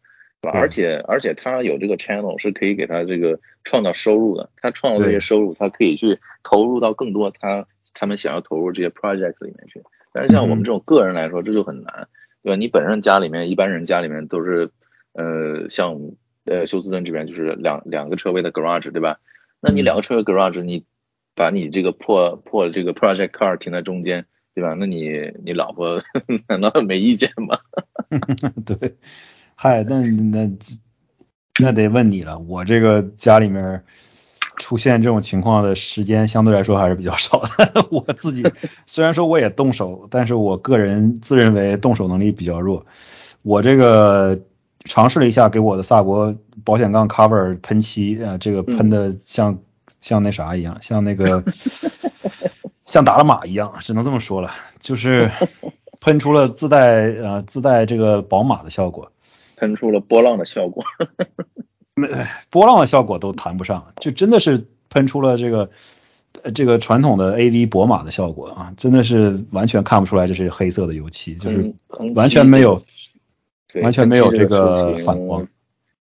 [0.42, 0.52] 是吧？
[0.54, 7.66] 而且而且他有这个 channel 是可以给他这个创造收入的，他创造这些收入，他可以去投入到更多他。
[7.94, 9.82] 他们想要投入这些 project 里面去，
[10.12, 12.06] 但是像我们这种个人来说，这就很难，
[12.44, 12.56] 对吧？
[12.56, 14.70] 你本身家里面，一般人家里面都是，
[15.12, 15.98] 呃，像
[16.44, 19.18] 呃休斯顿这边就是两两个车位的 garage，对吧？
[19.60, 20.84] 那你两个车位 garage，你
[21.34, 24.74] 把你这个破破这个 project car 停在中间，对吧？
[24.74, 26.02] 那你你老婆
[26.48, 27.58] 难道没意见吗？
[28.66, 28.96] 对，
[29.54, 30.50] 嗨，那那
[31.60, 33.84] 那得问你了，我这个家里面。
[34.60, 37.86] 出现这种情况的时间相对来说还是比较少的。
[37.92, 38.42] 我自己
[38.86, 42.84] 虽然说我也动手，但是我个人自认为动手能力比较弱。
[43.42, 44.40] 我这个
[44.88, 46.34] 尝试了一下给我的萨博
[46.64, 49.58] 保险杠 cover 喷漆，呃，这个喷的像
[50.00, 51.44] 像那啥一样，像那个
[52.86, 54.50] 像打了码一样，只能这么说了，
[54.80, 55.30] 就是
[56.00, 59.12] 喷出了自带呃自带这个宝马的效果，
[59.56, 60.82] 喷出了波浪的效果。
[61.94, 62.08] 没
[62.50, 65.70] 波浪的效果都谈不上，就真的是喷出了这个
[66.54, 71.74] 这个传统的 A V 博马的效果啊，真的是完全看不出来这是黑色的油漆，就是
[72.14, 72.80] 完全没有
[73.82, 75.46] 完全没有这个反光。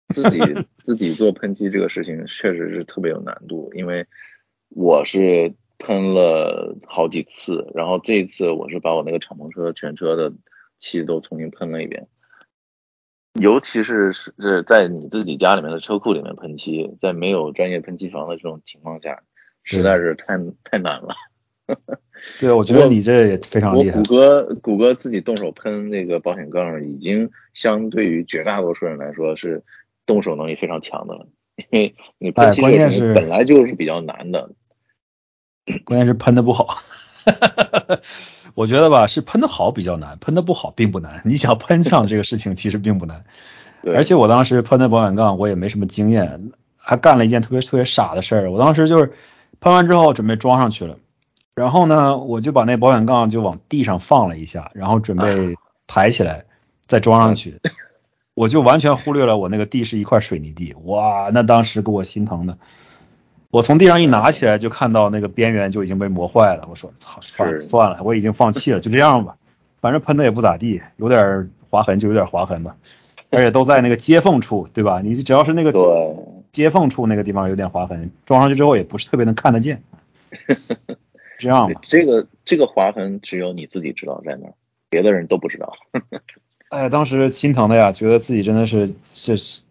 [0.08, 0.38] 自己
[0.76, 4.06] 自己做喷漆这个事情确实是特别有难度，因为
[4.68, 10.32] 我是喷了好几次，然后这一次我是把我那个敞篷车全车的
[10.78, 12.06] 漆都重新喷了一遍。
[13.40, 19.22] 尤其是是在你自己家里面的车库里面喷漆，在没有专业喷漆房的这种情况下，
[19.64, 21.16] 实在是太太难了。
[22.40, 23.98] 对，我觉得你这也非常厉害。
[23.98, 29.62] 我谷歌谷歌自己动手喷那个保险杠，已经相对于绝大多数人来说是
[30.06, 31.26] 动手能力非常强的了，
[31.56, 34.50] 因为你喷漆这个本来就是比较难的。
[35.84, 36.78] 关键是喷的不好。
[38.54, 41.22] 我觉得吧，是喷的好比较难，喷的不好并不难。
[41.24, 43.24] 你想喷上这个事情其实并不难，
[43.82, 48.52] 而且我当时喷的保险杠我也没什么经验，还干了一件特别特别傻的事儿。
[48.52, 49.12] 我当时就是
[49.58, 50.98] 喷完之后准备装上去了，
[51.54, 55.56] 然后呢，我就把那保险杠就往地上放了一下，然后准备
[55.86, 56.44] 抬起来
[56.86, 57.60] 再装上去，
[58.34, 62.58] 我就完全忽略了我那个地是一块水泥地，哇，那当时给我心疼的。
[63.50, 66.66] 我从地上一拿起来，就看到那个边缘就已经被磨坏了。
[66.68, 69.36] 我说：“操，算算了，我已经放弃了，就这样吧。
[69.80, 72.74] 反正喷的也不咋地，有点划痕就有点划痕吧。
[73.30, 75.00] 而且都在那个接缝处，对吧？
[75.00, 76.16] 你只要是那个
[76.50, 79.84] 接缝处那个地方有点划痕，装上去之后也不是特别能看得见。
[81.38, 84.48] 这样吧，这个这个划痕只有你自己知道在哪，
[84.90, 85.74] 别的人都不知道。
[86.70, 89.62] 哎，当时心疼的呀，觉得自己真的是是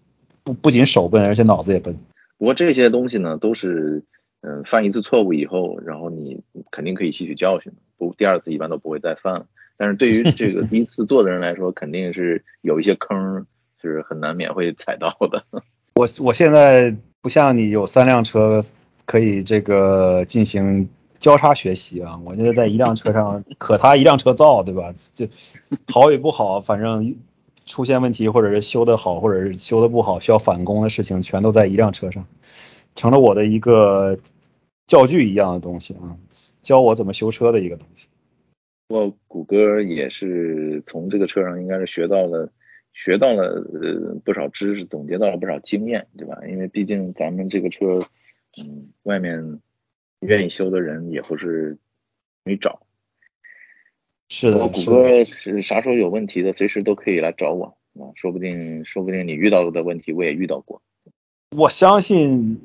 [0.43, 1.97] 不不仅手笨，而且脑子也笨。
[2.37, 4.03] 不过这些东西呢，都是
[4.41, 6.41] 嗯犯一次错误以后，然后你
[6.71, 9.47] 肯定可以吸取教训，不第二次一般都不会再犯了。
[9.75, 13.45] 但是对于这个第一次做的人来说，肯定是有一些坑
[13.81, 15.43] 是很难免会踩到的。
[15.95, 18.61] 我我现在不像你有三辆车
[19.05, 20.89] 可以这个进行
[21.23, 24.93] 交叉学习啊， 我现在在一辆车上 可他一辆车造，对吧？
[25.15, 25.25] 就
[25.87, 27.15] 好与不好，反正
[27.65, 32.25] 出现问题或者是修的好或者是修的不好需要返工的事情，全都在一辆车上，
[32.93, 34.19] 成了我的一个
[34.85, 36.17] 教具一样的东西啊，
[36.61, 38.09] 教我怎么修车的一个东西。
[38.89, 42.49] 我谷歌也是从这个车上应该是学到了。
[42.95, 46.37] 学到了呃不少知识，总结到了不少经验，对吧？
[46.47, 48.03] 因为毕竟咱们这个车，
[48.61, 49.59] 嗯，外面
[50.25, 51.77] 愿意修的人也不是
[52.43, 52.81] 没找。
[54.29, 60.81] 是的，谷歌是啥时候有问题的，随时都可以来找我啊，说不定说不定你遇到的问题我也遇到过。
[61.55, 62.59] 我相信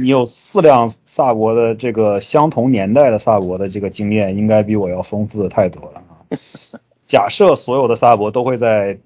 [0.00, 6.22] 你有四辆萨博的这个相同年代的萨博的这个经验，应该比我要丰富的太多了啊。
[7.04, 8.98] 假设所有的萨博都会在。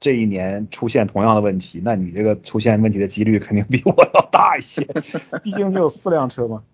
[0.00, 4.84] 这一年出现同样的问题，那你这个出现问题的几率肯定比我要大一些，
[5.44, 6.64] 毕竟你有四辆车嘛。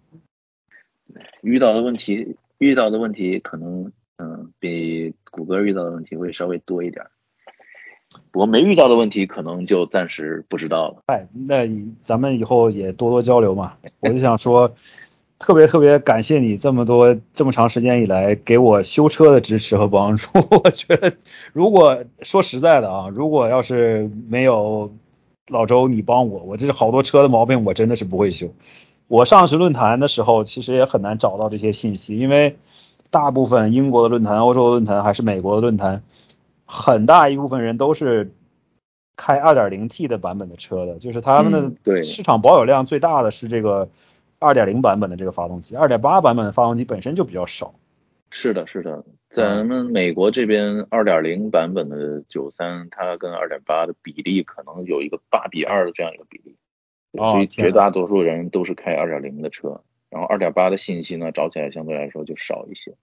[1.40, 7.04] 遇到的问题，遇到的问题可能，嗯，比谷歌遇到的问题会稍微多一点。
[8.32, 11.02] 我没遇到的问题，可能就暂时不知道了。
[11.06, 11.68] 哎，那
[12.02, 13.74] 咱们以后也多多交流嘛。
[14.00, 14.74] 我就想说。
[15.40, 20.28] 特别特别感谢你这么多这么长时间以来给我修车的支持和帮助。
[20.34, 21.12] 我觉得，
[21.52, 24.92] 如果说实在的啊，如果要是没有
[25.46, 28.52] 老周你帮我，我这是好多车的毛病我真的是不会修。
[29.08, 32.56] 我上市论坛的时候其实也很难找到这些信息，因为
[33.10, 36.02] 大部分英国的论坛、欧洲的论坛还是美国的论坛，
[36.66, 38.32] 很大一部分人都是
[39.16, 43.88] 开 2.0T 的版本的车的，就是他们的市场保有量最大的是这个。
[44.40, 47.74] 二点零版本的这个发动机，二点八版本的发动机本身就比较少。
[48.30, 56.54] 是的，是的，咱们美国这边二点零版本的九三，它跟二点八的比例可能有一个八比二的这样一个比例，
[57.12, 59.80] 所以绝大多数人都是开二点零的车，
[60.10, 62.94] 然后二点八的信息呢找起来相对来说就少一些。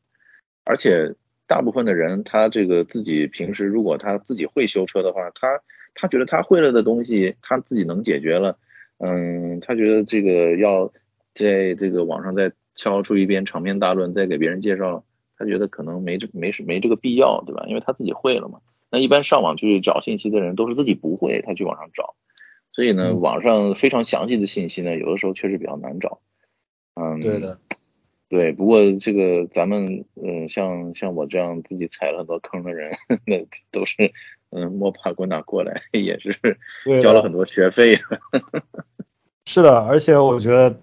[0.65, 1.13] 而且
[1.47, 5.61] 大部分的人他这个自己平时如果他自己会修车的话，他
[5.93, 8.57] 他觉得他会了的东西他自己能解决了，
[8.99, 10.91] 嗯，他觉得这个要。
[11.37, 15.03] 在这个网上再敲出一篇长篇大论，再给别人介绍，
[15.37, 17.65] 他觉得可能没这没没这个必要，对吧？
[17.67, 18.61] 因为他自己会了嘛。
[18.89, 22.15] 那一般上网去找信息的人都是自己不会，他去网上找，
[22.75, 26.19] 所以呢，网上非常详细的信息呢，有的时候确实比较难找。
[26.95, 27.57] 嗯，对的，
[28.27, 28.51] 对。
[28.51, 34.11] 不过这个咱们嗯，像像我这样自己踩了很多坑的人， 那都是
[34.49, 36.37] 嗯摸爬滚打过来， 也是
[37.01, 37.97] 交了很多学费。
[39.47, 40.79] 是的，而且我觉得。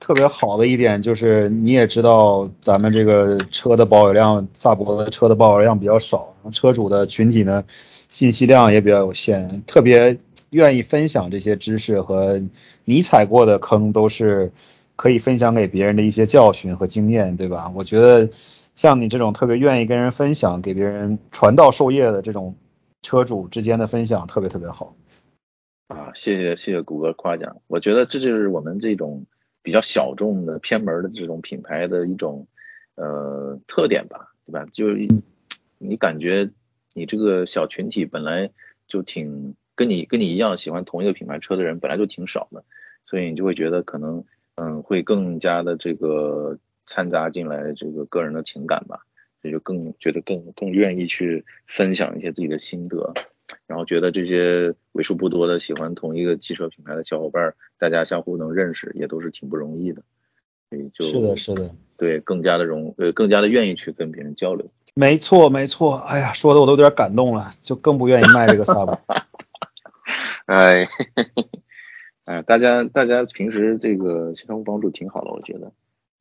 [0.00, 7.64] 特别好的一点就是，你也知道咱们这个车的保有量，萨博的车的保有量比较少，车主的群体呢，
[8.08, 10.16] 信息量也比较有限，特别
[10.50, 12.42] 愿意分享这些知识和
[12.84, 14.52] 你踩过的坑，都是
[14.96, 17.72] 可以分享给别人的一些教训和经验，对吧？
[17.74, 18.28] 我觉得
[18.74, 22.54] 像你这种特别愿意跟人分享、给别人传道授业的这种
[23.02, 24.94] 车主之间的分享，特别特别好。
[25.88, 29.26] 啊，谢谢谢谢谷歌夸奖，我觉得这就是我们这种。
[29.60, 32.46] 比较小众的偏门的这种品牌的一种
[32.94, 34.64] 呃特点吧，对吧？
[34.72, 34.86] 就
[35.76, 36.48] 你感觉
[36.94, 38.50] 你这个小群体本来
[38.86, 42.64] 就挺跟你跟你一样喜欢同一个品牌车的人本来就挺少的，
[43.06, 44.24] 所以你就会觉得可能
[44.56, 49.02] 嗯会更加的这个掺杂进来这个个人的情感吧，
[49.42, 53.14] 也就更觉得更更愿意去分享一些自己的心得。
[53.68, 60.02] 然后觉得这些为数不多的喜欢同一个汽车品牌的小伙伴，大家相互能认识，也都是挺不容易的。
[60.68, 64.66] 所以就是的，是的，对，更加的容，呃，更加的愿意去跟别人交流。
[64.94, 65.98] 没错，没错。
[65.98, 69.00] 哎呀，说的我都有点感动了，就更不愿意卖这个萨博。
[70.48, 70.88] 哎，
[72.24, 75.70] 哎，大家大家平时这个相互帮助挺好的，我觉得。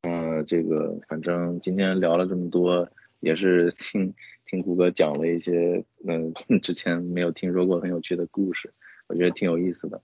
[0.01, 2.89] 嗯，这个反正今天聊了这么多，
[3.21, 4.13] 也是听。
[4.49, 8.73] 听谷歌讲了一些，嗯， 之前没有听说过很有趣的故事，
[9.07, 10.01] 我觉得挺有意思的。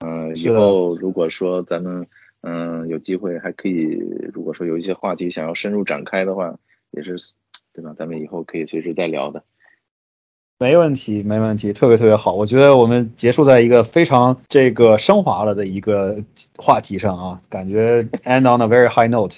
[0.00, 2.06] 嗯，以后如果说咱们，
[2.42, 3.98] 嗯，有机会还可以，
[4.32, 6.58] 如果说有一些话题想要深入展开的话，
[6.92, 7.16] 也是，
[7.74, 7.92] 对吧？
[7.96, 9.44] 咱们以后可以随时再聊的。
[10.58, 12.32] 没问题，没问题，特别特别好。
[12.32, 16.24] 我觉得我们结束在一个非常这个升华了的一个
[16.56, 19.36] 话题上啊，感觉 end on a very high note。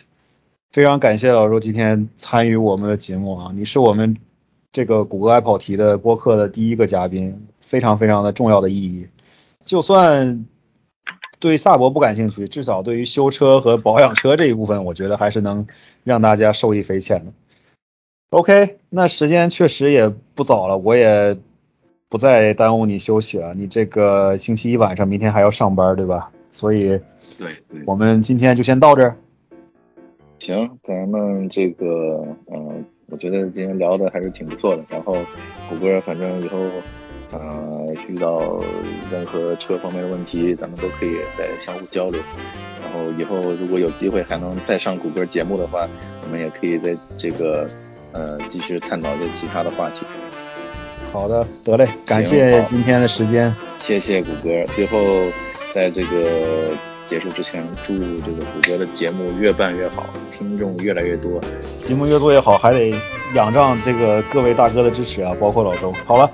[0.71, 4.17] 非常感谢老周今天参与我们的节目啊，你是我们
[4.71, 9.09] 这个谷歌爱跑题的播客的第一个嘉宾，非常非常的重要的意义。
[9.65, 10.47] 就算
[11.41, 15.67] 对萨博不感兴趣，至少对于修车和保养车这一部分，我觉得还是能
[16.05, 17.33] 让大家受益匪浅的。
[18.31, 21.39] OK，那时间确实也不早了，我也
[22.11, 23.55] 不再耽误你休息了。
[23.55, 26.31] 你这个星期一晚上，明天还要上班，对吧？
[26.51, 26.89] 所以，
[27.39, 29.17] 对，对我们今天就先到这儿。
[30.41, 32.23] 行，咱们这个，
[32.53, 34.85] 嗯，我觉得今天聊的还是挺不错的。
[34.91, 35.17] 然后，
[35.71, 36.59] 谷歌，反正以后，
[37.33, 38.63] 呃，遇到
[39.11, 42.21] 任何车方面的问题，咱们都可以再相互交流。
[42.83, 45.89] 然后以后如果有机会还能再上谷歌节目的话，
[46.23, 47.67] 我们也可以在这个。
[48.13, 49.97] 呃，继续探讨一些其他的话题。
[51.13, 54.65] 好的，得嘞，感谢今天的时间，谢谢谷歌。
[54.75, 54.99] 最后，
[55.75, 56.71] 在这个
[57.07, 60.05] 结束之前，祝这个谷歌的节目越办越好，
[60.37, 61.41] 听众越来越多。
[61.83, 62.93] 节目越做越好，还得
[63.35, 65.91] 仰仗这个各位大哥的支持啊，包括老周。
[66.05, 66.31] 好了，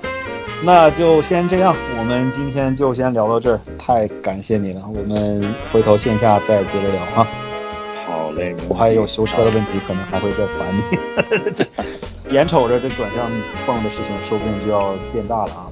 [0.61, 7.54] 那就先这样，我们今天就先聊到这儿，太感谢你了，我们回头线下再接着聊啊。
[8.05, 10.83] 好嘞，我还有修车的问题，可能还会再烦你。
[11.53, 11.65] 这
[12.29, 13.31] 眼瞅着这转向
[13.65, 15.67] 泵的事情，说不定就要变大了啊！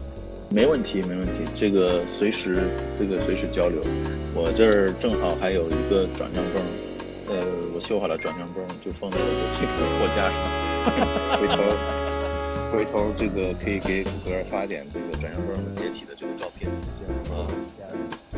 [0.49, 2.63] 没问题，没问题，这个随时
[2.95, 3.79] 这个随时交流。
[4.33, 6.61] 我这儿正好还有一个转向泵，
[7.29, 7.45] 呃，
[7.75, 10.41] 我修好了转向泵，就放在我的这个货架上。
[11.39, 11.61] 回头
[12.71, 16.69] 回头这个可以给谷歌发点这个转向泵解体的这个照片。
[16.99, 17.45] 这样啊，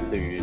[0.10, 0.42] 对于。